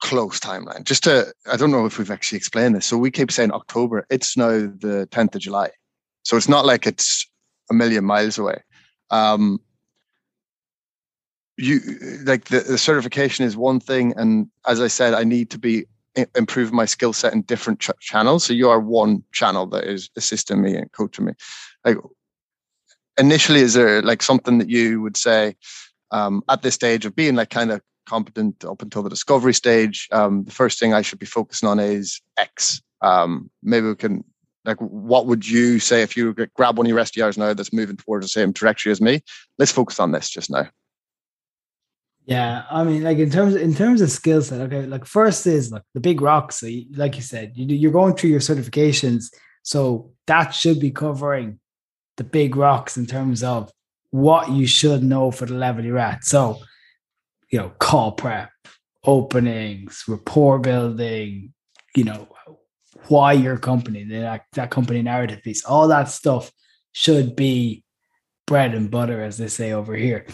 close 0.00 0.38
timeline. 0.38 0.84
Just 0.84 1.02
to, 1.04 1.34
I 1.50 1.56
don't 1.56 1.72
know 1.72 1.86
if 1.86 1.98
we've 1.98 2.10
actually 2.10 2.36
explained 2.36 2.76
this. 2.76 2.86
So 2.86 2.96
we 2.96 3.10
keep 3.10 3.32
saying 3.32 3.50
October. 3.50 4.06
It's 4.10 4.36
now 4.36 4.50
the 4.50 5.08
10th 5.10 5.34
of 5.34 5.40
July. 5.40 5.70
So 6.22 6.36
it's 6.36 6.48
not 6.48 6.64
like 6.64 6.86
it's 6.86 7.28
a 7.68 7.74
million 7.74 8.04
miles 8.04 8.38
away. 8.38 8.62
Um, 9.10 9.58
you 11.56 11.80
like 12.24 12.44
the, 12.44 12.60
the 12.60 12.78
certification 12.78 13.44
is 13.44 13.56
one 13.56 13.80
thing, 13.80 14.14
and 14.16 14.48
as 14.64 14.80
I 14.80 14.86
said, 14.86 15.14
I 15.14 15.24
need 15.24 15.50
to 15.50 15.58
be 15.58 15.86
improve 16.36 16.72
my 16.72 16.84
skill 16.84 17.12
set 17.12 17.32
in 17.32 17.42
different 17.42 17.80
ch- 17.80 17.90
channels. 17.98 18.44
So 18.44 18.52
you 18.52 18.68
are 18.68 18.78
one 18.78 19.24
channel 19.32 19.66
that 19.68 19.84
is 19.84 20.08
assisting 20.16 20.62
me 20.62 20.76
and 20.76 20.92
coaching 20.92 21.24
me. 21.24 21.32
Like 21.84 21.96
initially, 23.18 23.60
is 23.60 23.74
there 23.74 24.00
like 24.02 24.22
something 24.22 24.58
that 24.58 24.68
you 24.68 25.02
would 25.02 25.16
say 25.16 25.56
um, 26.12 26.44
at 26.48 26.62
this 26.62 26.74
stage 26.74 27.04
of 27.04 27.16
being 27.16 27.34
like 27.34 27.50
kind 27.50 27.72
of 27.72 27.80
competent 28.08 28.64
up 28.64 28.82
until 28.82 29.02
the 29.02 29.10
discovery 29.10 29.54
stage? 29.54 30.08
Um, 30.12 30.44
the 30.44 30.50
first 30.50 30.78
thing 30.78 30.94
I 30.94 31.02
should 31.02 31.18
be 31.18 31.26
focusing 31.26 31.68
on 31.68 31.78
is 31.78 32.20
X. 32.36 32.82
Um, 33.02 33.50
maybe 33.62 33.86
we 33.86 33.94
can 33.94 34.24
like 34.64 34.78
what 34.78 35.26
would 35.26 35.48
you 35.48 35.78
say 35.78 36.02
if 36.02 36.16
you 36.16 36.34
grab 36.54 36.76
one 36.76 36.86
of 36.86 36.90
your 36.90 36.98
SDRs 36.98 37.38
now 37.38 37.54
that's 37.54 37.72
moving 37.72 37.96
towards 37.96 38.24
the 38.24 38.28
same 38.28 38.52
trajectory 38.52 38.92
as 38.92 39.00
me? 39.00 39.22
Let's 39.58 39.72
focus 39.72 40.00
on 40.00 40.12
this 40.12 40.28
just 40.28 40.50
now. 40.50 40.68
Yeah, 42.26 42.64
I 42.70 42.84
mean, 42.84 43.02
like 43.02 43.16
in 43.16 43.30
terms 43.30 43.54
in 43.54 43.74
terms 43.74 44.02
of 44.02 44.10
skill 44.10 44.42
set, 44.42 44.60
okay. 44.60 44.84
Like 44.84 45.06
first 45.06 45.46
is 45.46 45.72
like 45.72 45.82
the 45.94 46.00
big 46.00 46.20
rocks. 46.20 46.56
So 46.56 46.66
you, 46.66 46.84
like 46.94 47.16
you 47.16 47.22
said, 47.22 47.52
you, 47.54 47.64
you're 47.74 47.92
going 47.92 48.14
through 48.14 48.30
your 48.30 48.40
certifications. 48.40 49.32
So 49.62 50.12
that 50.26 50.50
should 50.50 50.80
be 50.80 50.90
covering 50.90 51.58
the 52.18 52.24
big 52.24 52.56
rocks 52.56 52.98
in 52.98 53.06
terms 53.06 53.42
of 53.42 53.70
what 54.10 54.50
you 54.50 54.66
should 54.66 55.02
know 55.02 55.30
for 55.30 55.46
the 55.46 55.54
level 55.54 55.84
you're 55.84 55.98
at. 55.98 56.24
So, 56.24 56.58
you 57.50 57.58
know, 57.58 57.70
call 57.78 58.12
prep, 58.12 58.50
openings, 59.04 60.04
rapport 60.08 60.58
building, 60.58 61.52
you 61.94 62.04
know, 62.04 62.28
why 63.08 63.32
your 63.32 63.56
company, 63.56 64.04
that, 64.04 64.44
that 64.52 64.70
company 64.70 65.02
narrative 65.02 65.42
piece, 65.42 65.64
all 65.64 65.88
that 65.88 66.08
stuff 66.08 66.50
should 66.92 67.36
be 67.36 67.84
bread 68.46 68.74
and 68.74 68.90
butter, 68.90 69.22
as 69.22 69.38
they 69.38 69.48
say 69.48 69.72
over 69.72 69.94
here. 69.94 70.26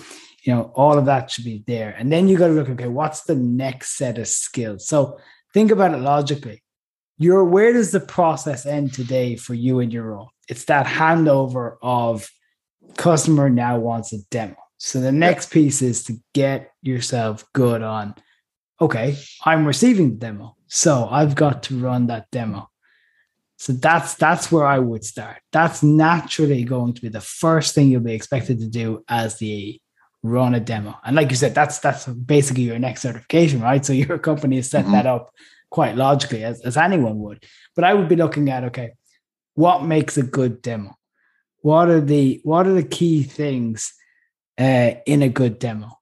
You 0.44 0.54
know, 0.54 0.72
all 0.74 0.98
of 0.98 1.06
that 1.06 1.30
should 1.30 1.44
be 1.44 1.64
there. 1.66 1.94
And 1.96 2.12
then 2.12 2.28
you 2.28 2.36
got 2.36 2.48
to 2.48 2.52
look, 2.52 2.68
okay, 2.68 2.88
what's 2.88 3.24
the 3.24 3.34
next 3.34 3.96
set 3.96 4.18
of 4.18 4.28
skills? 4.28 4.86
So 4.88 5.18
think 5.52 5.70
about 5.70 5.94
it 5.94 5.98
logically. 5.98 6.62
You're 7.16 7.44
where 7.44 7.72
does 7.72 7.92
the 7.92 8.00
process 8.00 8.66
end 8.66 8.92
today 8.92 9.36
for 9.36 9.54
you 9.54 9.80
and 9.80 9.92
your 9.92 10.04
role? 10.04 10.30
It's 10.48 10.64
that 10.64 10.86
handover 10.86 11.76
of 11.80 12.28
customer 12.96 13.48
now 13.48 13.78
wants 13.78 14.12
a 14.12 14.18
demo. 14.30 14.56
So 14.78 15.00
the 15.00 15.12
next 15.12 15.50
piece 15.50 15.82
is 15.82 16.04
to 16.04 16.14
get 16.34 16.72
yourself 16.82 17.44
good 17.52 17.82
on, 17.82 18.14
okay, 18.80 19.16
I'm 19.44 19.66
receiving 19.66 20.10
the 20.10 20.16
demo. 20.16 20.56
So 20.66 21.08
I've 21.10 21.34
got 21.34 21.62
to 21.64 21.78
run 21.78 22.08
that 22.08 22.30
demo. 22.30 22.68
So 23.56 23.72
that's 23.72 24.14
that's 24.14 24.50
where 24.50 24.66
I 24.66 24.78
would 24.78 25.04
start. 25.04 25.38
That's 25.52 25.82
naturally 25.82 26.64
going 26.64 26.94
to 26.94 27.00
be 27.00 27.08
the 27.08 27.20
first 27.20 27.74
thing 27.74 27.88
you'll 27.88 28.02
be 28.02 28.12
expected 28.12 28.58
to 28.60 28.68
do 28.68 29.04
as 29.08 29.38
the 29.38 29.80
run 30.22 30.54
a 30.54 30.60
demo. 30.60 30.98
And 31.04 31.14
like 31.14 31.30
you 31.30 31.36
said, 31.36 31.54
that's 31.54 31.78
that's 31.78 32.06
basically 32.06 32.64
your 32.64 32.78
next 32.78 33.02
certification, 33.02 33.60
right? 33.60 33.84
So 33.84 33.92
your 33.94 34.18
company 34.18 34.56
has 34.56 34.70
set 34.70 34.84
mm-hmm. 34.84 34.92
that 34.92 35.06
up 35.06 35.30
quite 35.70 35.96
logically, 35.96 36.44
as, 36.44 36.60
as 36.62 36.76
anyone 36.76 37.18
would. 37.20 37.44
But 37.74 37.84
I 37.84 37.94
would 37.94 38.08
be 38.08 38.16
looking 38.16 38.50
at 38.50 38.64
okay, 38.64 38.92
what 39.54 39.84
makes 39.84 40.16
a 40.16 40.22
good 40.22 40.60
demo? 40.60 40.96
What 41.58 41.88
are 41.88 42.00
the 42.00 42.40
what 42.42 42.66
are 42.66 42.74
the 42.74 42.82
key 42.82 43.22
things 43.22 43.94
uh, 44.58 44.92
in 45.06 45.22
a 45.22 45.28
good 45.28 45.58
demo? 45.58 45.98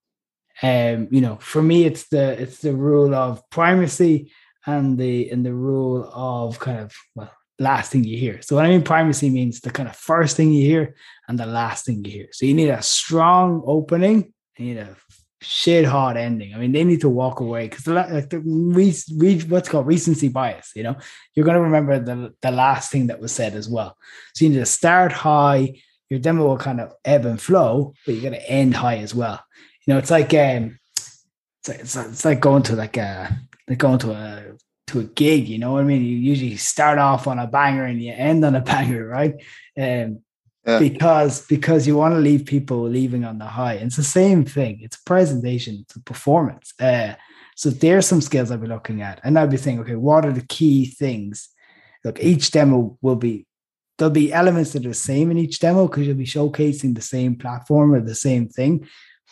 Um, 0.62 1.08
you 1.10 1.20
know, 1.20 1.36
for 1.36 1.62
me, 1.62 1.84
it's 1.84 2.08
the 2.08 2.40
it's 2.40 2.58
the 2.58 2.74
rule 2.74 3.14
of 3.14 3.48
primacy 3.50 4.32
and 4.66 4.96
the 4.98 5.30
and 5.30 5.44
the 5.44 5.54
rule 5.54 6.08
of 6.12 6.58
kind 6.58 6.78
of 6.78 6.94
well 7.14 7.32
last 7.58 7.92
thing 7.92 8.04
you 8.04 8.18
hear. 8.18 8.42
So 8.42 8.56
what 8.56 8.64
I 8.64 8.68
mean 8.68 8.82
primacy 8.82 9.30
means 9.30 9.60
the 9.60 9.70
kind 9.70 9.88
of 9.88 9.96
first 9.96 10.36
thing 10.36 10.52
you 10.52 10.66
hear 10.66 10.94
and 11.28 11.38
the 11.38 11.46
last 11.46 11.86
thing 11.86 12.04
you 12.04 12.10
hear. 12.10 12.28
So 12.32 12.46
you 12.46 12.54
need 12.54 12.70
a 12.70 12.82
strong 12.82 13.62
opening, 13.64 14.32
you 14.58 14.66
need 14.66 14.78
a 14.78 14.96
shit 15.40 15.84
hot 15.84 16.16
ending. 16.16 16.54
I 16.54 16.58
mean, 16.58 16.72
they 16.72 16.84
need 16.84 17.00
to 17.02 17.08
walk 17.08 17.40
away 17.40 17.68
because 17.68 17.86
like 17.86 18.30
the 18.30 18.40
re, 18.40 18.94
re, 19.16 19.40
what's 19.40 19.68
called 19.68 19.86
recency 19.86 20.28
bias. 20.28 20.72
You 20.74 20.84
know, 20.84 20.96
you're 21.34 21.44
going 21.44 21.56
to 21.56 21.62
remember 21.62 21.98
the 21.98 22.34
the 22.40 22.50
last 22.50 22.90
thing 22.90 23.08
that 23.08 23.20
was 23.20 23.32
said 23.32 23.54
as 23.54 23.68
well. 23.68 23.96
So 24.34 24.44
you 24.44 24.50
need 24.50 24.58
to 24.58 24.66
start 24.66 25.12
high. 25.12 25.80
Your 26.12 26.20
demo 26.20 26.46
will 26.46 26.58
kind 26.58 26.78
of 26.78 26.92
ebb 27.06 27.24
and 27.24 27.40
flow, 27.40 27.94
but 28.04 28.12
you're 28.12 28.20
going 28.20 28.38
to 28.38 28.50
end 28.50 28.74
high 28.74 28.98
as 28.98 29.14
well. 29.14 29.42
You 29.86 29.94
know, 29.94 29.98
it's 29.98 30.10
like 30.10 30.34
um, 30.34 30.78
it's 30.94 31.68
like, 31.68 31.80
it's, 31.80 31.96
it's 31.96 32.24
like 32.26 32.38
going 32.38 32.62
to 32.64 32.76
like 32.76 32.98
a 32.98 33.34
like 33.66 33.78
going 33.78 33.98
to 34.00 34.10
a 34.10 34.42
to 34.88 35.00
a 35.00 35.04
gig. 35.04 35.48
You 35.48 35.58
know 35.58 35.72
what 35.72 35.80
I 35.80 35.84
mean? 35.84 36.02
You 36.02 36.18
usually 36.18 36.58
start 36.58 36.98
off 36.98 37.26
on 37.26 37.38
a 37.38 37.46
banger 37.46 37.86
and 37.86 38.02
you 38.02 38.12
end 38.12 38.44
on 38.44 38.54
a 38.54 38.60
banger, 38.72 39.06
right? 39.06 39.36
Um, 39.80 40.20
yeah. 40.66 40.78
because 40.78 41.46
because 41.46 41.86
you 41.86 41.96
want 41.96 42.14
to 42.14 42.20
leave 42.20 42.44
people 42.44 42.82
leaving 42.82 43.24
on 43.24 43.38
the 43.38 43.46
high. 43.46 43.76
And 43.76 43.86
it's 43.86 43.96
the 43.96 44.02
same 44.02 44.44
thing. 44.44 44.80
It's 44.82 44.98
a 44.98 45.04
presentation, 45.06 45.78
it's 45.80 45.96
a 45.96 46.02
performance. 46.02 46.74
Uh, 46.78 47.14
so 47.56 47.70
there's 47.70 48.06
some 48.06 48.20
skills 48.20 48.50
I'd 48.50 48.60
be 48.60 48.66
looking 48.66 49.00
at, 49.00 49.18
and 49.24 49.38
I'd 49.38 49.50
be 49.50 49.56
saying, 49.56 49.80
okay, 49.80 49.96
what 49.96 50.26
are 50.26 50.32
the 50.32 50.46
key 50.46 50.84
things? 50.84 51.48
Look, 52.04 52.22
each 52.22 52.50
demo 52.50 52.98
will 53.00 53.16
be 53.16 53.46
there'll 54.02 54.10
be 54.10 54.32
elements 54.32 54.72
that 54.72 54.84
are 54.84 54.88
the 54.88 54.94
same 54.94 55.30
in 55.30 55.38
each 55.38 55.60
demo 55.60 55.86
because 55.86 56.08
you'll 56.08 56.16
be 56.16 56.24
showcasing 56.24 56.92
the 56.92 57.00
same 57.00 57.36
platform 57.36 57.94
or 57.94 58.00
the 58.00 58.16
same 58.16 58.48
thing, 58.48 58.84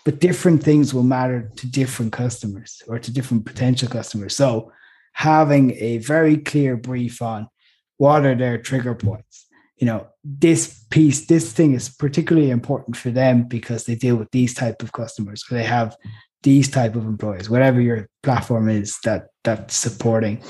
but 0.05 0.21
different 0.21 0.63
things 0.63 0.95
will 0.95 1.03
matter 1.03 1.51
to 1.57 1.67
different 1.67 2.13
customers 2.13 2.81
or 2.87 2.97
to 2.97 3.13
different 3.13 3.45
potential 3.45 3.89
customers. 3.89 4.37
So 4.37 4.71
having 5.13 5.73
a 5.73 5.99
very 5.99 6.37
clear 6.37 6.77
brief 6.77 7.21
on 7.21 7.49
what 7.97 8.25
are 8.25 8.37
their 8.37 8.59
trigger 8.59 8.95
points 8.95 9.49
you 9.79 9.87
know 9.87 10.07
this 10.23 10.85
piece 10.91 11.27
this 11.27 11.53
thing 11.53 11.75
is 11.75 11.89
particularly 11.89 12.51
important 12.51 12.97
for 12.97 13.11
them 13.11 13.45
because 13.45 13.85
they 13.85 13.95
deal 13.95 14.17
with 14.17 14.31
these 14.31 14.55
type 14.55 14.83
of 14.83 14.93
customers 14.93 15.43
or 15.51 15.55
they 15.55 15.65
have 15.65 15.97
these 16.43 16.69
type 16.69 16.95
of 16.95 17.07
employees 17.07 17.51
whatever 17.51 17.81
your 17.81 18.09
platform 18.23 18.69
is 18.69 18.99
that 19.05 19.29
that's 19.43 19.75
supporting 19.75 20.43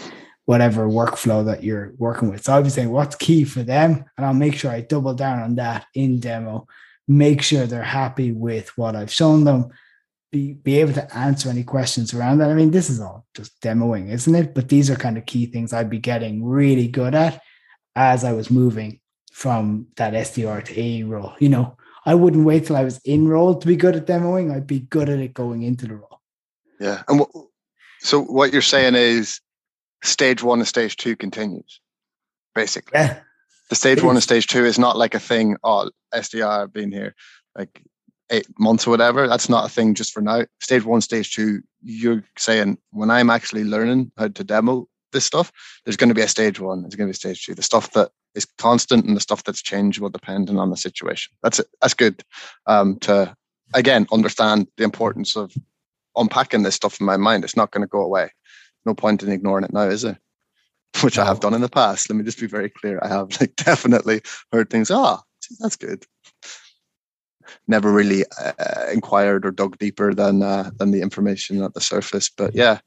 whatever 0.50 0.88
workflow 0.88 1.44
that 1.44 1.62
you're 1.62 1.92
working 1.98 2.28
with 2.28 2.42
so 2.42 2.52
i'll 2.52 2.62
be 2.62 2.68
saying 2.68 2.90
what's 2.90 3.14
key 3.14 3.44
for 3.44 3.62
them 3.62 4.04
and 4.16 4.26
i'll 4.26 4.34
make 4.34 4.54
sure 4.54 4.70
i 4.70 4.80
double 4.80 5.14
down 5.14 5.38
on 5.38 5.54
that 5.54 5.86
in 5.94 6.18
demo 6.18 6.66
make 7.06 7.40
sure 7.40 7.66
they're 7.66 7.82
happy 7.82 8.32
with 8.32 8.76
what 8.76 8.96
i've 8.96 9.12
shown 9.12 9.44
them 9.44 9.70
be, 10.32 10.54
be 10.54 10.80
able 10.80 10.92
to 10.92 11.16
answer 11.16 11.48
any 11.48 11.64
questions 11.64 12.14
around 12.14 12.38
that. 12.38 12.50
I 12.50 12.54
mean, 12.54 12.70
this 12.70 12.88
is 12.88 13.00
all 13.00 13.26
just 13.34 13.60
demoing, 13.60 14.10
isn't 14.10 14.34
it? 14.34 14.54
But 14.54 14.68
these 14.68 14.90
are 14.90 14.96
kind 14.96 15.18
of 15.18 15.26
key 15.26 15.46
things 15.46 15.72
I'd 15.72 15.90
be 15.90 15.98
getting 15.98 16.44
really 16.44 16.88
good 16.88 17.14
at 17.14 17.42
as 17.96 18.24
I 18.24 18.32
was 18.32 18.50
moving 18.50 19.00
from 19.32 19.88
that 19.96 20.14
SDR 20.14 20.64
to 20.64 20.80
AE 20.80 21.02
role. 21.04 21.34
You 21.40 21.48
know, 21.48 21.76
I 22.06 22.14
wouldn't 22.14 22.46
wait 22.46 22.66
till 22.66 22.76
I 22.76 22.84
was 22.84 23.00
in 23.04 23.28
role 23.28 23.56
to 23.56 23.66
be 23.66 23.76
good 23.76 23.96
at 23.96 24.06
demoing. 24.06 24.54
I'd 24.54 24.66
be 24.66 24.80
good 24.80 25.08
at 25.08 25.18
it 25.18 25.34
going 25.34 25.62
into 25.62 25.86
the 25.86 25.96
role. 25.96 26.20
Yeah. 26.78 27.02
And 27.08 27.24
so 28.00 28.22
what 28.22 28.52
you're 28.52 28.62
saying 28.62 28.94
is 28.94 29.40
stage 30.02 30.42
one 30.42 30.60
and 30.60 30.68
stage 30.68 30.96
two 30.96 31.16
continues, 31.16 31.80
basically. 32.54 32.98
Yeah. 32.98 33.20
The 33.68 33.76
stage 33.76 34.02
one 34.02 34.16
and 34.16 34.22
stage 34.22 34.46
two 34.46 34.64
is 34.64 34.78
not 34.78 34.98
like 34.98 35.14
a 35.14 35.20
thing, 35.20 35.56
oh, 35.62 35.90
SDR 36.12 36.72
being 36.72 36.90
here. 36.90 37.14
Like 37.56 37.82
eight 38.30 38.46
months 38.58 38.86
or 38.86 38.90
whatever. 38.90 39.28
That's 39.28 39.48
not 39.48 39.66
a 39.66 39.68
thing 39.68 39.94
just 39.94 40.12
for 40.12 40.20
now. 40.20 40.44
Stage 40.60 40.84
one, 40.84 41.00
stage 41.00 41.34
two, 41.34 41.62
you're 41.82 42.22
saying 42.38 42.78
when 42.90 43.10
I'm 43.10 43.30
actually 43.30 43.64
learning 43.64 44.12
how 44.16 44.28
to 44.28 44.44
demo 44.44 44.88
this 45.12 45.24
stuff, 45.24 45.52
there's 45.84 45.96
going 45.96 46.08
to 46.08 46.14
be 46.14 46.22
a 46.22 46.28
stage 46.28 46.60
one, 46.60 46.82
there's 46.82 46.94
going 46.94 47.06
to 47.06 47.12
be 47.12 47.16
a 47.16 47.32
stage 47.32 47.44
two. 47.44 47.54
The 47.54 47.62
stuff 47.62 47.92
that 47.92 48.10
is 48.34 48.46
constant 48.58 49.04
and 49.04 49.16
the 49.16 49.20
stuff 49.20 49.42
that's 49.44 49.62
changeable 49.62 50.08
depending 50.08 50.58
on 50.58 50.70
the 50.70 50.76
situation. 50.76 51.32
That's 51.42 51.58
it. 51.58 51.66
That's 51.82 51.94
good 51.94 52.22
um, 52.66 52.98
to 53.00 53.34
again 53.74 54.06
understand 54.12 54.68
the 54.76 54.84
importance 54.84 55.36
of 55.36 55.52
unpacking 56.16 56.62
this 56.62 56.76
stuff 56.76 57.00
in 57.00 57.06
my 57.06 57.16
mind. 57.16 57.44
It's 57.44 57.56
not 57.56 57.72
going 57.72 57.82
to 57.82 57.88
go 57.88 58.02
away. 58.02 58.30
No 58.86 58.94
point 58.94 59.22
in 59.22 59.30
ignoring 59.30 59.64
it 59.64 59.72
now, 59.72 59.82
is 59.82 60.04
it? 60.04 60.16
Which 61.02 61.16
no. 61.16 61.22
I 61.22 61.26
have 61.26 61.40
done 61.40 61.54
in 61.54 61.60
the 61.60 61.68
past. 61.68 62.08
Let 62.08 62.16
me 62.16 62.24
just 62.24 62.40
be 62.40 62.46
very 62.46 62.70
clear. 62.70 62.98
I 63.02 63.08
have 63.08 63.40
like 63.40 63.56
definitely 63.64 64.22
heard 64.52 64.70
things. 64.70 64.90
Ah, 64.90 65.20
oh, 65.20 65.56
that's 65.60 65.76
good 65.76 66.04
never 67.66 67.92
really 67.92 68.24
uh, 68.38 68.86
inquired 68.92 69.46
or 69.46 69.50
dug 69.50 69.78
deeper 69.78 70.14
than 70.14 70.42
uh, 70.42 70.70
than 70.76 70.90
the 70.90 71.00
information 71.00 71.62
at 71.62 71.74
the 71.74 71.80
surface. 71.80 72.30
But 72.30 72.54
yeah, 72.54 72.80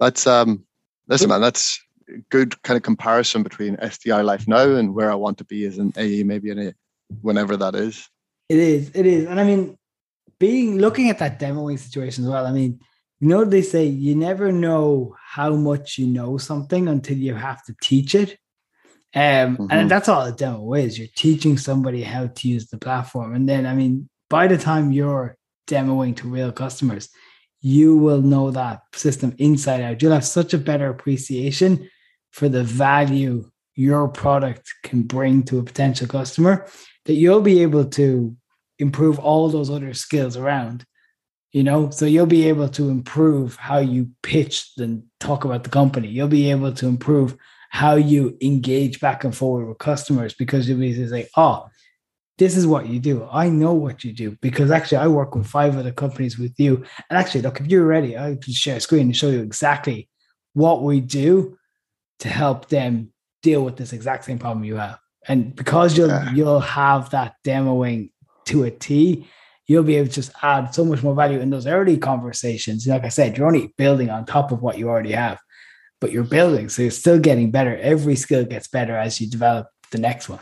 that's 0.00 0.26
um, 0.26 0.64
listen, 1.08 1.28
man, 1.28 1.40
that's 1.40 1.80
good 2.30 2.60
kind 2.62 2.76
of 2.76 2.82
comparison 2.82 3.42
between 3.42 3.76
SDR 3.76 4.24
life 4.24 4.48
now 4.48 4.74
and 4.74 4.94
where 4.94 5.10
I 5.10 5.14
want 5.14 5.38
to 5.38 5.44
be 5.44 5.64
as 5.64 5.78
an 5.78 5.92
AE, 5.96 6.22
maybe 6.22 6.50
in 6.50 6.58
a 6.58 6.74
whenever 7.22 7.56
that 7.56 7.74
is. 7.74 8.08
It 8.48 8.58
is, 8.58 8.90
it 8.94 9.06
is, 9.06 9.26
and 9.26 9.38
I 9.38 9.44
mean, 9.44 9.76
being 10.38 10.78
looking 10.78 11.10
at 11.10 11.18
that 11.18 11.38
demoing 11.38 11.78
situation 11.78 12.24
as 12.24 12.30
well. 12.30 12.46
I 12.46 12.52
mean, 12.52 12.80
you 13.20 13.28
know, 13.28 13.44
they 13.44 13.62
say 13.62 13.84
you 13.84 14.14
never 14.14 14.52
know 14.52 15.16
how 15.20 15.54
much 15.54 15.98
you 15.98 16.06
know 16.06 16.38
something 16.38 16.88
until 16.88 17.16
you 17.16 17.34
have 17.34 17.64
to 17.64 17.74
teach 17.82 18.14
it. 18.14 18.38
Um, 19.14 19.56
mm-hmm. 19.56 19.66
And 19.70 19.90
that's 19.90 20.08
all 20.08 20.22
a 20.22 20.32
demo 20.32 20.74
is. 20.74 20.98
You're 20.98 21.08
teaching 21.16 21.58
somebody 21.58 22.02
how 22.02 22.28
to 22.28 22.48
use 22.48 22.68
the 22.68 22.78
platform. 22.78 23.34
And 23.34 23.48
then, 23.48 23.66
I 23.66 23.74
mean, 23.74 24.08
by 24.30 24.46
the 24.46 24.58
time 24.58 24.92
you're 24.92 25.36
demoing 25.66 26.16
to 26.16 26.28
real 26.28 26.52
customers, 26.52 27.08
you 27.60 27.96
will 27.96 28.22
know 28.22 28.50
that 28.52 28.82
system 28.94 29.34
inside 29.38 29.80
out. 29.80 30.00
You'll 30.00 30.12
have 30.12 30.24
such 30.24 30.54
a 30.54 30.58
better 30.58 30.88
appreciation 30.88 31.88
for 32.30 32.48
the 32.48 32.62
value 32.62 33.50
your 33.74 34.08
product 34.08 34.72
can 34.82 35.02
bring 35.02 35.42
to 35.44 35.58
a 35.58 35.62
potential 35.62 36.06
customer 36.06 36.66
that 37.04 37.14
you'll 37.14 37.40
be 37.40 37.62
able 37.62 37.84
to 37.84 38.36
improve 38.78 39.18
all 39.18 39.48
those 39.48 39.70
other 39.70 39.94
skills 39.94 40.36
around 40.36 40.84
you 41.52 41.62
know 41.62 41.90
so 41.90 42.04
you'll 42.04 42.26
be 42.26 42.48
able 42.48 42.68
to 42.68 42.88
improve 42.88 43.56
how 43.56 43.78
you 43.78 44.10
pitch 44.22 44.70
and 44.78 45.02
talk 45.20 45.44
about 45.44 45.64
the 45.64 45.70
company 45.70 46.08
you'll 46.08 46.28
be 46.28 46.50
able 46.50 46.72
to 46.72 46.86
improve 46.86 47.36
how 47.70 47.94
you 47.96 48.36
engage 48.40 49.00
back 49.00 49.24
and 49.24 49.36
forward 49.36 49.68
with 49.68 49.78
customers 49.78 50.34
because 50.34 50.68
you'll 50.68 50.78
be 50.78 50.94
like, 51.06 51.28
oh, 51.36 51.68
this 52.38 52.56
is 52.56 52.66
what 52.66 52.88
you 52.88 52.98
do. 53.00 53.28
I 53.30 53.48
know 53.48 53.72
what 53.72 54.04
you 54.04 54.12
do 54.12 54.36
because 54.40 54.70
actually 54.70 54.98
I 54.98 55.08
work 55.08 55.34
with 55.34 55.46
five 55.46 55.76
other 55.76 55.92
companies 55.92 56.38
with 56.38 56.54
you. 56.58 56.76
And 57.10 57.18
actually, 57.18 57.42
look, 57.42 57.60
if 57.60 57.66
you're 57.66 57.86
ready, 57.86 58.16
I 58.16 58.36
can 58.40 58.52
share 58.52 58.76
a 58.76 58.80
screen 58.80 59.06
and 59.06 59.16
show 59.16 59.28
you 59.28 59.40
exactly 59.40 60.08
what 60.54 60.82
we 60.82 61.00
do 61.00 61.58
to 62.20 62.28
help 62.28 62.68
them 62.68 63.12
deal 63.42 63.64
with 63.64 63.76
this 63.76 63.92
exact 63.92 64.24
same 64.24 64.38
problem 64.38 64.64
you 64.64 64.76
have. 64.76 64.98
And 65.26 65.54
because 65.54 65.98
you'll 65.98 66.08
yeah. 66.08 66.32
you'll 66.32 66.60
have 66.60 67.10
that 67.10 67.34
demoing 67.44 68.10
to 68.46 68.64
a 68.64 68.70
T, 68.70 69.28
you'll 69.68 69.84
be 69.84 69.96
able 69.96 70.08
to 70.08 70.14
just 70.14 70.32
add 70.42 70.74
so 70.74 70.84
much 70.84 71.02
more 71.02 71.14
value 71.14 71.38
in 71.38 71.50
those 71.50 71.66
early 71.66 71.98
conversations. 71.98 72.86
Like 72.86 73.04
I 73.04 73.10
said, 73.10 73.36
you're 73.36 73.46
only 73.46 73.72
building 73.76 74.10
on 74.10 74.24
top 74.24 74.50
of 74.50 74.62
what 74.62 74.78
you 74.78 74.88
already 74.88 75.12
have 75.12 75.38
but 76.00 76.12
you're 76.12 76.24
building. 76.24 76.68
So 76.68 76.82
you're 76.82 76.90
still 76.90 77.18
getting 77.18 77.50
better. 77.50 77.76
Every 77.76 78.16
skill 78.16 78.44
gets 78.44 78.68
better 78.68 78.96
as 78.96 79.20
you 79.20 79.28
develop 79.28 79.68
the 79.90 79.98
next 79.98 80.28
one. 80.28 80.40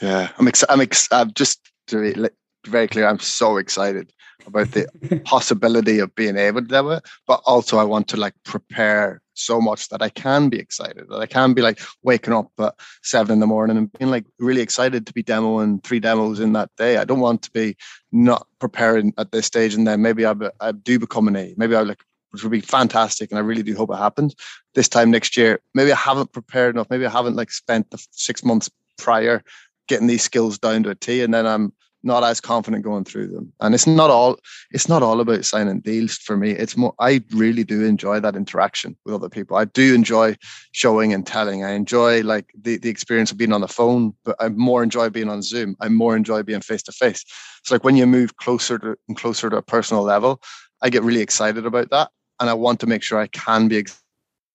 Yeah, 0.00 0.30
I'm 0.38 0.48
excited. 0.48 0.72
I'm, 0.72 0.80
ex- 0.80 1.08
I'm 1.10 1.32
just 1.34 1.60
to 1.88 2.12
be 2.14 2.28
very 2.66 2.88
clear. 2.88 3.08
I'm 3.08 3.18
so 3.18 3.56
excited 3.56 4.12
about 4.46 4.70
the 4.70 4.86
possibility 5.24 5.98
of 5.98 6.14
being 6.14 6.36
able 6.36 6.62
to 6.62 6.66
do 6.66 6.90
it, 6.90 7.02
but 7.26 7.42
also 7.44 7.78
I 7.78 7.84
want 7.84 8.08
to 8.08 8.16
like 8.16 8.34
prepare 8.44 9.20
so 9.38 9.60
much 9.60 9.88
that 9.88 10.02
I 10.02 10.08
can 10.08 10.48
be 10.48 10.58
excited, 10.58 11.06
that 11.08 11.20
I 11.20 11.26
can 11.26 11.54
be 11.54 11.62
like 11.62 11.80
waking 12.02 12.34
up 12.34 12.50
at 12.58 12.74
seven 13.02 13.34
in 13.34 13.40
the 13.40 13.46
morning 13.46 13.76
and 13.76 13.92
being 13.92 14.10
like 14.10 14.24
really 14.38 14.60
excited 14.60 15.06
to 15.06 15.12
be 15.12 15.22
demoing 15.22 15.82
three 15.84 16.00
demos 16.00 16.40
in 16.40 16.52
that 16.54 16.70
day. 16.76 16.96
I 16.96 17.04
don't 17.04 17.20
want 17.20 17.42
to 17.42 17.50
be 17.50 17.76
not 18.12 18.46
preparing 18.58 19.12
at 19.18 19.32
this 19.32 19.46
stage 19.46 19.74
and 19.74 19.86
then 19.86 20.02
maybe 20.02 20.26
I, 20.26 20.34
I 20.60 20.72
do 20.72 20.98
become 20.98 21.28
an 21.28 21.36
A. 21.36 21.54
Maybe 21.56 21.74
I 21.74 21.82
like 21.82 22.02
which 22.30 22.42
would 22.42 22.52
be 22.52 22.60
fantastic. 22.60 23.30
And 23.30 23.38
I 23.38 23.42
really 23.42 23.62
do 23.62 23.74
hope 23.74 23.90
it 23.90 23.96
happens 23.96 24.34
this 24.74 24.88
time 24.88 25.10
next 25.10 25.36
year. 25.36 25.60
Maybe 25.74 25.92
I 25.92 25.96
haven't 25.96 26.32
prepared 26.32 26.74
enough. 26.74 26.90
Maybe 26.90 27.06
I 27.06 27.10
haven't 27.10 27.36
like 27.36 27.50
spent 27.50 27.90
the 27.90 28.04
six 28.10 28.44
months 28.44 28.70
prior 28.98 29.42
getting 29.88 30.06
these 30.06 30.22
skills 30.22 30.58
down 30.58 30.82
to 30.82 30.90
a 30.90 30.94
T. 30.94 31.22
And 31.22 31.32
then 31.32 31.46
I'm 31.46 31.72
not 32.02 32.22
as 32.22 32.40
confident 32.40 32.84
going 32.84 33.04
through 33.04 33.28
them. 33.28 33.52
And 33.60 33.74
it's 33.74 33.86
not 33.86 34.10
all 34.10 34.38
it's 34.70 34.88
not 34.88 35.02
all 35.02 35.20
about 35.20 35.44
signing 35.44 35.80
deals 35.80 36.16
for 36.16 36.36
me. 36.36 36.52
It's 36.52 36.76
more 36.76 36.94
I 36.98 37.22
really 37.30 37.64
do 37.64 37.84
enjoy 37.84 38.20
that 38.20 38.36
interaction 38.36 38.96
with 39.04 39.14
other 39.14 39.28
people. 39.28 39.56
I 39.56 39.64
do 39.64 39.94
enjoy 39.94 40.36
showing 40.72 41.12
and 41.12 41.26
telling. 41.26 41.64
I 41.64 41.72
enjoy 41.72 42.22
like 42.22 42.46
the, 42.60 42.78
the 42.78 42.90
experience 42.90 43.30
of 43.30 43.38
being 43.38 43.52
on 43.52 43.60
the 43.60 43.68
phone, 43.68 44.14
but 44.24 44.36
I 44.40 44.48
more 44.48 44.82
enjoy 44.82 45.10
being 45.10 45.28
on 45.28 45.42
Zoom. 45.42 45.76
I 45.80 45.88
more 45.88 46.16
enjoy 46.16 46.42
being 46.42 46.60
face 46.60 46.82
to 46.84 46.92
face. 46.92 47.24
It's 47.60 47.70
like 47.70 47.84
when 47.84 47.96
you 47.96 48.06
move 48.06 48.36
closer 48.36 48.78
to 48.78 48.96
and 49.08 49.16
closer 49.16 49.50
to 49.50 49.56
a 49.56 49.62
personal 49.62 50.02
level, 50.02 50.40
I 50.82 50.90
get 50.90 51.02
really 51.02 51.20
excited 51.20 51.66
about 51.66 51.90
that 51.90 52.10
and 52.40 52.48
I 52.48 52.54
want 52.54 52.80
to 52.80 52.86
make 52.86 53.02
sure 53.02 53.18
I 53.18 53.26
can 53.28 53.68
be. 53.68 53.84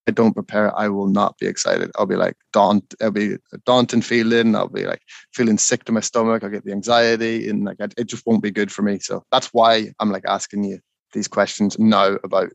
I 0.08 0.12
don't 0.12 0.34
prepare, 0.34 0.78
I 0.78 0.90
will 0.90 1.08
not 1.08 1.38
be 1.38 1.48
excited. 1.48 1.92
I'll 1.96 2.06
be 2.06 2.16
like 2.16 2.36
daunt. 2.52 2.94
I'll 3.02 3.12
be 3.12 3.36
a 3.36 3.58
daunting 3.66 4.02
feeling. 4.02 4.56
I'll 4.56 4.68
be 4.68 4.86
like 4.86 5.02
feeling 5.34 5.58
sick 5.58 5.86
to 5.86 5.92
my 5.92 6.02
stomach. 6.02 6.44
I'll 6.44 6.50
get 6.50 6.66
the 6.66 6.74
anxiety, 6.74 7.50
and 7.50 7.64
like 7.64 7.78
it 7.80 8.08
just 8.08 8.26
won't 8.26 8.44
be 8.44 8.52
good 8.52 8.72
for 8.72 8.82
me. 8.82 9.00
So 9.00 9.24
that's 9.32 9.48
why 9.54 9.94
I'm 10.00 10.12
like 10.12 10.26
asking 10.28 10.66
you 10.66 10.80
these 11.14 11.28
questions 11.28 11.80
now 11.80 12.18
about 12.24 12.52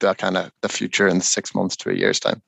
the 0.00 0.14
kind 0.14 0.36
of 0.36 0.50
the 0.62 0.68
future 0.68 1.06
in 1.06 1.20
six 1.20 1.54
months 1.54 1.76
to 1.76 1.90
a 1.90 1.94
year's 1.94 2.20
time. 2.20 2.42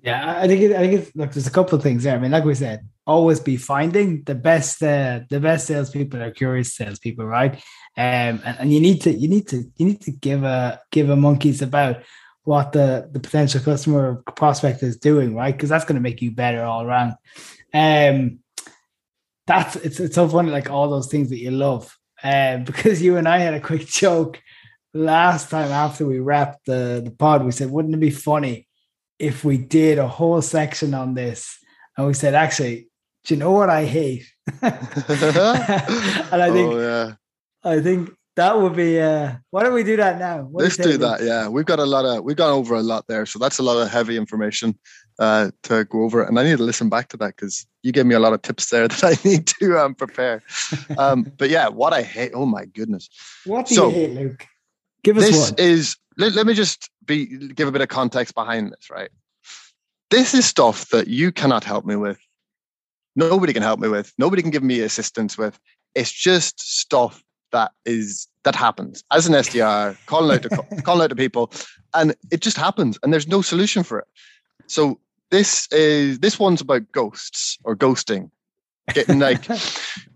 Yeah, 0.00 0.40
I 0.40 0.48
think 0.48 0.62
it, 0.62 0.72
I 0.72 0.78
think 0.78 0.92
it's 0.94 1.14
look. 1.14 1.32
There's 1.32 1.46
a 1.46 1.50
couple 1.50 1.76
of 1.76 1.82
things 1.82 2.02
there. 2.02 2.16
I 2.16 2.18
mean, 2.18 2.32
like 2.32 2.44
we 2.44 2.54
said, 2.54 2.88
always 3.06 3.38
be 3.40 3.56
finding 3.56 4.22
the 4.24 4.34
best. 4.34 4.82
Uh, 4.82 5.20
the 5.28 5.38
best 5.38 5.66
salespeople 5.66 6.20
are 6.20 6.32
curious 6.32 6.74
salespeople, 6.74 7.24
right? 7.24 7.54
Um, 7.96 8.40
and, 8.44 8.56
and 8.60 8.72
you 8.72 8.80
need 8.80 9.02
to 9.02 9.12
you 9.12 9.28
need 9.28 9.46
to 9.48 9.64
you 9.76 9.86
need 9.86 10.00
to 10.02 10.10
give 10.10 10.42
a 10.42 10.80
give 10.90 11.08
a 11.08 11.16
monkeys 11.16 11.62
about 11.62 12.02
what 12.44 12.72
the 12.72 13.08
the 13.12 13.20
potential 13.20 13.60
customer 13.60 14.22
prospect 14.36 14.82
is 14.82 14.96
doing, 14.96 15.34
right? 15.34 15.54
Because 15.54 15.68
that's 15.68 15.84
going 15.84 15.96
to 15.96 16.02
make 16.02 16.22
you 16.22 16.30
better 16.30 16.64
all 16.64 16.84
around. 16.84 17.14
Um, 17.72 18.40
that's 19.46 19.76
it's 19.76 20.00
it's 20.00 20.14
so 20.14 20.28
funny, 20.28 20.50
like 20.50 20.70
all 20.70 20.90
those 20.90 21.08
things 21.08 21.30
that 21.30 21.38
you 21.38 21.50
love. 21.50 21.96
Um, 22.22 22.64
because 22.64 23.02
you 23.02 23.16
and 23.16 23.28
I 23.28 23.38
had 23.38 23.54
a 23.54 23.60
quick 23.60 23.86
joke 23.86 24.40
last 24.94 25.50
time 25.50 25.70
after 25.70 26.06
we 26.06 26.18
wrapped 26.18 26.66
the 26.66 27.02
the 27.04 27.10
pod. 27.10 27.44
We 27.44 27.52
said, 27.52 27.70
wouldn't 27.70 27.94
it 27.94 28.00
be 28.00 28.10
funny? 28.10 28.68
if 29.22 29.44
we 29.44 29.56
did 29.56 29.98
a 29.98 30.08
whole 30.08 30.42
section 30.42 30.94
on 30.94 31.14
this 31.14 31.56
and 31.96 32.08
we 32.08 32.12
said, 32.12 32.34
actually, 32.34 32.88
do 33.24 33.34
you 33.34 33.38
know 33.38 33.52
what 33.52 33.70
I 33.70 33.84
hate? 33.84 34.24
and 34.62 34.74
I 36.42 36.50
think, 36.50 36.72
oh, 36.72 36.80
yeah. 36.80 37.12
I 37.62 37.80
think 37.80 38.10
that 38.36 38.58
would 38.58 38.74
be. 38.74 39.00
Uh, 39.00 39.34
why 39.50 39.62
don't 39.62 39.74
we 39.74 39.82
do 39.82 39.96
that 39.96 40.18
now? 40.18 40.42
What 40.42 40.64
Let's 40.64 40.76
do 40.76 40.96
that. 40.98 41.22
Yeah, 41.22 41.48
we've 41.48 41.66
got 41.66 41.78
a 41.78 41.84
lot 41.84 42.04
of 42.04 42.24
we've 42.24 42.36
gone 42.36 42.52
over 42.52 42.74
a 42.74 42.82
lot 42.82 43.06
there, 43.06 43.26
so 43.26 43.38
that's 43.38 43.58
a 43.58 43.62
lot 43.62 43.76
of 43.76 43.90
heavy 43.90 44.16
information 44.16 44.78
uh, 45.18 45.50
to 45.64 45.84
go 45.84 46.02
over, 46.02 46.22
and 46.22 46.38
I 46.38 46.44
need 46.44 46.56
to 46.56 46.62
listen 46.62 46.88
back 46.88 47.08
to 47.08 47.16
that 47.18 47.36
because 47.36 47.66
you 47.82 47.92
gave 47.92 48.06
me 48.06 48.14
a 48.14 48.20
lot 48.20 48.32
of 48.32 48.42
tips 48.42 48.70
there 48.70 48.88
that 48.88 49.04
I 49.04 49.28
need 49.28 49.46
to 49.58 49.78
um, 49.78 49.94
prepare. 49.94 50.42
Um, 50.98 51.32
but 51.38 51.48
yeah, 51.48 51.68
what 51.68 51.92
I 51.92 52.02
hate. 52.02 52.32
Oh 52.34 52.44
my 52.44 52.64
goodness. 52.64 53.08
What 53.44 53.66
do 53.66 53.74
so, 53.74 53.88
you 53.88 53.94
hate, 53.94 54.10
Luke? 54.10 54.46
Give 55.02 55.16
us 55.16 55.24
this 55.24 55.50
one. 55.50 55.54
is 55.58 55.96
let, 56.16 56.34
let 56.34 56.46
me 56.46 56.54
just 56.54 56.90
be 57.06 57.26
give 57.26 57.66
a 57.66 57.72
bit 57.72 57.80
of 57.80 57.88
context 57.88 58.34
behind 58.34 58.72
this, 58.72 58.90
right? 58.90 59.10
This 60.10 60.34
is 60.34 60.44
stuff 60.44 60.88
that 60.90 61.08
you 61.08 61.32
cannot 61.32 61.64
help 61.64 61.84
me 61.84 61.96
with. 61.96 62.18
Nobody 63.16 63.52
can 63.52 63.62
help 63.62 63.80
me 63.80 63.88
with. 63.88 64.12
Nobody 64.18 64.42
can 64.42 64.50
give 64.50 64.62
me 64.62 64.80
assistance 64.80 65.38
with. 65.38 65.58
It's 65.94 66.12
just 66.12 66.60
stuff 66.60 67.22
that 67.52 67.72
is 67.84 68.28
that 68.44 68.54
happens 68.54 69.04
as 69.12 69.26
an 69.26 69.34
SDR, 69.34 69.96
calling 70.06 70.34
out 70.34 70.42
to 70.42 70.48
calling 70.82 71.02
out 71.02 71.10
to 71.10 71.16
people, 71.16 71.52
and 71.94 72.14
it 72.30 72.40
just 72.40 72.56
happens, 72.56 72.98
and 73.02 73.12
there's 73.12 73.28
no 73.28 73.42
solution 73.42 73.82
for 73.82 73.98
it. 74.00 74.06
So 74.66 74.98
this 75.30 75.68
is 75.72 76.18
this 76.18 76.38
one's 76.38 76.60
about 76.60 76.90
ghosts 76.92 77.58
or 77.64 77.76
ghosting, 77.76 78.30
getting 78.94 79.18
like 79.18 79.46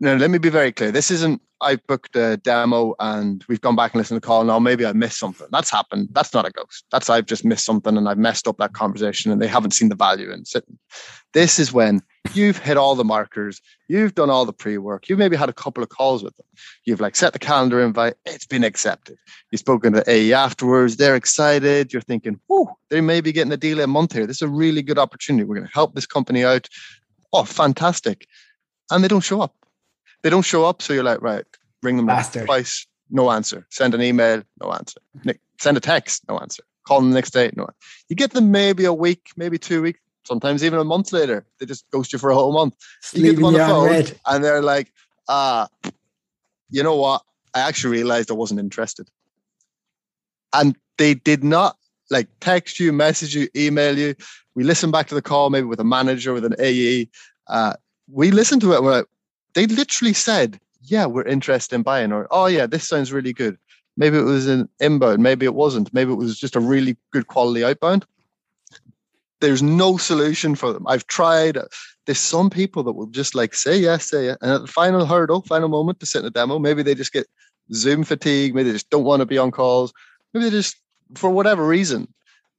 now, 0.00 0.14
let 0.14 0.30
me 0.30 0.38
be 0.38 0.48
very 0.48 0.72
clear. 0.72 0.90
This 0.90 1.10
isn't 1.10 1.40
I've 1.60 1.86
booked 1.86 2.14
a 2.16 2.36
demo 2.36 2.94
and 2.98 3.42
we've 3.48 3.60
gone 3.60 3.76
back 3.76 3.94
and 3.94 3.98
listened 3.98 4.16
to 4.16 4.20
the 4.20 4.26
call. 4.26 4.44
Now 4.44 4.58
maybe 4.58 4.84
I 4.84 4.92
missed 4.92 5.18
something. 5.18 5.46
That's 5.50 5.70
happened. 5.70 6.08
That's 6.12 6.34
not 6.34 6.46
a 6.46 6.50
ghost. 6.50 6.84
That's 6.90 7.08
I've 7.08 7.24
just 7.24 7.44
missed 7.46 7.64
something 7.64 7.96
and 7.96 8.08
I've 8.08 8.18
messed 8.18 8.46
up 8.46 8.58
that 8.58 8.74
conversation 8.74 9.32
and 9.32 9.40
they 9.40 9.46
haven't 9.46 9.70
seen 9.70 9.88
the 9.88 9.94
value 9.94 10.30
in 10.30 10.44
sitting. 10.44 10.78
This 11.32 11.58
is 11.58 11.72
when 11.72 12.02
you've 12.34 12.58
hit 12.58 12.76
all 12.76 12.94
the 12.94 13.04
markers, 13.04 13.62
you've 13.88 14.14
done 14.14 14.28
all 14.28 14.44
the 14.44 14.52
pre-work, 14.52 15.08
you've 15.08 15.18
maybe 15.18 15.36
had 15.36 15.48
a 15.48 15.54
couple 15.54 15.82
of 15.82 15.88
calls 15.88 16.22
with 16.22 16.36
them. 16.36 16.46
You've 16.84 17.00
like 17.00 17.16
set 17.16 17.32
the 17.32 17.38
calendar 17.38 17.80
invite, 17.80 18.14
it's 18.26 18.46
been 18.46 18.64
accepted. 18.64 19.16
You've 19.50 19.60
spoken 19.60 19.94
to 19.94 20.04
AE 20.10 20.34
afterwards, 20.34 20.96
they're 20.96 21.16
excited. 21.16 21.92
You're 21.92 22.02
thinking, 22.02 22.38
oh, 22.50 22.76
they 22.90 23.00
may 23.00 23.22
be 23.22 23.32
getting 23.32 23.52
a 23.52 23.56
deal 23.56 23.80
a 23.80 23.86
month 23.86 24.12
here. 24.12 24.26
This 24.26 24.36
is 24.36 24.42
a 24.42 24.48
really 24.48 24.82
good 24.82 24.98
opportunity. 24.98 25.44
We're 25.44 25.56
going 25.56 25.68
to 25.68 25.74
help 25.74 25.94
this 25.94 26.06
company 26.06 26.44
out. 26.44 26.68
Oh, 27.32 27.44
fantastic. 27.44 28.26
And 28.90 29.02
they 29.02 29.08
don't 29.08 29.20
show 29.20 29.40
up 29.40 29.54
they 30.22 30.30
don't 30.30 30.44
show 30.44 30.64
up, 30.64 30.82
so 30.82 30.92
you're 30.92 31.04
like, 31.04 31.22
right, 31.22 31.44
ring 31.82 31.96
them 31.96 32.06
Bastard. 32.06 32.46
twice, 32.46 32.86
no 33.10 33.30
answer. 33.30 33.66
Send 33.70 33.94
an 33.94 34.02
email, 34.02 34.42
no 34.62 34.72
answer. 34.72 35.00
Send 35.60 35.76
a 35.76 35.80
text, 35.80 36.22
no 36.28 36.38
answer. 36.38 36.62
Call 36.86 37.00
them 37.00 37.10
the 37.10 37.14
next 37.14 37.30
day, 37.30 37.50
no. 37.56 37.64
Answer. 37.64 37.74
You 38.08 38.16
get 38.16 38.32
them 38.32 38.50
maybe 38.50 38.84
a 38.84 38.92
week, 38.92 39.28
maybe 39.36 39.58
two 39.58 39.82
weeks, 39.82 40.00
sometimes 40.24 40.62
even 40.64 40.78
a 40.78 40.84
month 40.84 41.12
later. 41.12 41.46
They 41.58 41.66
just 41.66 41.88
ghost 41.90 42.12
you 42.12 42.18
for 42.18 42.30
a 42.30 42.34
whole 42.34 42.52
month. 42.52 42.74
You 43.12 43.22
get 43.22 43.36
them 43.36 43.44
on 43.44 43.52
the 43.54 43.58
phone, 43.60 44.18
and 44.26 44.44
they're 44.44 44.62
like, 44.62 44.92
ah, 45.28 45.68
uh, 45.84 45.90
you 46.70 46.82
know 46.82 46.96
what? 46.96 47.22
I 47.54 47.60
actually 47.60 47.96
realized 47.96 48.30
I 48.30 48.34
wasn't 48.34 48.60
interested. 48.60 49.08
And 50.52 50.76
they 50.98 51.14
did 51.14 51.42
not 51.42 51.76
like 52.10 52.28
text 52.40 52.78
you, 52.78 52.92
message 52.92 53.34
you, 53.34 53.48
email 53.56 53.98
you. 53.98 54.14
We 54.54 54.64
listen 54.64 54.90
back 54.90 55.08
to 55.08 55.14
the 55.14 55.22
call, 55.22 55.50
maybe 55.50 55.66
with 55.66 55.80
a 55.80 55.84
manager, 55.84 56.32
with 56.32 56.44
an 56.44 56.54
AE. 56.58 57.08
Uh, 57.46 57.74
we 58.10 58.30
listened 58.30 58.60
to 58.62 58.72
it. 58.72 58.82
We're 58.82 58.98
like, 58.98 59.06
they 59.56 59.66
literally 59.66 60.12
said, 60.12 60.60
yeah, 60.82 61.06
we're 61.06 61.24
interested 61.24 61.74
in 61.74 61.82
buying, 61.82 62.12
or 62.12 62.28
oh 62.30 62.46
yeah, 62.46 62.66
this 62.66 62.86
sounds 62.86 63.10
really 63.10 63.32
good. 63.32 63.56
Maybe 63.96 64.18
it 64.18 64.22
was 64.22 64.46
an 64.46 64.68
inbound, 64.78 65.22
maybe 65.22 65.46
it 65.46 65.54
wasn't, 65.54 65.92
maybe 65.94 66.12
it 66.12 66.16
was 66.16 66.38
just 66.38 66.54
a 66.54 66.60
really 66.60 66.98
good 67.10 67.26
quality 67.26 67.64
outbound. 67.64 68.04
There's 69.40 69.62
no 69.62 69.96
solution 69.96 70.54
for 70.54 70.72
them. 70.74 70.86
I've 70.86 71.06
tried. 71.06 71.56
Uh, 71.56 71.64
there's 72.04 72.18
some 72.18 72.50
people 72.50 72.82
that 72.84 72.92
will 72.92 73.06
just 73.06 73.34
like 73.34 73.54
say 73.54 73.78
yes, 73.78 74.10
say 74.10 74.26
it, 74.26 74.38
and 74.42 74.52
at 74.52 74.60
the 74.60 74.66
final 74.66 75.06
hurdle, 75.06 75.40
final 75.40 75.68
moment 75.68 76.00
to 76.00 76.06
sit 76.06 76.20
in 76.20 76.26
a 76.26 76.30
demo, 76.30 76.58
maybe 76.58 76.82
they 76.82 76.94
just 76.94 77.12
get 77.12 77.26
Zoom 77.72 78.04
fatigue, 78.04 78.54
maybe 78.54 78.68
they 78.68 78.74
just 78.74 78.90
don't 78.90 79.04
want 79.04 79.20
to 79.20 79.26
be 79.26 79.38
on 79.38 79.50
calls, 79.50 79.92
maybe 80.34 80.44
they 80.44 80.50
just 80.50 80.76
for 81.14 81.30
whatever 81.30 81.66
reason, 81.66 82.12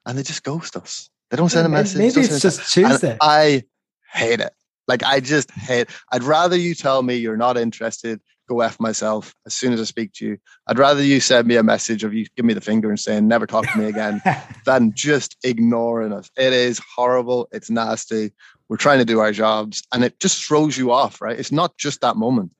and 0.08 0.18
they 0.18 0.24
just 0.24 0.43
ghost 0.43 0.76
us. 0.76 1.12
They 1.30 1.38
don't 1.38 1.50
send 1.50 1.68
a 1.68 1.70
message. 1.70 2.00
Maybe 2.00 2.22
it's 2.22 2.41
just 2.41 2.74
Tuesday. 2.74 3.18
I 3.22 3.64
hate 4.12 4.39
it. 4.39 4.54
Like 4.88 5.03
I 5.03 5.19
just 5.19 5.51
hate. 5.51 5.89
I'd 6.11 6.23
rather 6.23 6.55
you 6.55 6.75
tell 6.75 7.03
me 7.03 7.15
you're 7.15 7.38
not 7.38 7.57
interested. 7.57 8.21
Go 8.47 8.61
f 8.61 8.79
myself 8.79 9.33
as 9.45 9.53
soon 9.53 9.73
as 9.73 9.81
I 9.81 9.83
speak 9.83 10.13
to 10.13 10.25
you. 10.25 10.38
I'd 10.67 10.79
rather 10.79 11.03
you 11.03 11.19
send 11.19 11.47
me 11.47 11.57
a 11.57 11.63
message 11.63 12.05
of 12.05 12.13
you 12.13 12.25
give 12.38 12.45
me 12.45 12.53
the 12.53 12.61
finger 12.61 12.89
and 12.89 12.99
saying 12.99 13.27
never 13.27 13.45
talk 13.45 13.69
to 13.69 13.77
me 13.77 13.85
again 13.85 14.21
than 14.65 14.93
just 14.93 15.35
ignoring 15.43 16.13
us. 16.13 16.31
It 16.38 16.53
is 16.53 16.79
horrible. 16.95 17.49
It's 17.51 17.69
nasty. 17.69 18.31
We're 18.69 18.77
trying 18.77 18.99
to 18.99 19.05
do 19.05 19.19
our 19.19 19.31
jobs, 19.31 19.83
and 19.93 20.03
it 20.03 20.19
just 20.19 20.45
throws 20.45 20.77
you 20.77 20.91
off. 20.91 21.21
Right? 21.21 21.38
It's 21.38 21.51
not 21.51 21.77
just 21.77 21.99
that 22.01 22.15
moment. 22.15 22.53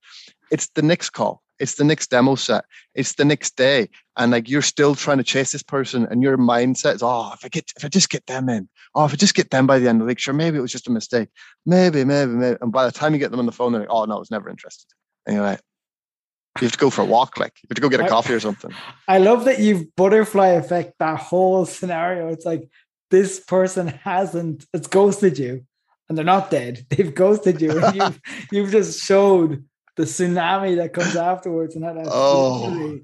It's 0.52 0.68
the 0.76 0.82
next 0.82 1.12
call. 1.12 1.42
It's 1.60 1.76
the 1.76 1.84
next 1.84 2.10
demo 2.10 2.36
set. 2.36 2.66
It's 2.94 3.14
the 3.14 3.26
next 3.26 3.56
day. 3.56 3.90
And 4.16 4.32
like 4.32 4.50
you're 4.50 4.62
still 4.62 4.96
trying 4.96 5.18
to 5.18 5.24
chase 5.24 5.52
this 5.52 5.64
person 5.64 6.08
and 6.10 6.22
your 6.22 6.38
mindset 6.38 6.96
is, 6.96 7.04
oh, 7.04 7.32
if 7.34 7.44
I 7.44 7.48
get 7.48 7.72
if 7.76 7.86
I 7.86 7.88
just 7.88 8.10
get 8.10 8.26
them 8.28 8.50
in, 8.50 8.70
oh, 8.96 9.06
if 9.06 9.14
I 9.14 9.16
just 9.16 9.36
get 9.36 9.50
them 9.50 9.68
by 9.68 9.80
the 9.80 9.88
end 9.88 9.98
of 9.98 10.06
the 10.06 10.08
week, 10.08 10.20
sure, 10.20 10.34
maybe 10.34 10.58
it 10.58 10.62
was 10.62 10.72
just 10.72 10.88
a 10.88 10.92
mistake. 10.92 11.30
Maybe, 11.66 12.04
maybe, 12.04 12.32
maybe. 12.32 12.58
And 12.62 12.72
by 12.72 12.86
the 12.86 12.92
time 12.92 13.14
you 13.14 13.20
get 13.20 13.32
them 13.32 13.40
on 13.40 13.46
the 13.46 13.52
phone, 13.52 13.72
they're 13.72 13.82
like, 13.82 13.90
oh 13.92 14.06
no, 14.06 14.16
I 14.16 14.20
was 14.20 14.32
never 14.32 14.50
interested. 14.50 14.88
Anyway, 15.28 15.58
you 16.62 16.66
have 16.66 16.72
to 16.72 16.78
go 16.78 16.90
for 16.90 17.02
a 17.02 17.06
walk, 17.06 17.38
like 17.38 17.54
you 17.62 17.68
have 17.70 17.76
to 17.76 17.82
go 17.82 17.90
get 17.90 18.00
a 18.00 18.08
coffee 18.08 18.34
or 18.34 18.40
something. 18.40 18.72
I 19.08 19.20
love 19.20 19.46
that 19.46 19.60
you've 19.60 19.96
butterfly 19.96 20.50
effect 20.50 20.94
that 21.00 21.20
whole 21.20 21.66
scenario. 21.66 22.30
It's 22.30 22.46
like 22.46 22.70
this 23.12 23.40
person 23.40 23.88
hasn't, 23.88 24.66
it's 24.74 24.88
ghosted 24.88 25.38
you 25.38 25.66
and 26.10 26.18
they're 26.18 26.26
not 26.26 26.50
dead. 26.50 26.86
They've 26.90 27.14
ghosted 27.14 27.62
you. 27.62 27.84
And 27.84 27.96
you've, 27.96 28.22
you've 28.52 28.72
just 28.72 29.02
showed 29.02 29.64
the 29.96 30.04
tsunami 30.04 30.78
that 30.78 30.94
comes 30.94 31.16
afterwards 31.16 31.76
and 31.76 31.84
how 31.84 31.94
that 31.94 32.08
oh, 32.08 33.00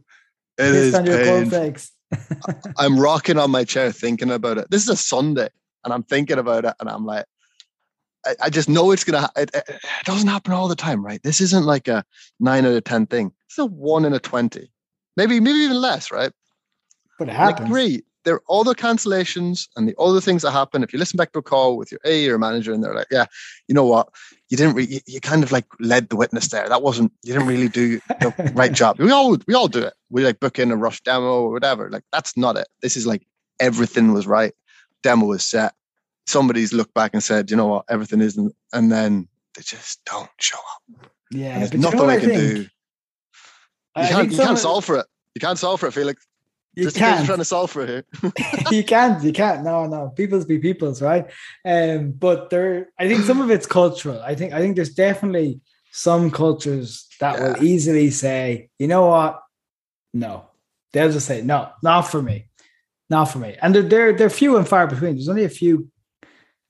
it 0.57 0.65
is 0.65 0.93
on 0.93 1.05
your 1.05 1.23
cornflakes. 1.25 1.91
I'm 2.77 2.99
rocking 2.99 3.39
on 3.39 3.49
my 3.49 3.63
chair 3.63 3.91
thinking 3.91 4.29
about 4.29 4.59
it. 4.59 4.69
This 4.69 4.83
is 4.83 4.89
a 4.89 4.95
Sunday, 4.95 5.49
and 5.83 5.93
I'm 5.93 6.03
thinking 6.03 6.37
about 6.37 6.65
it, 6.65 6.73
and 6.79 6.89
I'm 6.89 7.05
like, 7.05 7.25
I, 8.25 8.35
I 8.43 8.49
just 8.49 8.69
know 8.69 8.91
it's 8.91 9.03
gonna. 9.03 9.29
It, 9.35 9.51
it, 9.53 9.79
doesn't 10.05 10.27
happen 10.27 10.53
all 10.53 10.67
the 10.67 10.75
time, 10.75 11.05
right? 11.05 11.21
This 11.23 11.41
isn't 11.41 11.65
like 11.65 11.87
a 11.87 12.03
nine 12.39 12.65
out 12.65 12.73
of 12.73 12.83
ten 12.83 13.05
thing. 13.05 13.31
It's 13.47 13.57
a 13.57 13.65
one 13.65 14.05
in 14.05 14.13
a 14.13 14.19
twenty, 14.19 14.71
maybe 15.17 15.39
maybe 15.39 15.59
even 15.59 15.81
less, 15.81 16.11
right? 16.11 16.31
But 17.19 17.29
it 17.29 17.33
happens. 17.33 17.69
Like 17.69 18.03
there 18.23 18.35
are 18.35 18.43
other 18.49 18.73
cancellations 18.73 19.67
and 19.75 19.87
the 19.87 19.95
other 19.99 20.21
things 20.21 20.41
that 20.43 20.51
happen. 20.51 20.83
If 20.83 20.93
you 20.93 20.99
listen 20.99 21.17
back 21.17 21.33
to 21.33 21.39
a 21.39 21.43
call 21.43 21.77
with 21.77 21.91
your 21.91 21.99
A 22.05 22.29
or 22.29 22.37
manager, 22.37 22.73
and 22.73 22.83
they're 22.83 22.95
like, 22.95 23.07
"Yeah, 23.11 23.25
you 23.67 23.75
know 23.75 23.85
what? 23.85 24.09
You 24.49 24.57
didn't. 24.57 24.75
Re- 24.75 24.85
you, 24.85 24.99
you 25.05 25.19
kind 25.19 25.43
of 25.43 25.51
like 25.51 25.65
led 25.79 26.09
the 26.09 26.15
witness 26.15 26.47
there. 26.47 26.67
That 26.67 26.81
wasn't. 26.81 27.11
You 27.23 27.33
didn't 27.33 27.47
really 27.47 27.69
do 27.69 27.99
the 28.21 28.51
right 28.55 28.71
job. 28.71 28.99
We 28.99 29.11
all 29.11 29.37
we 29.47 29.53
all 29.53 29.67
do 29.67 29.81
it. 29.81 29.93
We 30.09 30.23
like 30.23 30.39
book 30.39 30.59
in 30.59 30.71
a 30.71 30.75
rush 30.75 31.01
demo 31.01 31.41
or 31.43 31.51
whatever. 31.51 31.89
Like 31.89 32.03
that's 32.11 32.37
not 32.37 32.57
it. 32.57 32.67
This 32.81 32.95
is 32.95 33.05
like 33.05 33.25
everything 33.59 34.13
was 34.13 34.27
right. 34.27 34.53
Demo 35.03 35.27
was 35.27 35.43
set. 35.47 35.73
Somebody's 36.25 36.73
looked 36.73 36.93
back 36.93 37.11
and 37.13 37.23
said, 37.23 37.51
"You 37.51 37.57
know 37.57 37.67
what? 37.67 37.85
Everything 37.89 38.21
isn't," 38.21 38.55
and 38.73 38.91
then 38.91 39.27
they 39.55 39.61
just 39.61 40.03
don't 40.05 40.29
show 40.39 40.57
up. 40.57 41.09
Yeah, 41.31 41.47
And 41.53 41.61
there's 41.61 41.69
but 41.71 41.77
you 41.77 41.83
know 41.83 41.89
nothing 41.91 42.09
I 42.09 42.13
I 42.13 42.19
can 42.19 42.29
think? 42.29 42.41
do. 42.55 42.61
You 42.61 42.67
I 43.95 44.07
can't, 44.07 44.31
you 44.31 44.37
can't 44.37 44.57
solve 44.59 44.85
for 44.85 44.97
it. 44.97 45.05
You 45.35 45.39
can't 45.41 45.59
solve 45.59 45.79
for 45.79 45.87
it, 45.87 45.91
Felix. 45.93 46.25
You 46.75 46.85
Just 46.85 46.97
in 46.97 47.01
case 47.01 47.07
you're 47.09 47.15
can't. 47.17 47.25
trying 47.27 47.37
to 47.39 47.45
solve 47.45 47.69
for 47.71 47.83
it 47.83 47.89
here. 47.89 48.05
you 48.71 48.83
can't. 48.83 49.23
You 49.23 49.31
can't. 49.33 49.63
No, 49.63 49.85
no. 49.85 50.09
People's 50.09 50.45
be 50.45 50.57
people's, 50.57 51.01
right? 51.01 51.29
Um, 51.65 52.11
but 52.13 52.49
there, 52.49 52.89
I 52.97 53.07
think 53.07 53.21
some 53.25 53.41
of 53.41 53.51
it's 53.51 53.67
cultural. 53.67 54.19
I 54.23 54.33
think, 54.33 54.53
I 54.53 54.59
think 54.59 54.75
there's 54.75 54.93
definitely 54.95 55.61
some 55.91 56.31
cultures 56.31 57.05
that 57.19 57.37
Yeah. 57.37 57.53
will 57.53 57.63
easily 57.63 58.09
say, 58.09 58.69
you 58.79 58.87
know 58.87 59.05
what? 59.07 59.39
No, 60.15 60.45
they'll 60.91 61.11
just 61.11 61.27
say, 61.27 61.41
no, 61.43 61.69
not 61.83 62.01
for 62.03 62.21
me, 62.23 62.47
not 63.13 63.25
for 63.31 63.39
me. 63.39 63.55
And 63.61 63.73
they're 63.73 63.83
they're, 63.91 64.13
they're 64.17 64.29
few 64.41 64.57
and 64.57 64.67
far 64.67 64.87
between. 64.87 65.13
There's 65.15 65.29
only 65.29 65.45
a 65.45 65.49
few 65.61 65.75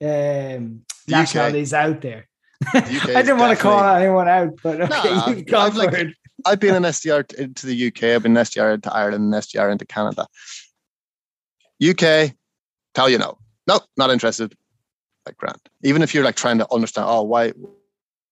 um, 0.02 0.82
The 1.06 1.14
UK. 1.14 1.20
nationalities 1.22 1.72
out 1.72 2.00
there. 2.02 2.28
The 2.72 3.12
I 3.18 3.22
didn't 3.22 3.38
want 3.38 3.56
to 3.56 3.62
call 3.62 3.82
anyone 3.96 4.28
out, 4.28 4.50
but 4.62 4.80
okay, 4.82 5.10
Nah, 5.14 5.28
you've 5.28 5.46
gone 5.46 5.66
I've 5.66 5.76
like- 5.76 5.92
it. 5.94 6.14
I've 6.46 6.60
been 6.60 6.74
an 6.74 6.82
SDR 6.96 7.26
t- 7.26 7.42
into 7.42 7.66
the 7.66 7.86
UK. 7.88 8.00
I've 8.14 8.22
been 8.22 8.36
an 8.36 8.44
SDR 8.44 8.74
into 8.74 8.92
Ireland 8.92 9.24
and 9.24 9.42
SDR 9.42 9.72
into 9.72 9.86
Canada. 9.86 10.26
UK, 11.82 12.32
tell 12.94 13.08
you 13.08 13.18
no. 13.18 13.38
No, 13.66 13.80
not 13.96 14.10
interested. 14.10 14.54
Like 15.26 15.36
grant. 15.38 15.68
Even 15.82 16.02
if 16.02 16.14
you're 16.14 16.24
like 16.24 16.36
trying 16.36 16.58
to 16.58 16.66
understand, 16.70 17.06
oh, 17.08 17.22
why, 17.22 17.52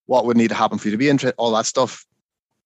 what 0.07 0.27
would 0.27 0.37
need 0.37 0.49
to 0.49 0.55
happen 0.55 0.77
for 0.79 0.89
you 0.89 0.93
to 0.93 0.99
be 0.99 1.09
interested, 1.09 1.35
all 1.39 1.53
that 1.53 1.65
stuff. 1.67 2.05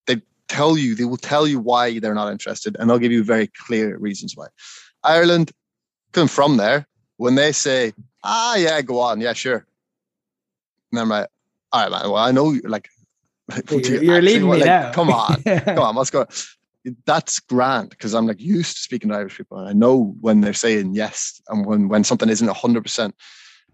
They 0.08 0.20
tell 0.48 0.76
you, 0.76 0.94
they 0.96 1.04
will 1.04 1.16
tell 1.16 1.46
you 1.46 1.60
why 1.60 1.98
they're 2.00 2.14
not 2.14 2.32
interested, 2.32 2.76
and 2.78 2.90
they'll 2.90 2.98
give 2.98 3.12
you 3.12 3.22
very 3.22 3.46
clear 3.66 3.96
reasons 3.98 4.34
why. 4.36 4.46
Ireland, 5.06 5.52
come 6.12 6.28
from 6.28 6.56
there, 6.56 6.86
when 7.16 7.34
they 7.34 7.52
say, 7.52 7.92
ah, 8.24 8.56
yeah, 8.56 8.80
go 8.82 9.00
on, 9.00 9.20
yeah, 9.20 9.32
sure. 9.32 9.66
And 10.92 11.00
I'm 11.00 11.08
like, 11.08 11.28
all 11.72 11.82
right, 11.82 11.90
man. 11.90 12.10
Well, 12.10 12.16
I 12.22 12.30
know, 12.32 12.52
you 12.52 12.62
like, 12.64 12.88
you 13.70 13.78
You're, 13.78 14.02
you're 14.02 14.14
actually 14.16 14.20
leading 14.20 14.48
want- 14.48 14.60
me 14.60 14.66
like, 14.66 14.82
now. 14.82 14.92
Come 14.92 15.10
on, 15.10 15.42
come 15.64 15.78
on, 15.78 15.94
what's 15.94 16.10
going? 16.10 16.26
That's 17.04 17.40
grand 17.40 17.90
because 17.90 18.14
I'm 18.14 18.26
like 18.28 18.40
used 18.40 18.76
to 18.76 18.80
speaking 18.82 19.10
to 19.10 19.16
Irish 19.16 19.36
people, 19.36 19.58
and 19.58 19.68
I 19.68 19.72
know 19.72 20.14
when 20.20 20.40
they're 20.40 20.52
saying 20.52 20.94
yes 20.94 21.40
and 21.48 21.66
when 21.66 21.88
when 21.88 22.04
something 22.04 22.28
isn't 22.28 22.48
hundred 22.48 22.82
percent. 22.84 23.14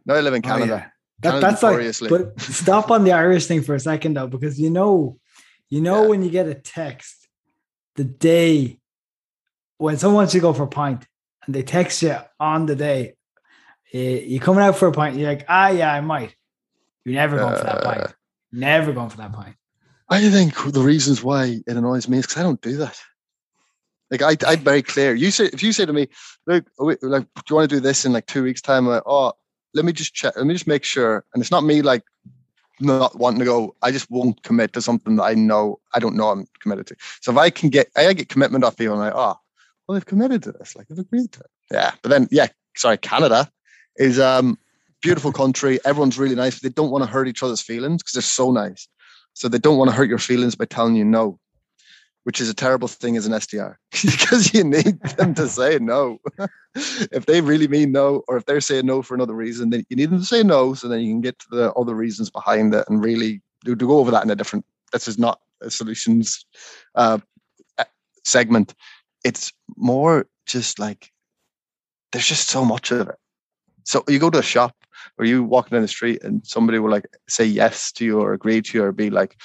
Now 0.07 0.15
I 0.15 0.21
live 0.21 0.33
in 0.35 0.41
Oh, 0.45 0.49
Canada. 0.49 0.67
yeah. 0.67 1.31
That, 1.31 1.41
that's 1.41 1.63
like, 1.63 1.79
but 2.09 2.41
stop 2.41 2.91
on 2.91 3.05
the 3.05 3.13
Irish 3.13 3.47
thing 3.47 3.63
for 3.63 3.75
a 3.75 3.81
second 3.81 4.15
though, 4.15 4.27
because 4.29 4.59
you 4.59 4.71
know, 4.71 5.19
you 5.69 5.81
know 5.83 6.03
Yeah. 6.03 6.09
when 6.09 6.23
you 6.23 6.31
get 6.31 6.47
a 6.49 6.55
text 6.55 7.29
the 7.97 8.05
day 8.05 8.81
when 9.79 9.99
someone 9.99 10.17
wants 10.17 10.33
to 10.33 10.41
go 10.41 10.53
for 10.55 10.63
a 10.65 10.69
pint 10.69 11.07
and 11.45 11.55
they 11.55 11.63
text 11.63 12.03
you 12.03 12.17
on 12.39 12.67
the 12.67 12.77
day, 12.77 13.15
eh, 13.93 14.21
you 14.21 14.41
coming 14.41 14.63
out 14.63 14.77
for 14.77 14.89
a 14.89 14.93
pint, 14.93 15.17
you're 15.17 15.29
like, 15.29 15.45
ah, 15.49 15.71
yeah, 15.71 15.93
I 15.93 16.01
might. 16.01 16.35
You're 17.05 17.15
never 17.15 17.37
going 17.37 17.57
for 17.57 17.65
that 17.65 17.85
Uh, 17.85 17.95
pint. 17.95 18.15
Never 18.53 18.93
going 18.93 19.11
for 19.11 19.17
that 19.19 19.33
pint. 19.33 19.57
I 20.09 20.29
think 20.29 20.55
the 20.73 20.81
reasons 20.81 21.23
why 21.23 21.61
it 21.67 21.77
annoys 21.77 22.09
me 22.09 22.19
is 22.19 22.27
because 22.27 22.39
I 22.39 22.43
don't 22.43 22.61
do 22.61 22.77
that. 22.77 22.99
Like 24.11 24.23
I, 24.23 24.37
I'm 24.47 24.61
very 24.61 24.83
clear. 24.83 25.15
You 25.15 25.31
say 25.31 25.47
if 25.47 25.63
you 25.63 25.73
say 25.73 25.87
to 25.87 25.93
me, 25.93 26.07
"Look, 26.47 26.67
like, 26.79 27.25
do 27.35 27.43
you 27.49 27.57
want 27.57 27.71
to 27.71 27.77
do 27.77 27.81
this 27.81 28.05
in 28.05 28.13
like 28.13 28.27
two 28.27 28.43
weeks' 28.43 28.61
time?" 28.61 28.87
I'm 28.87 28.93
like, 28.93 29.03
oh, 29.07 29.33
let 29.73 29.87
me 29.87 29.93
just 29.93 30.13
check. 30.13 30.37
Let 30.37 30.47
me 30.47 30.53
just 30.53 30.67
make 30.67 30.85
sure. 30.85 31.25
And 31.33 31.41
it's 31.41 31.51
not 31.51 31.65
me 31.65 31.81
like 31.81 32.03
not 32.79 33.17
wanting 33.17 33.39
to 33.39 33.47
go. 33.47 33.75
I 33.81 33.91
just 33.91 34.11
won't 34.11 34.43
commit 34.43 34.75
to 34.75 34.83
something 34.83 35.17
that 35.17 35.23
I 35.23 35.33
know 35.33 35.81
I 35.95 35.99
don't 35.99 36.15
know 36.15 36.29
I'm 36.29 36.47
committed 36.61 36.89
to. 36.89 36.97
So 37.23 37.33
if 37.33 37.39
I 37.39 37.49
can 37.49 37.71
get, 37.71 37.89
I 37.97 38.13
get 38.13 38.29
commitment 38.29 38.65
off 38.65 38.77
people. 38.77 38.95
I'm 38.95 39.01
like, 39.01 39.15
oh, 39.17 39.37
well, 39.87 39.95
they've 39.95 40.07
committed 40.07 40.43
to 40.45 40.53
this. 40.53 40.77
Like 40.77 40.89
they've 40.89 40.99
agreed 40.99 41.33
to 41.33 41.41
it. 41.41 41.51
Yeah. 41.71 41.93
But 42.03 42.11
then, 42.11 42.29
yeah, 42.31 42.49
sorry, 42.77 42.99
Canada 42.99 43.51
is 43.97 44.19
um 44.21 44.59
beautiful 45.03 45.33
country. 45.33 45.79
Everyone's 45.85 46.19
really 46.19 46.35
nice. 46.35 46.61
They 46.61 46.69
don't 46.69 46.91
want 46.91 47.05
to 47.05 47.11
hurt 47.11 47.29
each 47.29 47.43
other's 47.43 47.61
feelings 47.61 48.03
because 48.03 48.15
they're 48.15 48.23
so 48.23 48.51
nice. 48.51 48.89
So 49.35 49.49
they 49.49 49.59
don't 49.59 49.79
want 49.79 49.91
to 49.91 49.97
hurt 49.97 50.09
your 50.09 50.19
feelings 50.19 50.55
by 50.55 50.67
telling 50.67 50.95
you 50.95 51.05
no, 51.05 51.39
which 52.25 52.41
is 52.41 52.49
a 52.49 52.55
terrible 52.55 52.89
thing 52.89 53.17
as 53.17 53.27
an 53.27 53.33
SDR 53.33 53.77
because 53.91 54.55
you 54.55 54.65
need 54.65 55.01
them 55.17 55.35
to 55.35 55.49
say 55.49 55.79
no. 55.81 56.19
if 56.75 57.27
they 57.27 57.41
really 57.41 57.69
mean 57.69 57.93
no, 57.93 58.23
or 58.29 58.37
if 58.37 58.45
they're 58.45 58.61
saying 58.61 58.87
no 58.87 59.03
for 59.03 59.15
another 59.15 59.35
reason, 59.35 59.71
then 59.71 59.85
you 59.89 59.97
need 59.97 60.11
them 60.11 60.21
to 60.21 60.27
say 60.27 60.43
no 60.43 60.75
so 60.75 60.89
then 60.89 61.01
you 61.01 61.13
can 61.13 61.21
get 61.21 61.39
to 61.41 61.47
the 61.51 61.73
other 61.73 61.95
reasons 61.95 62.31
behind 62.31 62.75
it 62.75 62.85
and 62.89 63.03
really 63.05 63.43
do, 63.65 63.75
to 63.75 63.87
go 63.87 63.99
over 63.99 64.11
that 64.11 64.25
in 64.25 64.31
a 64.31 64.37
different, 64.37 64.65
this 64.93 65.09
is 65.09 65.19
not 65.19 65.41
a 65.61 65.71
solutions 65.71 66.45
uh, 66.95 67.19
segment. 68.25 68.75
It's 69.25 69.53
more 69.77 70.27
just 70.47 70.79
like 70.79 71.11
there's 72.13 72.27
just 72.27 72.49
so 72.49 72.65
much 72.65 72.91
of 72.91 73.09
it. 73.09 73.17
So 73.85 74.05
you 74.09 74.19
go 74.19 74.31
to 74.31 74.39
a 74.39 74.43
shop 74.43 74.77
or 75.19 75.25
you 75.25 75.43
walking 75.43 75.77
down 75.77 75.83
the 75.83 75.89
street 75.89 76.23
and 76.23 76.47
somebody 76.47 76.79
will 76.79 76.91
like 76.91 77.07
say 77.29 77.45
yes 77.45 77.91
to 77.93 78.05
you 78.05 78.21
or 78.21 78.33
agree 78.33 78.63
to 78.63 78.79
you 78.79 78.85
or 78.85 78.93
be 78.93 79.11
like 79.11 79.37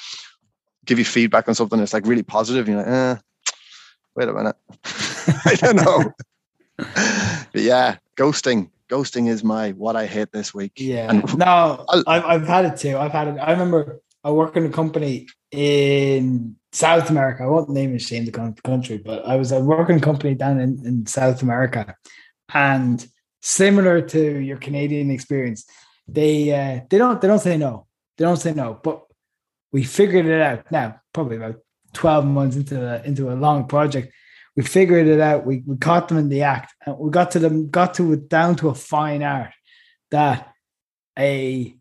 give 0.86 1.00
you 1.00 1.06
feedback 1.06 1.48
on 1.48 1.56
something 1.56 1.80
that's 1.80 1.94
like 1.94 2.06
really 2.06 2.24
positive. 2.24 2.68
And 2.68 2.78
you're 2.78 2.86
like, 2.86 3.18
eh, 3.18 3.22
wait 4.16 4.30
a 4.30 4.34
minute. 4.34 4.56
I 5.46 5.56
don't 5.56 5.76
know. 5.76 6.14
but 6.78 7.62
yeah, 7.62 7.98
ghosting. 8.16 8.70
Ghosting 8.90 9.28
is 9.28 9.44
my 9.44 9.72
what 9.72 9.98
I 9.98 10.06
hate 10.06 10.32
this 10.32 10.54
week. 10.54 10.74
Yeah. 10.78 11.10
And 11.10 11.38
no, 11.38 11.86
I've, 12.08 12.24
I've 12.24 12.48
had 12.48 12.66
it 12.66 12.78
too. 12.78 12.98
I've 12.98 13.12
had 13.12 13.28
it. 13.28 13.38
I 13.38 13.52
remember 13.52 14.00
I 14.24 14.32
work 14.32 14.56
in 14.56 14.66
a 14.66 14.70
company 14.70 15.28
in 15.52 16.56
South 16.78 17.10
America. 17.10 17.44
I 17.44 17.48
won't 17.48 17.70
name 17.70 17.90
and 17.90 18.02
shame 18.02 18.26
the 18.26 18.54
country, 18.64 19.00
but 19.00 19.26
I 19.26 19.36
was 19.36 19.52
a 19.52 19.60
working 19.60 20.00
company 20.00 20.36
down 20.36 20.60
in, 20.60 20.86
in 20.86 21.08
South 21.08 21.42
America. 21.42 21.96
And 22.54 23.06
similar 23.42 24.02
to 24.02 24.40
your 24.40 24.58
Canadian 24.58 25.10
experience, 25.10 25.66
they 26.08 26.54
uh, 26.54 26.82
they 26.88 27.00
don't 27.00 27.20
they 27.20 27.28
don't 27.28 27.40
say 27.40 27.58
no. 27.58 27.88
They 28.18 28.26
don't 28.26 28.38
say 28.38 28.54
no. 28.54 28.80
But 28.84 29.02
we 29.72 29.84
figured 29.84 30.28
it 30.28 30.40
out 30.40 30.72
now, 30.72 31.02
probably 31.14 31.38
about 31.38 31.56
12 31.94 32.26
months 32.26 32.56
into 32.56 32.76
the, 32.76 33.04
into 33.06 33.32
a 33.32 33.34
long 33.34 33.68
project. 33.68 34.14
We 34.56 34.64
figured 34.64 35.08
it 35.08 35.20
out. 35.20 35.48
We, 35.48 35.64
we 35.66 35.78
caught 35.78 36.08
them 36.08 36.20
in 36.20 36.30
the 36.30 36.44
act 36.44 36.74
and 36.86 36.98
we 36.98 37.10
got 37.10 37.32
to 37.32 37.40
them, 37.40 37.70
got 37.70 37.96
to 37.96 38.14
it 38.14 38.30
down 38.30 38.56
to 38.58 38.70
a 38.70 38.76
fine 38.76 39.24
art 39.24 39.54
that 40.12 40.52
a 41.18 41.76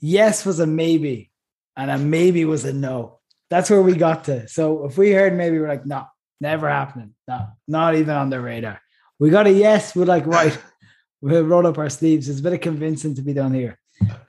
yes 0.00 0.44
was 0.44 0.58
a 0.58 0.66
maybe 0.66 1.30
and 1.76 1.90
a 1.90 1.98
maybe 1.98 2.44
was 2.44 2.64
a 2.64 2.72
no. 2.72 3.19
That's 3.50 3.68
where 3.68 3.82
we 3.82 3.94
got 3.96 4.24
to. 4.24 4.48
So 4.48 4.86
if 4.86 4.96
we 4.96 5.10
heard 5.10 5.34
maybe, 5.34 5.58
we're 5.58 5.68
like, 5.68 5.84
no, 5.84 6.06
never 6.40 6.68
happening. 6.68 7.14
No, 7.28 7.48
not 7.66 7.96
even 7.96 8.16
on 8.16 8.30
the 8.30 8.40
radar. 8.40 8.80
We 9.18 9.30
got 9.30 9.46
a 9.46 9.52
yes. 9.52 9.94
We're 9.94 10.04
like, 10.04 10.26
right, 10.26 10.56
we'll 11.20 11.44
roll 11.44 11.66
up 11.66 11.78
our 11.78 11.90
sleeves. 11.90 12.28
It's 12.28 12.40
a 12.40 12.42
bit 12.42 12.54
of 12.54 12.60
convincing 12.60 13.14
to 13.16 13.22
be 13.22 13.34
done 13.34 13.52
here. 13.52 13.78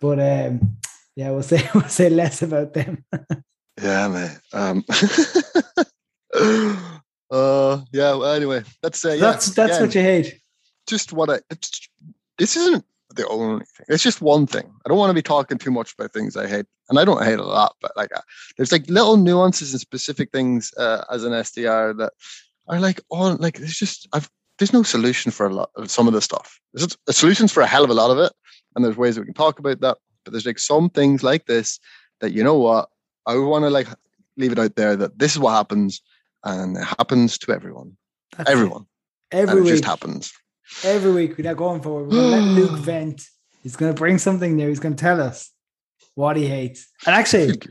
But 0.02 0.20
um, 0.20 0.78
yeah, 1.16 1.32
we'll 1.32 1.44
say 1.44 1.70
we'll 1.76 1.88
say 1.88 2.10
less 2.10 2.42
about 2.42 2.74
them. 2.74 3.06
Yeah, 3.82 4.10
man. 4.10 4.40
Um, 4.54 4.84
uh, 7.32 7.82
yeah. 7.92 8.14
Well, 8.14 8.34
anyway, 8.34 8.64
that's 8.84 9.04
uh, 9.04 9.14
yeah. 9.14 9.20
that's 9.20 9.48
that's 9.56 9.78
again, 9.78 9.82
what 9.82 9.96
you 9.96 10.02
hate. 10.02 10.40
just 10.88 11.14
what 11.14 11.30
I. 11.32 11.40
It's, 11.50 11.90
this 12.38 12.58
isn't 12.58 12.86
the 13.16 13.28
only 13.28 13.66
thing. 13.66 13.86
It's 13.90 14.04
just 14.04 14.22
one 14.22 14.48
thing. 14.48 14.72
I 14.86 14.90
don't 14.90 14.98
want 14.98 15.10
to 15.10 15.16
be 15.16 15.22
talking 15.22 15.58
too 15.58 15.72
much 15.72 15.94
about 15.94 16.14
things 16.14 16.36
I 16.38 16.48
hate, 16.48 16.66
and 16.90 17.00
I 17.00 17.06
don't 17.06 17.24
hate 17.24 17.40
a 17.40 17.44
lot. 17.44 17.76
But 17.82 17.96
like, 17.96 18.16
uh, 18.16 18.22
there's 18.58 18.72
like 18.72 18.90
little 18.90 19.18
nuances 19.18 19.74
and 19.74 19.82
specific 19.82 20.32
things 20.32 20.72
uh, 20.78 21.04
as 21.12 21.24
an 21.24 21.32
SDR 21.34 21.98
that 21.98 22.14
are 22.68 22.80
like 22.80 23.00
all 23.10 23.36
like 23.36 23.58
there's 23.58 23.78
just 23.78 24.08
I've 24.14 24.30
there's 24.58 24.74
no 24.74 24.84
solution 24.84 25.32
for 25.32 25.48
a 25.48 25.54
lot 25.54 25.72
of 25.76 25.90
some 25.90 26.08
of 26.08 26.14
the 26.14 26.22
stuff. 26.22 26.60
There's 26.74 26.96
a 27.08 27.14
solutions 27.14 27.52
for 27.52 27.62
a 27.62 27.68
hell 27.68 27.84
of 27.84 27.90
a 27.90 27.96
lot 27.96 28.12
of 28.12 28.20
it, 28.20 28.32
and 28.76 28.86
there's 28.86 28.98
ways 28.98 29.18
we 29.18 29.26
can 29.26 29.34
talk 29.34 29.60
about 29.60 29.82
that. 29.82 29.98
But 30.24 30.34
there's 30.34 30.46
like 30.46 30.60
some 30.60 30.90
things 30.90 31.24
like 31.24 31.46
this 31.46 31.80
that 32.20 32.34
you 32.34 32.44
know 32.44 32.56
what 32.58 32.90
I 33.26 33.36
want 33.38 33.64
to 33.64 33.70
like 33.70 33.88
leave 34.38 34.52
it 34.52 34.60
out 34.60 34.76
there 34.76 34.96
that 34.96 35.18
this 35.20 35.34
is 35.34 35.40
what 35.40 35.54
happens, 35.54 36.02
and 36.44 36.78
it 36.78 36.84
happens 36.84 37.38
to 37.40 37.52
everyone. 37.52 37.98
That's 38.38 38.50
it. 38.50 38.54
everyone, 38.54 38.86
Every 39.32 39.50
and 39.50 39.60
it 39.60 39.64
week, 39.64 39.74
just 39.74 39.86
happens. 39.86 40.32
Every 40.84 41.12
week 41.12 41.38
we're 41.38 41.44
not 41.44 41.58
going 41.58 41.82
forward. 41.82 42.10
We're 42.10 42.22
gonna 42.22 42.42
let 42.42 42.56
Luke 42.56 42.80
vent. 42.80 43.28
He's 43.64 43.76
gonna 43.76 43.94
bring 43.94 44.18
something 44.18 44.56
new. 44.56 44.70
He's 44.70 44.80
gonna 44.80 44.96
tell 44.96 45.22
us 45.22 45.52
what 46.16 46.38
he 46.38 46.48
hates. 46.48 46.90
And 47.06 47.16
actually, 47.16 47.62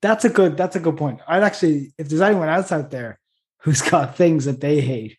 that's 0.00 0.24
a 0.24 0.28
good 0.28 0.56
that's 0.56 0.76
a 0.76 0.80
good 0.80 0.96
point. 0.96 1.20
I'd 1.26 1.42
actually, 1.42 1.92
if 1.98 2.08
there's 2.08 2.20
anyone 2.20 2.48
else 2.48 2.72
out 2.72 2.90
there 2.90 3.18
who's 3.60 3.82
got 3.90 4.16
things 4.16 4.44
that 4.44 4.60
they 4.60 4.80
hate, 4.80 5.18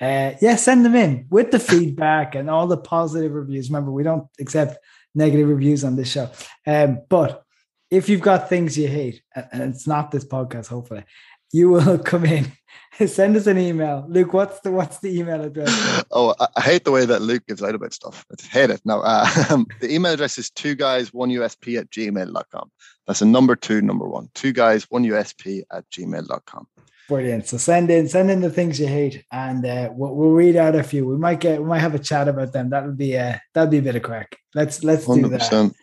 uh, 0.00 0.32
yeah, 0.40 0.56
send 0.56 0.84
them 0.84 0.94
in 0.94 1.26
with 1.30 1.50
the 1.50 1.58
feedback 1.58 2.34
and 2.34 2.48
all 2.48 2.66
the 2.66 2.76
positive 2.76 3.32
reviews. 3.32 3.68
Remember, 3.68 3.90
we 3.90 4.02
don't 4.02 4.26
accept 4.38 4.78
negative 5.14 5.48
reviews 5.48 5.84
on 5.84 5.96
this 5.96 6.10
show. 6.10 6.30
Um, 6.66 7.02
but 7.08 7.42
if 7.90 8.08
you've 8.08 8.20
got 8.20 8.48
things 8.48 8.78
you 8.78 8.88
hate, 8.88 9.22
and 9.34 9.74
it's 9.74 9.86
not 9.86 10.10
this 10.10 10.24
podcast, 10.24 10.68
hopefully, 10.68 11.04
you 11.52 11.68
will 11.70 11.98
come 12.12 12.24
in. 12.24 12.52
Send 13.06 13.36
us 13.36 13.46
an 13.46 13.58
email. 13.58 14.04
Luke, 14.08 14.32
what's 14.32 14.60
the 14.60 14.70
what's 14.70 14.98
the 14.98 15.18
email 15.18 15.40
address? 15.42 16.04
oh, 16.10 16.34
I 16.56 16.60
hate 16.60 16.84
the 16.84 16.90
way 16.90 17.06
that 17.06 17.22
Luke 17.22 17.46
gives 17.46 17.62
out 17.62 17.74
about 17.74 17.94
stuff. 17.94 18.24
I 18.30 18.46
hate 18.46 18.70
it. 18.70 18.80
No, 18.84 19.00
uh, 19.00 19.24
the 19.80 19.92
email 19.92 20.12
address 20.12 20.38
is 20.38 20.50
two 20.50 20.74
guys, 20.74 21.12
one 21.12 21.30
USP 21.30 21.78
at 21.78 21.90
gmail.com. 21.90 22.70
That's 23.06 23.22
a 23.22 23.26
number 23.26 23.56
two, 23.56 23.80
number 23.80 24.08
one. 24.08 24.28
Two 24.34 24.52
guys, 24.52 24.84
one 24.90 25.04
USP 25.04 25.62
at 25.72 25.88
gmail.com. 25.90 26.66
Brilliant. 27.08 27.46
So 27.46 27.56
send 27.56 27.90
in 27.90 28.08
send 28.08 28.30
in 28.30 28.40
the 28.40 28.50
things 28.50 28.78
you 28.78 28.86
hate, 28.86 29.24
and 29.32 29.64
uh, 29.64 29.90
we'll, 29.92 30.14
we'll, 30.14 30.30
read 30.30 30.56
out 30.56 30.76
a 30.76 30.82
few. 30.82 31.06
We 31.06 31.16
might 31.16 31.40
get 31.40 31.60
we 31.60 31.66
might 31.66 31.80
have 31.80 31.94
a 31.94 31.98
chat 31.98 32.28
about 32.28 32.52
them. 32.52 32.70
That'll 32.70 32.92
be 32.92 33.16
uh 33.16 33.36
that'll 33.52 33.70
be 33.70 33.78
a 33.78 33.82
bit 33.82 33.96
of 33.96 34.02
crack. 34.02 34.36
Let's 34.54 34.84
let's 34.84 35.06
do 35.06 35.12
100%. 35.12 35.30
that. 35.30 35.74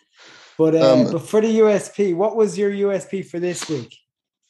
But 0.58 0.76
uh, 0.76 0.94
um, 0.94 1.12
but 1.12 1.20
for 1.28 1.42
the 1.42 1.60
USP, 1.60 2.16
what 2.16 2.36
was 2.36 2.58
your 2.58 2.72
USP 2.72 3.26
for 3.26 3.40
this 3.40 3.68
week? 3.70 3.96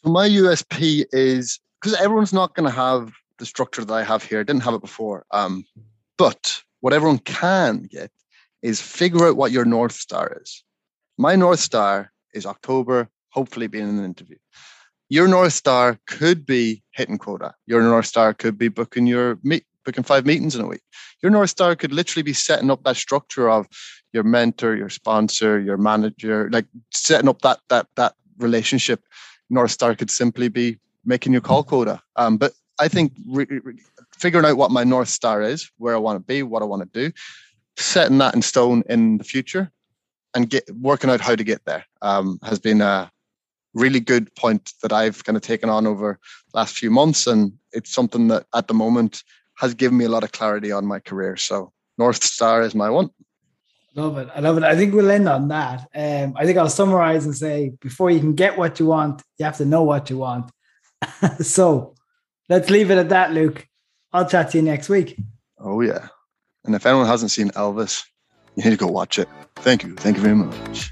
My 0.03 0.29
USP 0.29 1.05
is 1.11 1.59
because 1.87 2.01
everyone's 2.01 2.33
not 2.33 2.53
going 2.53 2.69
to 2.69 2.75
have 2.75 3.13
the 3.37 3.45
structure 3.45 3.85
that 3.85 3.93
I 3.93 4.03
have 4.03 4.21
here. 4.21 4.41
I 4.41 4.43
didn't 4.43 4.63
have 4.63 4.73
it 4.73 4.81
before. 4.81 5.25
Um, 5.31 5.63
but 6.17 6.61
what 6.81 6.91
everyone 6.91 7.19
can 7.19 7.83
get 7.83 8.11
is 8.61 8.81
figure 8.81 9.25
out 9.25 9.37
what 9.37 9.53
your 9.53 9.63
North 9.63 9.93
Star 9.93 10.37
is. 10.41 10.65
My 11.17 11.37
North 11.37 11.61
Star 11.61 12.11
is 12.33 12.45
October, 12.45 13.07
hopefully 13.29 13.67
being 13.67 13.87
in 13.87 13.99
an 13.99 14.03
interview. 14.03 14.35
Your 15.07 15.29
North 15.29 15.53
Star 15.53 15.97
could 16.07 16.45
be 16.45 16.83
hitting 16.91 17.17
quota. 17.17 17.53
Your 17.67 17.81
North 17.81 18.07
Star 18.07 18.33
could 18.33 18.57
be 18.57 18.67
booking 18.67 19.07
your 19.07 19.39
meet, 19.41 19.63
booking 19.85 20.03
five 20.03 20.25
meetings 20.25 20.55
in 20.55 20.65
a 20.65 20.67
week. 20.67 20.83
Your 21.23 21.31
North 21.31 21.51
Star 21.51 21.73
could 21.77 21.93
literally 21.93 22.23
be 22.23 22.33
setting 22.33 22.69
up 22.69 22.83
that 22.83 22.97
structure 22.97 23.49
of 23.49 23.65
your 24.11 24.23
mentor, 24.23 24.75
your 24.75 24.89
sponsor, 24.89 25.57
your 25.57 25.77
manager, 25.77 26.49
like 26.51 26.65
setting 26.91 27.29
up 27.29 27.41
that 27.43 27.59
that 27.69 27.87
that 27.95 28.15
relationship. 28.39 29.03
North 29.49 29.71
Star 29.71 29.95
could 29.95 30.11
simply 30.11 30.49
be 30.49 30.79
making 31.07 31.31
your 31.31 31.41
call 31.41 31.63
quota. 31.63 32.01
Um, 32.17 32.37
but 32.37 32.53
I 32.79 32.87
think 32.87 33.13
re- 33.27 33.47
re- 33.49 33.79
figuring 34.15 34.45
out 34.45 34.57
what 34.57 34.69
my 34.69 34.83
North 34.83 35.09
Star 35.09 35.41
is, 35.41 35.71
where 35.77 35.95
I 35.95 35.99
want 35.99 36.17
to 36.17 36.23
be, 36.23 36.43
what 36.43 36.61
I 36.61 36.65
want 36.65 36.83
to 36.83 36.99
do, 36.99 37.11
setting 37.77 38.19
that 38.19 38.35
in 38.35 38.41
stone 38.43 38.83
in 38.87 39.17
the 39.17 39.23
future, 39.23 39.71
and 40.35 40.49
get 40.49 40.69
working 40.75 41.09
out 41.09 41.21
how 41.21 41.35
to 41.35 41.43
get 41.43 41.65
there 41.65 41.85
um, 42.01 42.39
has 42.43 42.59
been 42.59 42.81
a 42.81 43.09
really 43.73 43.99
good 43.99 44.33
point 44.35 44.73
that 44.81 44.91
I've 44.91 45.23
kind 45.23 45.35
of 45.35 45.41
taken 45.41 45.69
on 45.69 45.87
over 45.87 46.19
the 46.51 46.57
last 46.57 46.77
few 46.77 46.91
months, 46.91 47.25
and 47.25 47.53
it's 47.71 47.91
something 47.91 48.27
that 48.27 48.45
at 48.53 48.67
the 48.67 48.73
moment 48.73 49.23
has 49.55 49.73
given 49.73 49.97
me 49.97 50.05
a 50.05 50.09
lot 50.09 50.23
of 50.23 50.31
clarity 50.31 50.71
on 50.71 50.85
my 50.85 50.99
career. 50.99 51.37
So 51.37 51.71
North 51.97 52.23
Star 52.23 52.61
is 52.61 52.75
my 52.75 52.89
one. 52.89 53.09
Love 53.95 54.17
it. 54.19 54.29
I 54.35 54.41
love 54.41 54.57
it. 54.57 54.63
I 54.63 54.75
think 54.75 54.93
we'll 54.93 55.09
end 55.09 55.27
on 55.27 55.47
that. 55.47 55.87
Um, 55.95 56.35
I 56.37 56.45
think 56.45 56.59
I'll 56.59 56.69
summarize 56.69 57.25
and 57.25 57.35
say 57.35 57.73
before 57.81 58.11
you 58.11 58.19
can 58.19 58.35
get 58.35 58.55
what 58.55 58.79
you 58.79 58.85
want, 58.85 59.23
you 59.39 59.45
have 59.45 59.57
to 59.57 59.65
know 59.65 59.81
what 59.81 60.11
you 60.11 60.19
want. 60.19 60.51
so 61.41 61.95
let's 62.49 62.69
leave 62.69 62.91
it 62.91 62.97
at 62.97 63.09
that, 63.09 63.33
Luke. 63.33 63.67
I'll 64.13 64.27
chat 64.27 64.51
to 64.51 64.57
you 64.57 64.63
next 64.63 64.89
week. 64.89 65.19
Oh, 65.59 65.81
yeah. 65.81 66.07
And 66.65 66.75
if 66.75 66.85
anyone 66.85 67.07
hasn't 67.07 67.31
seen 67.31 67.49
Elvis, 67.51 68.03
you 68.55 68.63
need 68.63 68.71
to 68.71 68.77
go 68.77 68.87
watch 68.87 69.19
it. 69.19 69.29
Thank 69.57 69.83
you. 69.83 69.95
Thank 69.95 70.17
you 70.17 70.23
very 70.23 70.35
much. 70.35 70.91